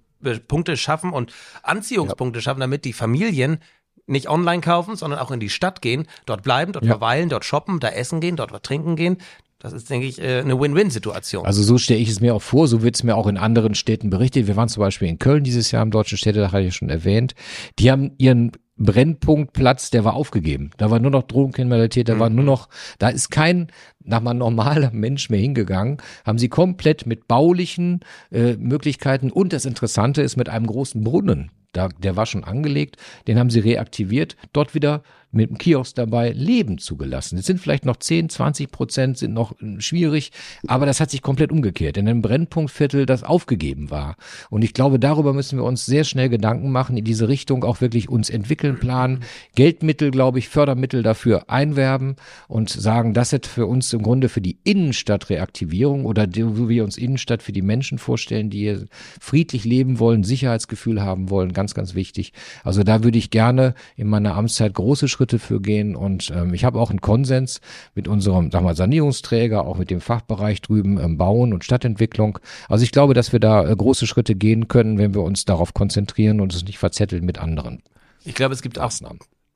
Punkte 0.49 0.77
schaffen 0.77 1.13
und 1.13 1.33
Anziehungspunkte 1.63 2.39
ja. 2.39 2.43
schaffen, 2.43 2.61
damit 2.61 2.85
die 2.85 2.93
Familien 2.93 3.59
nicht 4.07 4.29
online 4.29 4.61
kaufen, 4.61 4.97
sondern 4.97 5.21
auch 5.21 5.31
in 5.31 5.41
die 5.41 5.51
Stadt 5.51 5.83
gehen, 5.83 6.07
dort 6.27 6.43
bleiben, 6.43 6.73
dort 6.73 6.87
verweilen, 6.87 7.29
dort 7.29 7.45
shoppen, 7.45 7.81
da 7.81 7.89
essen 7.89 8.21
gehen, 8.21 8.37
dort 8.37 8.53
was 8.53 8.63
trinken 8.63 8.97
gehen. 8.97 9.19
Das 9.61 9.75
ist, 9.75 9.91
denke 9.91 10.07
ich, 10.07 10.21
äh, 10.21 10.41
eine 10.41 10.59
Win-Win-Situation. 10.59 11.45
Also 11.45 11.63
so 11.63 11.77
stelle 11.77 12.01
ich 12.01 12.09
es 12.09 12.21
mir 12.21 12.35
auch 12.35 12.43
vor, 12.43 12.67
so 12.67 12.83
wird 12.83 12.97
es 12.97 13.03
mir 13.03 13.15
auch 13.15 13.27
in 13.27 13.37
anderen 13.37 13.75
Städten 13.75 14.09
berichtet. 14.09 14.47
Wir 14.47 14.57
waren 14.57 14.71
zum 14.71 14.81
Beispiel 14.81 15.07
in 15.07 15.19
Köln 15.19 15.45
dieses 15.45 15.71
Jahr 15.71 15.83
im 15.83 15.91
Deutschen 15.91 16.17
Städtetag, 16.17 16.53
hatte 16.53 16.65
ich 16.65 16.75
schon 16.75 16.89
erwähnt. 16.89 17.35
Die 17.79 17.91
haben 17.91 18.13
ihren 18.17 18.53
Brennpunktplatz, 18.79 19.91
der 19.91 20.05
war 20.05 20.15
aufgegeben. 20.15 20.71
Da 20.79 20.91
war 20.91 20.99
nur 20.99 21.11
noch 21.11 21.25
Drogenkriminalität, 21.25 22.09
da 22.09 22.15
mhm. 22.15 22.21
war 22.21 22.31
nur 22.31 22.45
noch, 22.45 22.69
da 22.99 23.11
ist 23.11 23.31
kein, 23.31 23.69
nach 24.03 24.23
mal 24.23 24.33
normaler 24.33 24.91
Mensch 24.93 25.29
mehr 25.29 25.41
hingegangen, 25.41 25.99
haben 26.25 26.39
sie 26.39 26.49
komplett 26.49 27.05
mit 27.05 27.29
baulichen 27.29 28.01
äh, 28.33 28.55
Möglichkeiten 28.55 29.31
und 29.31 29.53
das 29.53 29.67
Interessante 29.67 30.23
ist 30.23 30.37
mit 30.37 30.49
einem 30.49 30.67
großen 30.67 31.05
Brunnen, 31.05 31.51
da, 31.73 31.89
der 31.89 32.17
war 32.17 32.25
schon 32.25 32.45
angelegt, 32.45 32.97
den 33.29 33.39
haben 33.39 33.51
sie 33.51 33.61
reaktiviert, 33.61 34.37
dort 34.55 34.75
wieder 34.75 35.03
mit 35.33 35.51
dem 35.51 35.59
Kiosk 35.59 35.95
dabei 35.95 36.31
Leben 36.31 36.79
zugelassen. 36.79 37.39
Es 37.39 37.47
sind 37.47 37.61
vielleicht 37.61 37.85
noch 37.85 37.97
10, 37.97 38.29
20 38.29 38.71
Prozent, 38.71 39.19
sind 39.19 39.33
noch 39.33 39.53
äh, 39.61 39.81
schwierig, 39.81 40.33
aber 40.67 40.87
das 40.87 41.01
hat 41.01 41.11
sich 41.11 41.23
komplett 41.23 41.53
umgekehrt. 41.53 41.97
In 41.97 42.09
einem 42.09 42.23
Brennpunktviertel, 42.23 43.07
das 43.07 43.23
aufgegeben 43.23 43.91
war. 43.91 44.17
Und 44.51 44.63
ich 44.63 44.75
glaube, 44.75 44.99
darüber 44.99 45.33
müssen 45.33 45.59
wir 45.59 45.65
uns 45.65 45.87
sehr 45.87 46.05
schnell 46.05 46.29
Gedanken 46.29 46.71
machen, 46.71 46.97
in 46.97 47.05
diese 47.05 47.29
Richtung 47.29 47.65
auch 47.65 47.81
wirklich 47.81 48.09
uns 48.09 48.31
entwickeln, 48.31 48.79
planen, 48.79 49.21
Geldmittel, 49.55 50.11
glaube 50.11 50.39
ich, 50.39 50.49
Fördermittel 50.49 51.03
dafür 51.03 51.49
einwerben 51.49 52.17
und 52.49 52.69
sagen, 52.69 53.15
das 53.15 53.33
ist 53.33 53.47
für 53.47 53.67
uns 53.67 53.93
im 53.93 54.03
Grunde 54.03 54.29
für 54.29 54.41
die 54.41 54.59
Innenstadtreaktivierung 54.65 56.05
oder 56.05 56.27
wo 56.27 56.69
wir 56.69 56.85
uns 56.85 56.99
Innenstadt 56.99 57.43
für 57.43 57.53
die 57.53 57.63
Menschen 57.63 57.99
vorstellen, 57.99 58.51
die 58.51 58.59
hier 58.59 58.87
friedlich 59.21 59.65
leben 59.65 59.99
wollen, 59.99 60.25
Sicherheitsgefühl 60.25 61.03
haben 61.03 61.31
wollen, 61.31 61.53
ganz, 61.53 61.75
ganz 61.75 61.95
wichtig. 61.95 62.33
Also 62.65 62.83
da 62.83 63.05
würde 63.05 63.19
ich 63.19 63.31
gerne 63.31 63.75
in 63.97 64.09
meiner 64.09 64.35
Amtszeit 64.35 64.75
große 64.75 65.09
Schritte 65.09 65.20
Schritte 65.21 65.39
für 65.39 65.61
gehen. 65.61 65.97
Und 65.97 66.33
ähm, 66.35 66.55
ich 66.55 66.65
habe 66.65 66.81
auch 66.81 66.89
einen 66.89 67.03
Konsens 67.03 67.61
mit 67.95 68.09
unserem, 68.09 68.51
sag 68.51 68.63
mal, 68.63 68.75
Sanierungsträger, 68.75 69.67
auch 69.67 69.77
mit 69.77 69.91
dem 69.91 70.01
Fachbereich 70.01 70.63
drüben 70.63 70.99
ähm, 70.99 71.19
Bauen 71.19 71.53
und 71.53 71.63
Stadtentwicklung. 71.63 72.39
Also 72.71 72.85
ich 72.85 72.91
glaube, 72.91 73.13
dass 73.13 73.33
wir 73.33 73.39
da 73.39 73.69
äh, 73.69 73.77
große 73.77 74.07
Schritte 74.07 74.35
gehen 74.35 74.69
können, 74.69 74.97
wenn 74.97 75.13
wir 75.13 75.21
uns 75.21 75.45
darauf 75.45 75.75
konzentrieren 75.75 76.41
und 76.41 76.55
es 76.55 76.65
nicht 76.65 76.79
verzetteln 76.79 77.27
mit 77.27 77.39
anderen. 77.39 77.83
Ich 78.25 78.35
glaube, 78.35 78.55
es 78.55 78.63
gibt 78.63 78.79
auch 78.79 78.91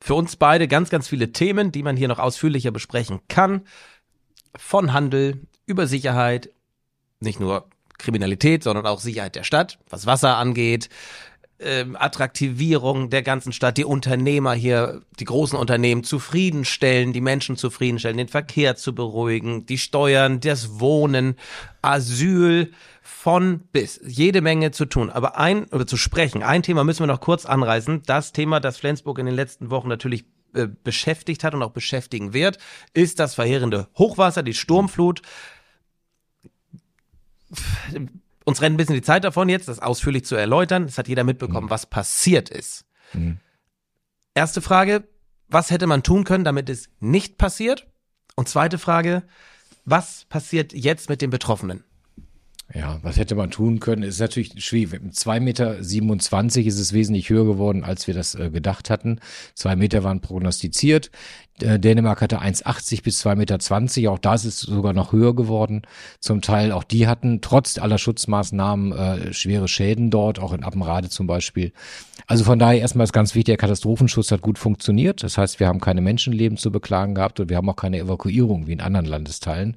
für 0.00 0.14
uns 0.14 0.37
beide 0.37 0.68
ganz, 0.68 0.90
ganz 0.90 1.09
viele 1.09 1.33
Themen, 1.33 1.72
die 1.72 1.83
man 1.83 1.96
hier 1.96 2.09
noch 2.09 2.18
ausführlicher 2.18 2.70
besprechen 2.70 3.20
kann. 3.29 3.62
Von 4.55 4.92
Handel 4.92 5.40
über 5.64 5.87
Sicherheit, 5.87 6.50
nicht 7.20 7.40
nur 7.40 7.70
Kriminalität, 7.96 8.62
sondern 8.62 8.87
auch 8.87 9.00
Sicherheit 9.00 9.35
der 9.35 9.44
Stadt, 9.44 9.79
was 9.88 10.05
Wasser 10.05 10.37
angeht, 10.37 10.90
ähm, 11.61 11.97
Attraktivierung 11.99 13.11
der 13.11 13.23
ganzen 13.23 13.53
Stadt, 13.53 13.77
die 13.77 13.85
Unternehmer 13.85 14.55
hier, 14.55 15.03
die 15.21 15.25
großen 15.25 15.59
Unternehmen 15.59 16.05
zufriedenstellen, 16.05 17.12
die 17.12 17.21
Menschen 17.21 17.57
zufriedenstellen, 17.57 18.17
den 18.17 18.29
Verkehr 18.29 18.77
zu 18.77 18.95
beruhigen, 18.95 19.67
die 19.67 19.79
Steuern, 19.79 20.40
das 20.40 20.81
Wohnen, 20.81 21.37
Asyl, 21.83 22.73
von 23.03 23.61
bis 23.73 24.01
jede 24.05 24.40
Menge 24.40 24.71
zu 24.71 24.87
tun. 24.87 25.11
Aber 25.11 25.38
ein 25.38 25.64
oder 25.67 25.87
zu 25.87 25.97
sprechen, 25.97 26.43
ein 26.43 26.62
Thema 26.62 26.85
müssen 26.85 27.01
wir 27.01 27.07
noch 27.07 27.21
kurz 27.21 27.47
anreißen. 27.47 28.03
Das 28.07 28.33
Thema, 28.33 28.61
das 28.61 28.79
Flensburg 28.79 29.19
in 29.19 29.27
den 29.27 29.35
letzten 29.35 29.71
Wochen 29.71 29.88
natürlich 29.88 30.25
äh, 30.55 30.69
beschäftigt 30.83 31.45
hat 31.45 31.55
und 31.55 31.62
auch 31.62 31.73
beschäftigen 31.73 32.33
wird, 32.33 32.59
ist 32.93 33.19
das 33.21 33.35
verheerende 33.35 33.88
Hochwasser, 33.97 34.43
die 34.43 34.55
Sturmflut 34.55 35.23
uns 38.45 38.63
rennt 38.63 38.75
ein 38.75 38.77
bisschen 38.77 38.95
die 38.95 39.03
Zeit 39.03 39.25
davon 39.25 39.49
jetzt, 39.49 39.69
das 39.69 39.81
ausführlich 39.81 40.25
zu 40.25 40.37
erläutern. 40.37 40.85
Es 40.85 40.99
hat 40.99 41.09
jeder 41.09 41.25
mitbekommen, 41.25 41.67
mhm. 41.67 41.71
was 41.71 41.87
passiert 41.87 42.51
ist. 42.51 42.85
Mhm. 43.13 43.39
Erste 44.35 44.61
Frage, 44.61 45.09
was 45.49 45.71
hätte 45.71 45.87
man 45.87 46.03
tun 46.03 46.25
können, 46.25 46.45
damit 46.45 46.69
es 46.69 46.89
nicht 47.01 47.39
passiert? 47.39 47.87
Und 48.37 48.49
zweite 48.49 48.79
Frage, 48.79 49.23
was 49.85 50.25
passiert 50.27 50.73
jetzt 50.73 51.09
mit 51.09 51.23
den 51.23 51.31
Betroffenen? 51.31 51.85
Ja, 52.75 52.99
was 53.03 53.19
hätte 53.19 53.37
man 53.37 53.53
tun 53.53 53.79
können, 53.79 54.03
ist 54.03 54.19
natürlich 54.19 54.53
schwierig. 54.65 55.01
Mit 55.01 55.15
2,27 55.15 55.41
Meter 55.41 55.79
ist 55.79 56.81
es 56.81 56.93
wesentlich 56.93 57.31
höher 57.31 57.45
geworden, 57.45 57.85
als 57.85 58.09
wir 58.09 58.15
das 58.15 58.35
äh, 58.35 58.51
gedacht 58.51 58.91
hatten. 58.91 59.21
Zwei 59.55 59.77
Meter 59.77 60.03
waren 60.03 60.21
prognostiziert. 60.21 61.13
Äh, 61.61 61.79
Dänemark 61.79 62.21
hatte 62.21 62.41
1,80 62.41 63.05
bis 63.05 63.25
2,20 63.25 63.37
Meter. 63.37 64.11
Auch 64.11 64.19
da 64.19 64.35
ist 64.35 64.59
sogar 64.59 64.93
noch 64.93 65.13
höher 65.13 65.37
geworden. 65.37 65.83
Zum 66.19 66.41
Teil 66.41 66.73
auch 66.73 66.83
die 66.83 67.07
hatten 67.07 67.41
trotz 67.41 67.79
aller 67.79 67.99
Schutzmaßnahmen 67.99 68.91
äh, 68.91 69.33
schwere 69.33 69.69
Schäden 69.69 70.11
dort, 70.11 70.41
auch 70.41 70.53
in 70.53 70.65
Appenrade 70.65 71.09
zum 71.11 71.29
Beispiel. 71.29 71.73
Also 72.27 72.43
von 72.43 72.59
daher 72.59 72.81
erstmal 72.81 73.05
ist 73.05 73.13
ganz 73.13 73.37
wichtig, 73.37 73.53
der 73.53 73.57
Katastrophenschutz 73.57 74.33
hat 74.33 74.41
gut 74.41 74.59
funktioniert. 74.59 75.23
Das 75.23 75.39
heißt, 75.39 75.61
wir 75.61 75.69
haben 75.69 75.81
keine 75.81 76.01
Menschenleben 76.01 76.59
zu 76.59 76.73
beklagen 76.73 77.15
gehabt 77.15 77.39
und 77.39 77.51
wir 77.51 77.57
haben 77.57 77.69
auch 77.69 77.77
keine 77.77 77.99
Evakuierung 78.01 78.67
wie 78.67 78.73
in 78.73 78.81
anderen 78.81 79.07
Landesteilen. 79.07 79.77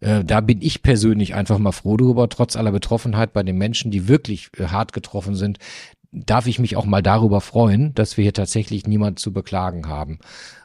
Äh, 0.00 0.24
da 0.24 0.40
bin 0.40 0.62
ich 0.62 0.82
persönlich 0.82 1.34
einfach 1.34 1.58
mal 1.58 1.72
froh 1.72 1.96
darüber, 1.96 2.28
trotz 2.28 2.56
aller 2.56 2.72
Betroffenheit 2.72 3.32
bei 3.32 3.42
den 3.42 3.58
Menschen, 3.58 3.90
die 3.90 4.08
wirklich 4.08 4.50
äh, 4.58 4.66
hart 4.66 4.92
getroffen 4.92 5.34
sind, 5.34 5.58
darf 6.10 6.46
ich 6.46 6.58
mich 6.58 6.76
auch 6.76 6.86
mal 6.86 7.02
darüber 7.02 7.40
freuen, 7.40 7.94
dass 7.94 8.16
wir 8.16 8.22
hier 8.22 8.32
tatsächlich 8.32 8.86
niemand 8.86 9.18
zu 9.18 9.32
beklagen 9.32 9.88
haben. 9.88 10.18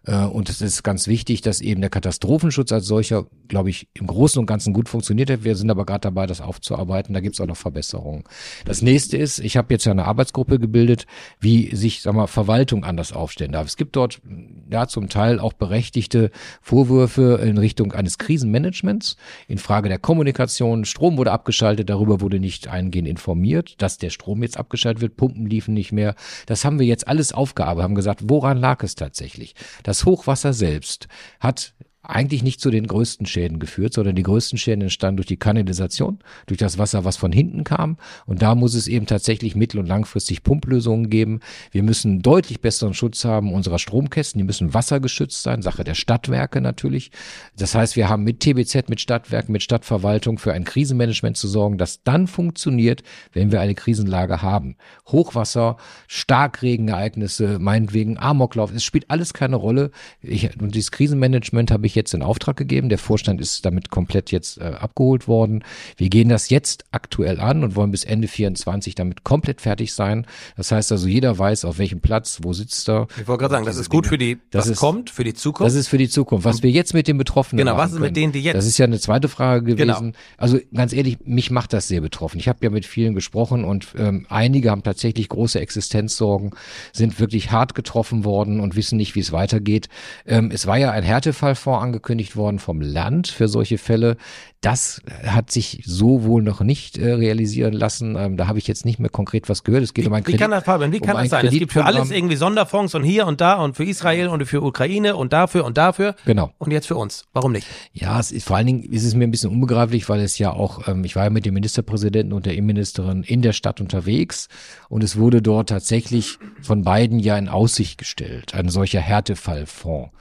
Äh, 0.06 0.26
und 0.26 0.50
es 0.50 0.62
ist 0.62 0.84
ganz 0.84 1.08
wichtig, 1.08 1.42
dass 1.42 1.62
eben 1.62 1.82
der 1.82 1.90
Katastrophenschutz 1.90 2.72
als 2.72 2.86
solcher, 2.86 3.26
glaube 3.48 3.70
ich, 3.70 3.88
im 3.94 4.08
Großen 4.08 4.40
und 4.40 4.46
Ganzen 4.46 4.74
gut 4.74 4.90
funktioniert 4.90 5.30
hat. 5.30 5.44
Wir 5.44 5.56
sind 5.56 5.70
aber 5.70 5.86
gerade 5.86 6.02
dabei, 6.02 6.28
das 6.28 6.42
aufzuarbeiten. 6.42 7.14
Da 7.14 7.20
gibt 7.20 7.36
es 7.36 7.42
auch 7.42 7.48
noch 7.48 7.58
Verbesserungen. 7.58 8.24
Das 8.66 8.82
nächste 8.82 9.18
ist, 9.18 9.40
ich 9.40 9.58
habe 9.58 9.74
jetzt 9.74 9.86
ja 9.86 9.92
eine 9.92 10.06
Arbeitsgruppe 10.06 10.60
gebildet, 10.60 11.08
wie 11.40 11.76
sich, 11.76 12.02
sag 12.02 12.14
mal, 12.14 12.28
Verwaltung 12.28 12.86
anders 12.86 13.12
aufstellen 13.12 13.52
darf. 13.52 13.68
Es 13.68 13.78
gibt 13.78 13.96
dort 13.96 14.22
ja 14.70 14.88
zum 14.88 15.10
Teil 15.10 15.40
auch 15.40 15.54
berechtigte 15.54 16.32
Vorwürfe 16.62 17.42
in 17.44 17.58
Richtung 17.58 17.92
eines 17.92 18.18
Krisenmanagements, 18.18 19.18
in 19.48 19.58
Frage 19.58 19.90
der 19.90 20.00
Kommunikation. 20.00 20.86
Strom 20.86 21.18
wurde 21.18 21.32
abgeschaltet, 21.32 21.90
darüber 21.90 22.22
wurde 22.22 22.40
nicht 22.40 22.68
eingehend 22.68 23.08
informiert, 23.08 23.76
dass 23.82 23.98
der 23.98 24.10
Strom 24.10 24.42
jetzt 24.44 24.58
abgeschaltet 24.58 25.02
wird, 25.02 25.18
Pumpen 25.18 25.33
liefen 25.36 25.74
nicht 25.74 25.92
mehr. 25.92 26.16
Das 26.46 26.66
haben 26.66 26.80
wir 26.80 26.86
jetzt 26.86 27.08
alles 27.08 27.32
aufgearbeitet, 27.32 27.84
haben 27.84 27.96
gesagt, 27.96 28.22
woran 28.24 28.58
lag 28.58 28.84
es 28.84 28.96
tatsächlich? 28.96 29.56
Das 29.84 30.06
Hochwasser 30.06 30.54
selbst 30.54 31.08
hat 31.40 31.74
eigentlich 32.04 32.44
nicht 32.44 32.60
zu 32.60 32.70
den 32.70 32.86
größten 32.86 33.26
Schäden 33.26 33.60
geführt, 33.60 33.94
sondern 33.94 34.16
die 34.16 34.24
größten 34.24 34.58
Schäden 34.58 34.82
entstanden 34.82 35.18
durch 35.18 35.28
die 35.28 35.38
Kanalisation, 35.38 36.20
durch 36.48 36.58
das 36.58 36.78
Wasser, 36.78 37.06
was 37.06 37.16
von 37.16 37.32
hinten 37.32 37.64
kam. 37.64 37.98
Und 38.26 38.42
da 38.42 38.56
muss 38.56 38.74
es 38.74 38.88
eben 38.88 39.06
tatsächlich 39.06 39.56
mittel- 39.56 39.80
und 39.80 39.88
langfristig 39.88 40.44
Pumplösungen 40.44 41.10
geben. 41.10 41.40
Wir 41.72 41.82
müssen 41.82 42.22
deutlich 42.22 42.60
besseren 42.60 42.94
Schutz 42.94 43.24
haben 43.24 43.54
unserer 43.54 43.80
Stromkästen. 43.80 44.38
Die 44.38 44.44
müssen 44.44 44.74
wassergeschützt 44.74 45.42
sein, 45.44 45.62
Sache 45.62 45.86
der 45.86 45.96
Stadtwerke 45.96 46.60
natürlich. 46.60 47.12
Das 47.56 47.74
heißt, 47.74 47.96
wir 47.96 48.10
haben 48.10 48.26
mit 48.26 48.42
TBZ, 48.42 48.90
mit 48.90 49.00
Stadtwerken, 49.00 49.54
mit 49.54 49.64
Stadtverwaltung 49.64 50.38
für 50.40 50.52
ein 50.52 50.66
Krisenmanagement 50.66 51.38
zu 51.38 51.48
sorgen, 51.48 51.78
das 51.78 52.04
dann 52.04 52.28
funktioniert, 52.28 53.04
wenn 53.32 53.54
wir 53.54 53.62
eine 53.62 53.76
Krisenlage 53.76 54.42
haben. 54.42 54.76
Hochwasser, 55.08 55.78
Starkregenereignisse, 56.08 57.60
meinetwegen 57.60 58.18
Amoklauf, 58.18 58.74
es 58.74 58.84
spielt 58.84 59.10
alles 59.10 59.34
keine 59.34 59.56
Rolle. 59.56 59.92
Ich, 60.22 60.60
und 60.60 60.76
dieses 60.76 60.92
Krisenmanagement 60.92 61.72
habe 61.72 61.88
ich 61.88 61.93
ich 61.94 61.96
jetzt 61.96 62.14
in 62.14 62.24
Auftrag 62.24 62.58
gegeben. 62.58 62.90
Der 62.90 62.98
Vorstand 62.98 63.40
ist 63.40 63.66
damit 63.66 63.92
komplett 63.92 64.32
jetzt 64.32 64.60
äh, 64.60 64.64
abgeholt 64.64 65.28
worden. 65.28 65.64
Wir 65.98 66.10
gehen 66.10 66.30
das 66.30 66.50
jetzt 66.50 66.86
aktuell 66.92 67.40
an 67.40 67.64
und 67.64 67.76
wollen 67.76 67.92
bis 67.92 68.04
Ende 68.04 68.28
24 68.28 68.96
damit 68.96 69.24
komplett 69.24 69.62
fertig 69.62 69.94
sein. 69.94 70.26
Das 70.58 70.72
heißt 70.72 70.92
also, 70.92 71.08
jeder 71.08 71.38
weiß, 71.38 71.66
auf 71.66 71.78
welchem 71.78 72.02
Platz, 72.02 72.40
wo 72.42 72.54
sitzt 72.54 72.90
er. 72.90 73.08
Ich 73.20 73.28
wollte 73.28 73.42
gerade 73.42 73.54
sagen, 73.54 73.66
das 73.66 73.78
ist 73.78 73.90
gut 73.90 74.08
für 74.08 74.18
die, 74.18 74.40
das 74.50 74.68
ist, 74.68 74.80
kommt, 74.80 75.10
für 75.10 75.24
die 75.24 75.34
Zukunft. 75.34 75.68
Das 75.68 75.76
ist 75.76 75.88
für 75.88 75.98
die 75.98 76.10
Zukunft. 76.10 76.46
Was 76.46 76.64
wir 76.64 76.72
jetzt 76.72 76.94
mit 76.94 77.08
den 77.08 77.18
Betroffenen 77.18 77.66
Genau, 77.66 77.78
was 77.78 77.94
ist 77.94 78.00
mit 78.00 78.16
denen, 78.16 78.34
die 78.34 78.42
jetzt? 78.42 78.56
Das 78.56 78.66
ist 78.66 78.78
ja 78.78 78.86
eine 78.86 79.00
zweite 79.00 79.30
Frage 79.30 79.64
gewesen. 79.76 80.14
Genau. 80.14 80.18
Also 80.38 80.60
ganz 80.74 80.94
ehrlich, 80.94 81.20
mich 81.26 81.52
macht 81.52 81.74
das 81.74 81.88
sehr 81.88 82.02
betroffen. 82.02 82.40
Ich 82.40 82.48
habe 82.48 82.60
ja 82.62 82.70
mit 82.70 82.86
vielen 82.86 83.14
gesprochen 83.14 83.64
und 83.64 83.88
ähm, 83.98 84.26
einige 84.30 84.72
haben 84.72 84.84
tatsächlich 84.84 85.30
große 85.30 85.60
Existenzsorgen, 85.60 86.52
sind 86.92 87.20
wirklich 87.20 87.52
hart 87.52 87.76
getroffen 87.76 88.26
worden 88.26 88.60
und 88.60 88.76
wissen 88.76 88.98
nicht, 88.98 89.16
wie 89.16 89.20
es 89.20 89.32
weitergeht. 89.32 89.90
Ähm, 90.26 90.50
es 90.52 90.66
war 90.66 90.78
ja 90.78 90.92
ein 90.92 91.04
Härtefallfonds 91.04 91.83
angekündigt 91.84 92.36
worden 92.36 92.60
vom 92.60 92.82
Land 92.82 93.28
für 93.28 93.48
solche 93.48 93.78
Fälle. 93.78 94.18
Das 94.62 95.02
hat 95.26 95.52
sich 95.52 95.84
so 95.86 96.24
wohl 96.24 96.42
noch 96.42 96.62
nicht 96.62 96.98
äh, 96.98 97.14
realisieren 97.14 97.74
lassen. 97.74 98.16
Ähm, 98.18 98.38
da 98.38 98.48
habe 98.48 98.60
ich 98.60 98.68
jetzt 98.68 98.86
nicht 98.86 98.98
mehr 98.98 99.10
konkret 99.10 99.50
was 99.50 99.64
gehört. 99.64 99.84
Es 99.84 99.94
geht 99.94 100.06
wie, 100.06 100.08
um 100.08 100.14
ein 100.14 100.24
Kredit. 100.24 100.40
Wie 100.40 100.42
kann 100.42 100.52
das, 100.52 100.64
Fabian, 100.64 100.94
wie 100.94 101.00
kann 101.00 101.18
um 101.18 101.22
das 101.22 101.30
sein? 101.30 101.46
Es 101.46 101.52
gibt 101.52 101.74
für 101.74 101.84
alles 101.84 102.12
irgendwie 102.12 102.38
Sonderfonds 102.38 102.96
und 102.96 103.04
hier 103.04 103.28
und 103.28 103.42
da 103.42 103.56
und 103.56 103.76
für 103.76 103.84
Israel 103.84 104.30
und 104.30 104.46
für 104.46 104.64
Ukraine 104.64 105.18
und 105.18 105.34
dafür 105.34 105.66
und 105.66 105.78
dafür. 105.78 106.16
Genau. 106.26 106.54
Und 106.60 106.72
jetzt 106.72 106.88
für 106.88 106.96
uns. 106.96 107.26
Warum 107.34 107.52
nicht? 107.52 107.68
Ja, 107.92 108.20
es 108.20 108.32
ist, 108.32 108.48
vor 108.48 108.56
allen 108.56 108.68
Dingen 108.68 108.84
ist 108.84 109.04
es 109.04 109.16
mir 109.16 109.26
ein 109.26 109.32
bisschen 109.32 109.52
unbegreiflich, 109.52 110.08
weil 110.08 110.22
es 110.22 110.38
ja 110.38 110.52
auch, 110.52 110.88
ähm, 110.88 111.04
ich 111.04 111.18
war 111.18 111.26
ja 111.26 111.30
mit 111.30 111.46
dem 111.46 111.54
Ministerpräsidenten 111.54 112.32
und 112.32 112.46
der 112.46 112.54
Innenministerin 112.54 113.24
in 113.24 113.42
der 113.42 113.52
Stadt 113.54 113.82
unterwegs 113.82 114.48
und 114.88 115.04
es 115.04 115.18
wurde 115.18 115.42
dort 115.42 115.70
tatsächlich 115.70 116.38
von 116.62 116.84
beiden 116.84 117.20
ja 117.20 117.38
in 117.38 117.50
Aussicht 117.50 117.98
gestellt, 117.98 118.56
ein 118.56 118.70
solcher 118.70 119.02
Härtefallfonds. 119.02 120.12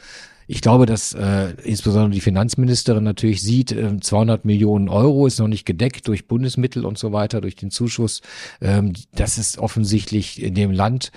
Ich 0.46 0.61
glaube, 0.61 0.87
dass 0.87 1.14
äh, 1.14 1.55
insbesondere 1.64 2.11
die 2.11 2.20
Finanzministerin 2.20 3.05
natürlich 3.05 3.42
sieht, 3.42 3.72
äh, 3.72 3.98
200 4.00 4.44
Millionen 4.44 4.88
Euro 4.88 5.26
ist 5.26 5.38
noch 5.38 5.48
nicht 5.48 5.64
gedeckt 5.64 6.09
durch 6.09 6.26
Bundesmittel 6.26 6.85
und 6.85 6.98
so 6.98 7.12
weiter, 7.12 7.40
durch 7.40 7.57
den 7.57 7.70
Zuschuss. 7.70 8.20
Ähm, 8.61 8.92
das 9.14 9.38
ist 9.38 9.59
offensichtlich 9.59 10.42
in 10.42 10.55
dem 10.55 10.70
Land 10.70 11.12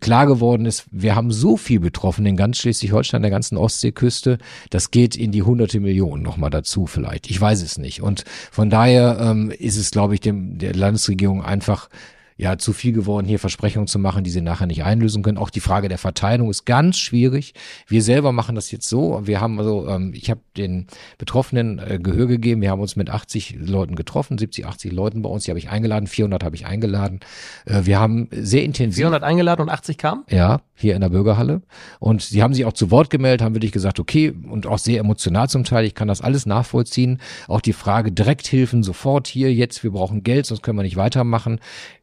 klar 0.00 0.26
geworden 0.26 0.66
ist, 0.66 0.86
wir 0.90 1.14
haben 1.14 1.30
so 1.30 1.56
viel 1.56 1.80
betroffen 1.80 2.26
in 2.26 2.36
ganz 2.36 2.58
Schleswig-Holstein, 2.58 3.22
der 3.22 3.30
ganzen 3.30 3.56
Ostseeküste, 3.56 4.38
das 4.70 4.90
geht 4.90 5.16
in 5.16 5.32
die 5.32 5.42
hunderte 5.42 5.80
Millionen 5.80 6.22
nochmal 6.22 6.50
dazu 6.50 6.86
vielleicht. 6.86 7.30
Ich 7.30 7.40
weiß 7.40 7.62
es 7.62 7.78
nicht. 7.78 8.02
Und 8.02 8.24
von 8.50 8.70
daher 8.70 9.18
ähm, 9.20 9.50
ist 9.50 9.76
es, 9.76 9.90
glaube 9.90 10.14
ich, 10.14 10.20
dem 10.20 10.58
der 10.58 10.74
Landesregierung 10.74 11.42
einfach 11.42 11.88
ja 12.36 12.58
zu 12.58 12.72
viel 12.72 12.92
geworden, 12.92 13.26
hier 13.26 13.38
Versprechungen 13.38 13.86
zu 13.86 13.98
machen, 13.98 14.24
die 14.24 14.30
sie 14.30 14.40
nachher 14.40 14.66
nicht 14.66 14.82
einlösen 14.82 15.22
können. 15.22 15.38
Auch 15.38 15.50
die 15.50 15.60
Frage 15.60 15.88
der 15.88 15.98
Verteilung 15.98 16.50
ist 16.50 16.64
ganz 16.64 16.98
schwierig. 16.98 17.54
Wir 17.86 18.02
selber 18.02 18.32
machen 18.32 18.56
das 18.56 18.72
jetzt 18.72 18.88
so. 18.88 19.20
Wir 19.24 19.40
haben 19.40 19.58
also, 19.60 19.88
ähm, 19.88 20.12
ich 20.14 20.30
habe 20.30 20.40
den 20.56 20.88
Betroffenen 21.16 21.78
äh, 21.78 22.00
Gehör 22.02 22.26
gegeben. 22.26 22.60
Wir 22.60 22.70
haben 22.70 22.80
uns 22.80 22.96
mit 22.96 23.08
80 23.08 23.56
Leuten 23.60 23.94
getroffen, 23.94 24.36
70, 24.36 24.66
80 24.66 24.92
Leuten 24.92 25.22
bei 25.22 25.28
uns. 25.28 25.44
Die 25.44 25.52
habe 25.52 25.58
ich 25.60 25.68
eingeladen, 25.68 26.08
400 26.08 26.42
habe 26.42 26.56
ich 26.56 26.66
eingeladen. 26.66 27.20
Äh, 27.66 27.82
wir 27.84 28.00
haben 28.00 28.28
sehr 28.32 28.64
intensiv. 28.64 28.96
400 28.96 29.22
eingeladen 29.22 29.62
und 29.62 29.68
80 29.68 29.96
kamen? 29.96 30.24
Ja, 30.28 30.60
hier 30.74 30.96
in 30.96 31.02
der 31.02 31.10
Bürgerhalle. 31.10 31.62
Und 32.00 32.22
sie 32.22 32.42
haben 32.42 32.52
sich 32.52 32.64
auch 32.64 32.72
zu 32.72 32.90
Wort 32.90 33.10
gemeldet, 33.10 33.42
haben 33.42 33.54
wirklich 33.54 33.72
gesagt, 33.72 34.00
okay, 34.00 34.34
und 34.50 34.66
auch 34.66 34.78
sehr 34.78 34.98
emotional 34.98 35.48
zum 35.48 35.62
Teil. 35.62 35.84
Ich 35.84 35.94
kann 35.94 36.08
das 36.08 36.20
alles 36.20 36.46
nachvollziehen. 36.46 37.20
Auch 37.46 37.60
die 37.60 37.72
Frage 37.72 38.10
Direkthilfen 38.10 38.82
sofort 38.82 39.28
hier 39.28 39.54
jetzt. 39.54 39.84
Wir 39.84 39.92
brauchen 39.92 40.24
Geld, 40.24 40.46
sonst 40.46 40.62
können 40.62 40.78
wir 40.78 40.82
nicht 40.82 40.96
weitermachen 40.96 41.60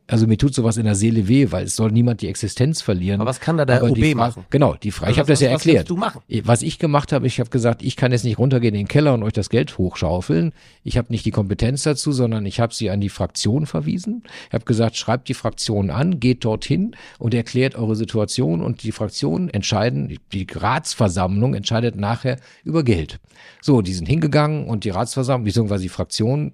also 0.07 0.27
mir 0.27 0.37
tut 0.37 0.53
sowas 0.53 0.75
in 0.77 0.83
der 0.83 0.95
Seele 0.95 1.27
weh, 1.29 1.47
weil 1.51 1.65
es 1.65 1.75
soll 1.77 1.91
niemand 1.91 2.21
die 2.21 2.27
Existenz 2.27 2.81
verlieren. 2.81 3.21
Aber 3.21 3.29
was 3.29 3.39
kann 3.39 3.55
da 3.57 3.65
der 3.65 3.77
Aber 3.81 3.91
OB 3.91 4.13
machen? 4.13 4.45
Genau, 4.49 4.75
die 4.75 4.91
Frage, 4.91 5.11
ich 5.13 5.19
Also 5.19 5.21
habe 5.21 5.31
das 5.31 5.39
was- 5.39 5.45
ja 5.47 5.53
was 5.53 5.65
erklärt. 5.65 5.89
du 5.89 5.95
machen? 5.95 6.21
Was 6.43 6.61
ich 6.63 6.79
gemacht 6.79 7.13
habe, 7.13 7.27
ich 7.27 7.39
habe 7.39 7.49
gesagt, 7.49 7.81
ich 7.81 7.95
kann 7.95 8.11
jetzt 8.11 8.25
nicht 8.25 8.37
runtergehen 8.37 8.73
in 8.75 8.81
den 8.81 8.87
Keller 8.89 9.13
und 9.13 9.23
euch 9.23 9.31
das 9.33 9.49
Geld 9.49 9.77
hochschaufeln. 9.77 10.51
Ich 10.83 10.97
habe 10.97 11.07
nicht 11.11 11.23
die 11.25 11.31
Kompetenz 11.31 11.83
dazu, 11.83 12.11
sondern 12.11 12.45
ich 12.45 12.59
habe 12.59 12.73
sie 12.73 12.89
an 12.89 12.99
die 12.99 13.09
Fraktion 13.09 13.65
verwiesen. 13.65 14.23
Ich 14.47 14.53
habe 14.53 14.65
gesagt, 14.65 14.97
schreibt 14.97 15.29
die 15.29 15.33
Fraktion 15.33 15.89
an, 15.89 16.19
geht 16.19 16.43
dorthin 16.43 16.95
und 17.17 17.33
erklärt 17.33 17.75
eure 17.75 17.95
Situation 17.95 18.61
und 18.61 18.83
die 18.83 18.91
Fraktionen 18.91 19.49
entscheiden, 19.49 20.17
die 20.33 20.47
Ratsversammlung 20.53 21.53
entscheidet 21.53 21.95
nachher 21.95 22.37
über 22.63 22.83
Geld. 22.83 23.19
So, 23.61 23.81
die 23.81 23.93
sind 23.93 24.07
hingegangen 24.07 24.67
und 24.67 24.83
die 24.83 24.89
Ratsversammlung, 24.89 25.45
beziehungsweise 25.45 25.83
die 25.83 25.89
Fraktionen 25.89 26.53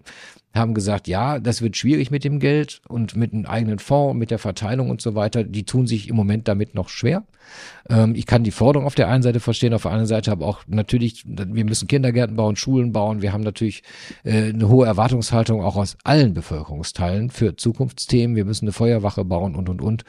haben 0.57 0.73
gesagt, 0.73 1.07
ja, 1.07 1.39
das 1.39 1.61
wird 1.61 1.77
schwierig 1.77 2.11
mit 2.11 2.23
dem 2.23 2.39
Geld 2.39 2.81
und 2.87 3.15
mit 3.15 3.33
einem 3.33 3.45
eigenen 3.45 3.79
Fonds, 3.79 4.17
mit 4.17 4.31
der 4.31 4.39
Verteilung 4.39 4.89
und 4.89 5.01
so 5.01 5.15
weiter. 5.15 5.43
Die 5.43 5.63
tun 5.63 5.87
sich 5.87 6.09
im 6.09 6.15
Moment 6.15 6.47
damit 6.47 6.75
noch 6.75 6.89
schwer. 6.89 7.23
Ähm, 7.89 8.15
ich 8.15 8.25
kann 8.25 8.43
die 8.43 8.51
Forderung 8.51 8.85
auf 8.85 8.95
der 8.95 9.07
einen 9.07 9.23
Seite 9.23 9.39
verstehen, 9.39 9.73
auf 9.73 9.83
der 9.83 9.91
anderen 9.91 10.07
Seite 10.07 10.31
aber 10.31 10.45
auch 10.45 10.61
natürlich, 10.67 11.23
wir 11.25 11.65
müssen 11.65 11.87
Kindergärten 11.87 12.35
bauen, 12.35 12.55
Schulen 12.55 12.91
bauen. 12.91 13.21
Wir 13.21 13.33
haben 13.33 13.43
natürlich 13.43 13.83
äh, 14.23 14.49
eine 14.49 14.67
hohe 14.67 14.85
Erwartungshaltung 14.85 15.63
auch 15.63 15.75
aus 15.75 15.97
allen 16.03 16.33
Bevölkerungsteilen 16.33 17.29
für 17.29 17.55
Zukunftsthemen. 17.55 18.35
Wir 18.35 18.45
müssen 18.45 18.65
eine 18.65 18.73
Feuerwache 18.73 19.23
bauen 19.25 19.55
und, 19.55 19.69
und, 19.69 19.81
und. 19.81 20.03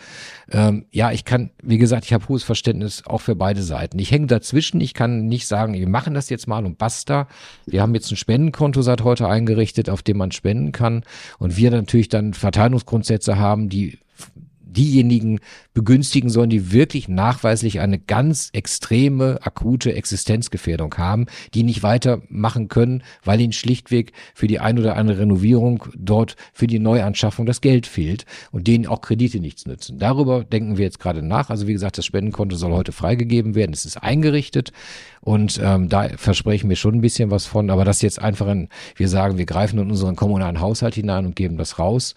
Ähm, 0.51 0.87
ja, 0.91 1.13
ich 1.13 1.25
kann, 1.25 1.51
wie 1.63 1.79
gesagt, 1.79 2.05
ich 2.05 2.13
habe 2.13 2.29
hohes 2.29 2.43
Verständnis 2.43 3.03
auch 3.07 3.21
für 3.21 3.37
beide 3.37 3.63
Seiten. 3.63 3.99
Ich 3.99 4.11
hänge 4.11 4.27
dazwischen. 4.27 4.81
Ich 4.81 4.95
kann 4.95 5.27
nicht 5.27 5.47
sagen, 5.47 5.75
wir 5.75 5.89
machen 5.89 6.15
das 6.15 6.31
jetzt 6.31 6.49
mal 6.49 6.65
und 6.65 6.79
basta. 6.79 7.29
Wir 7.67 7.83
haben 7.83 7.95
jetzt 7.95 8.11
ein 8.11 8.17
Spendenkonto 8.17 8.83
seit 8.83 9.05
heute 9.05 9.29
eingerichtet, 9.29 9.91
auf 9.91 10.03
dem 10.03 10.19
man 10.19 10.33
spenden 10.39 10.73
kann. 10.73 11.05
Und 11.39 11.57
wir 11.57 11.71
natürlich 11.71 12.09
dann 12.09 12.33
Verteilungsgrundsätze 12.33 13.39
haben, 13.39 13.69
die 13.69 13.99
diejenigen 14.79 15.41
begünstigen 15.75 16.31
sollen, 16.31 16.51
die 16.51 16.73
wirklich 16.73 17.09
nachweislich 17.09 17.81
eine 17.81 17.99
ganz 17.99 18.51
extreme, 18.53 19.39
akute 19.43 19.93
Existenzgefährdung 19.95 20.95
haben, 20.97 21.27
die 21.55 21.65
nicht 21.65 21.83
weitermachen 21.83 22.69
können, 22.69 23.03
weil 23.25 23.41
ihnen 23.41 23.53
schlichtweg 23.53 24.13
für 24.35 24.47
die 24.47 24.61
ein 24.61 24.79
oder 24.79 24.97
andere 24.97 25.19
Renovierung 25.19 25.85
dort 25.97 26.37
für 26.53 26.69
die 26.69 26.79
Neuanschaffung 26.79 27.45
das 27.45 27.61
Geld 27.61 27.87
fehlt 27.87 28.25
und 28.53 28.69
denen 28.69 28.87
auch 28.87 29.01
Kredite 29.01 29.41
nichts 29.41 29.67
nützen. 29.67 29.99
Darüber 29.99 30.45
denken 30.45 30.79
wir 30.79 30.85
jetzt 30.85 31.01
gerade 31.01 31.23
nach. 31.23 31.51
Also 31.51 31.67
wie 31.67 31.73
gesagt, 31.73 31.99
das 31.99 32.07
Spendenkonto 32.07 32.57
soll 32.57 32.73
heute 32.73 32.93
freigegeben 32.93 33.57
werden. 33.57 33.73
Es 33.73 33.85
ist 33.85 33.97
eingerichtet 33.97 34.73
und 35.21 35.61
ähm, 35.63 35.89
da 35.89 36.09
versprechen 36.17 36.69
wir 36.69 36.77
schon 36.77 36.95
ein 36.95 37.01
bisschen 37.01 37.31
was 37.31 37.47
von. 37.47 37.71
Aber 37.71 37.85
das 37.85 38.01
jetzt 38.03 38.21
einfach 38.21 38.47
ein, 38.47 38.69
wir 38.95 39.09
sagen, 39.09 39.39
wir 39.39 39.47
greifen 39.47 39.79
in 39.81 39.91
unseren 39.91 40.17
kommunalen 40.17 40.61
Haushalt 40.61 40.95
hinein 40.95 41.27
und 41.27 41.37
geben 41.37 41.57
das 41.57 41.79
raus 41.79 42.15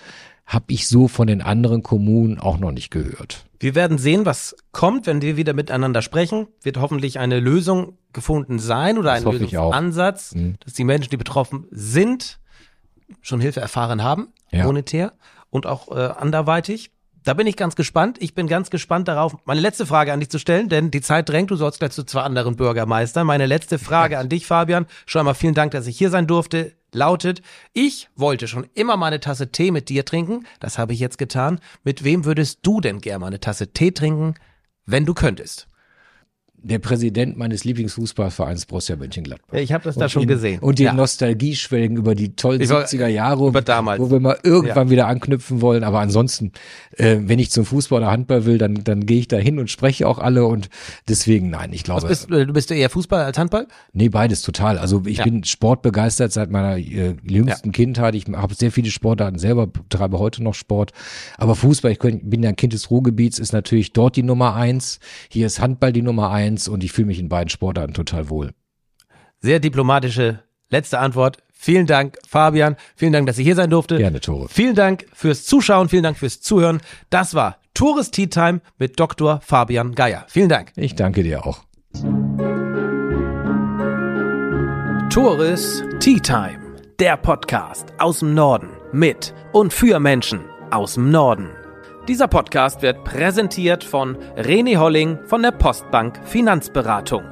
habe 0.52 0.66
ich 0.68 0.88
so 0.90 1.08
von 1.08 1.28
den 1.28 1.42
anderen 1.42 1.82
Kommunen 1.82 2.38
auch 2.38 2.58
noch 2.58 2.72
nicht 2.74 2.92
gehört. 2.92 3.46
Wir 3.60 3.74
werden 3.74 3.98
sehen, 3.98 4.26
was 4.26 4.54
kommt, 4.74 5.08
wenn 5.08 5.22
wir 5.22 5.38
wieder 5.38 5.54
miteinander 5.54 6.02
sprechen. 6.02 6.48
Wird 6.62 6.78
hoffentlich 6.78 7.20
eine 7.20 7.40
Lösung 7.40 7.98
gefunden 8.12 8.60
sein 8.60 8.98
oder 8.98 9.14
ein. 9.14 9.24
Lösungsansatz, 9.24 10.36
Mhm. 10.36 10.56
dass 10.60 10.74
die 10.74 10.84
Menschen, 10.84 11.10
die 11.10 11.16
betroffen 11.18 11.68
sind, 11.72 12.40
schon 13.22 13.40
Hilfe 13.40 13.62
erfahren 13.62 14.04
haben, 14.04 14.28
Ja. 14.52 14.66
monetär 14.66 15.14
und 15.50 15.66
auch 15.68 15.90
äh, 15.96 16.00
anderweitig. 16.18 16.92
Da 17.24 17.36
bin 17.36 17.46
ich 17.46 17.56
ganz 17.56 17.76
gespannt. 17.76 18.18
Ich 18.20 18.34
bin 18.34 18.48
ganz 18.48 18.72
gespannt 18.72 19.08
darauf, 19.08 19.36
meine 19.46 19.62
letzte 19.62 19.86
Frage 19.86 20.12
an 20.12 20.20
dich 20.20 20.30
zu 20.30 20.40
stellen, 20.40 20.70
denn 20.70 20.90
die 20.90 21.02
Zeit 21.02 21.30
drängt. 21.30 21.52
Du 21.52 21.56
sollst 21.56 21.80
gleich 21.80 21.92
zu 21.92 22.04
zwei 22.04 22.22
anderen 22.22 22.56
Bürgermeistern. 22.56 23.28
Meine 23.28 23.46
letzte 23.46 23.78
Frage 23.78 24.18
an 24.18 24.28
dich, 24.28 24.48
Fabian. 24.48 24.88
Schon 25.06 25.20
einmal 25.20 25.36
vielen 25.36 25.54
Dank, 25.54 25.72
dass 25.72 25.86
ich 25.86 25.98
hier 25.98 26.10
sein 26.10 26.26
durfte. 26.26 26.74
Lautet, 26.94 27.42
ich 27.74 28.10
wollte 28.16 28.48
schon 28.48 28.68
immer 28.74 28.98
mal 28.98 29.08
eine 29.08 29.20
Tasse 29.20 29.52
Tee 29.52 29.72
mit 29.72 29.88
dir 29.88 30.04
trinken. 30.04 30.46
Das 30.60 30.78
habe 30.78 30.94
ich 30.94 31.00
jetzt 31.00 31.18
getan. 31.18 31.60
Mit 31.84 32.04
wem 32.04 32.26
würdest 32.26 32.60
du 32.64 32.82
denn 32.82 33.00
gerne 33.00 33.20
mal 33.20 33.28
eine 33.28 33.40
Tasse 33.40 33.72
Tee 33.72 33.92
trinken, 33.92 34.34
wenn 34.86 35.06
du 35.06 35.14
könntest? 35.14 35.71
Der 36.64 36.78
Präsident 36.78 37.38
meines 37.38 37.64
Lieblingsfußballvereins 37.64 38.68
Borussia 38.68 38.96
Mönchengladbach. 38.96 39.58
Ich 39.58 39.74
habe 39.74 39.84
das 39.84 39.96
da 39.96 40.06
Und 40.06 40.10
schon 40.12 40.22
den- 40.24 40.28
gesehen. 40.30 40.60
Und 40.60 40.78
den 40.78 40.86
Ja. 40.86 40.94
Nostalgieschwelgen 40.94 41.98
über 41.98 42.14
die 42.14 42.36
tollen 42.36 42.62
Ich 42.62 42.70
wollt- 42.70 42.88
70er 42.88 43.08
Jahre, 43.08 43.48
über 43.48 43.62
damals. 43.64 44.00
wo 44.00 44.12
wir 44.12 44.20
mal 44.20 44.38
irgendwann 44.44 44.92
wieder 44.92 45.08
anknüpfen 45.08 45.62
wollen. 45.62 45.84
Aber 45.84 46.02
ansonsten, 46.02 46.52
äh, 46.98 47.18
wenn 47.22 47.40
ich 47.40 47.50
zum 47.50 47.66
Fußball 47.66 48.02
oder 48.02 48.12
Handball 48.12 48.46
will, 48.46 48.60
dann, 48.60 48.76
dann 48.84 49.08
gehe 49.08 49.18
ich 49.20 49.28
da 49.28 49.38
hin 49.38 49.58
und 49.58 49.72
spreche 49.72 50.08
auch 50.08 50.20
alle. 50.20 50.46
Und 50.46 50.70
deswegen, 51.10 51.50
nein, 51.50 51.74
ich 51.74 51.84
glaube, 51.84 52.08
bist, 52.08 52.30
du 52.30 52.54
bist 52.54 52.70
eher 52.72 52.92
Fußball 52.92 53.24
als 53.24 53.40
Handball? 53.40 53.68
nee, 53.94 54.10
beides 54.10 54.44
total. 54.44 54.78
Also 54.78 55.02
ich 55.08 55.18
Ja. 55.18 55.24
bin 55.24 55.44
sportbegeistert 55.44 56.32
seit 56.32 56.52
meiner 56.52 56.78
äh, 56.78 57.16
jüngsten 57.24 57.72
Kindheit. 57.72 58.14
Ich 58.14 58.26
habe 58.32 58.54
sehr 58.54 58.72
viele 58.72 58.92
Sportarten 58.92 59.40
selber, 59.40 59.66
betreibe 59.66 60.20
heute 60.20 60.44
noch 60.44 60.54
Sport. 60.54 60.92
Aber 61.40 61.56
Fußball, 61.56 61.92
ich 61.92 61.98
bin 62.00 62.44
ja 62.44 62.50
ein 62.50 62.56
Kind 62.56 62.74
des 62.74 62.92
Ruhrgebiets, 62.92 63.40
ist 63.40 63.52
natürlich 63.52 63.94
dort 63.94 64.16
die 64.16 64.22
Nummer 64.24 64.54
eins. 64.56 65.00
Hier 65.30 65.48
ist 65.48 65.60
Handball 65.60 65.92
die 65.92 66.04
Nummer 66.04 66.30
eins 66.30 66.51
und 66.68 66.84
ich 66.84 66.92
fühle 66.92 67.08
mich 67.08 67.20
in 67.20 67.30
beiden 67.30 67.50
Sportarten 67.50 67.94
total 67.94 68.30
wohl. 68.30 68.52
Sehr 69.40 69.60
diplomatische 69.60 70.44
letzte 70.70 71.00
Antwort. 71.00 71.38
Vielen 71.52 71.86
Dank, 71.86 72.18
Fabian. 72.28 72.76
Vielen 72.96 73.14
Dank, 73.14 73.28
dass 73.28 73.38
ich 73.38 73.46
hier 73.46 73.56
sein 73.56 73.70
durfte. 73.70 73.98
Gerne, 73.98 74.20
Tore. 74.20 74.48
Vielen 74.50 74.76
Dank 74.76 75.06
fürs 75.14 75.46
Zuschauen. 75.46 75.90
Vielen 75.90 76.04
Dank 76.04 76.18
fürs 76.18 76.42
Zuhören. 76.42 76.82
Das 77.12 77.36
war 77.36 77.58
Tourist 77.74 78.14
Tea 78.14 78.28
Time 78.28 78.62
mit 78.80 79.00
Dr. 79.00 79.42
Fabian 79.42 79.94
Geier. 79.94 80.26
Vielen 80.28 80.50
Dank. 80.50 80.72
Ich 80.76 80.96
danke 80.96 81.24
dir 81.24 81.46
auch. 81.46 81.64
Tourist 85.12 85.84
Tea 86.00 86.20
Time, 86.20 86.60
der 87.00 87.18
Podcast 87.18 87.88
aus 88.00 88.20
dem 88.20 88.34
Norden 88.34 88.70
mit 88.92 89.34
und 89.52 89.74
für 89.74 90.00
Menschen 90.00 90.42
aus 90.72 90.96
dem 90.96 91.12
Norden. 91.12 91.61
Dieser 92.12 92.28
Podcast 92.28 92.82
wird 92.82 93.06
präsentiert 93.06 93.86
von 93.86 94.18
René 94.36 94.76
Holling 94.76 95.20
von 95.28 95.44
der 95.44 95.52
Postbank 95.52 96.20
Finanzberatung. 96.26 97.24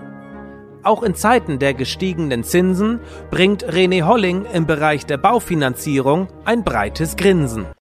Auch 0.84 1.03
in 1.03 1.15
Zeiten 1.15 1.59
der 1.59 1.73
gestiegenen 1.73 2.45
Zinsen 2.45 3.01
bringt 3.30 3.65
René 3.65 4.03
Holling 4.03 4.45
im 4.53 4.67
Bereich 4.67 5.05
der 5.05 5.17
Baufinanzierung 5.17 6.30
ein 6.45 6.63
breites 6.63 7.17
Grinsen. 7.17 7.65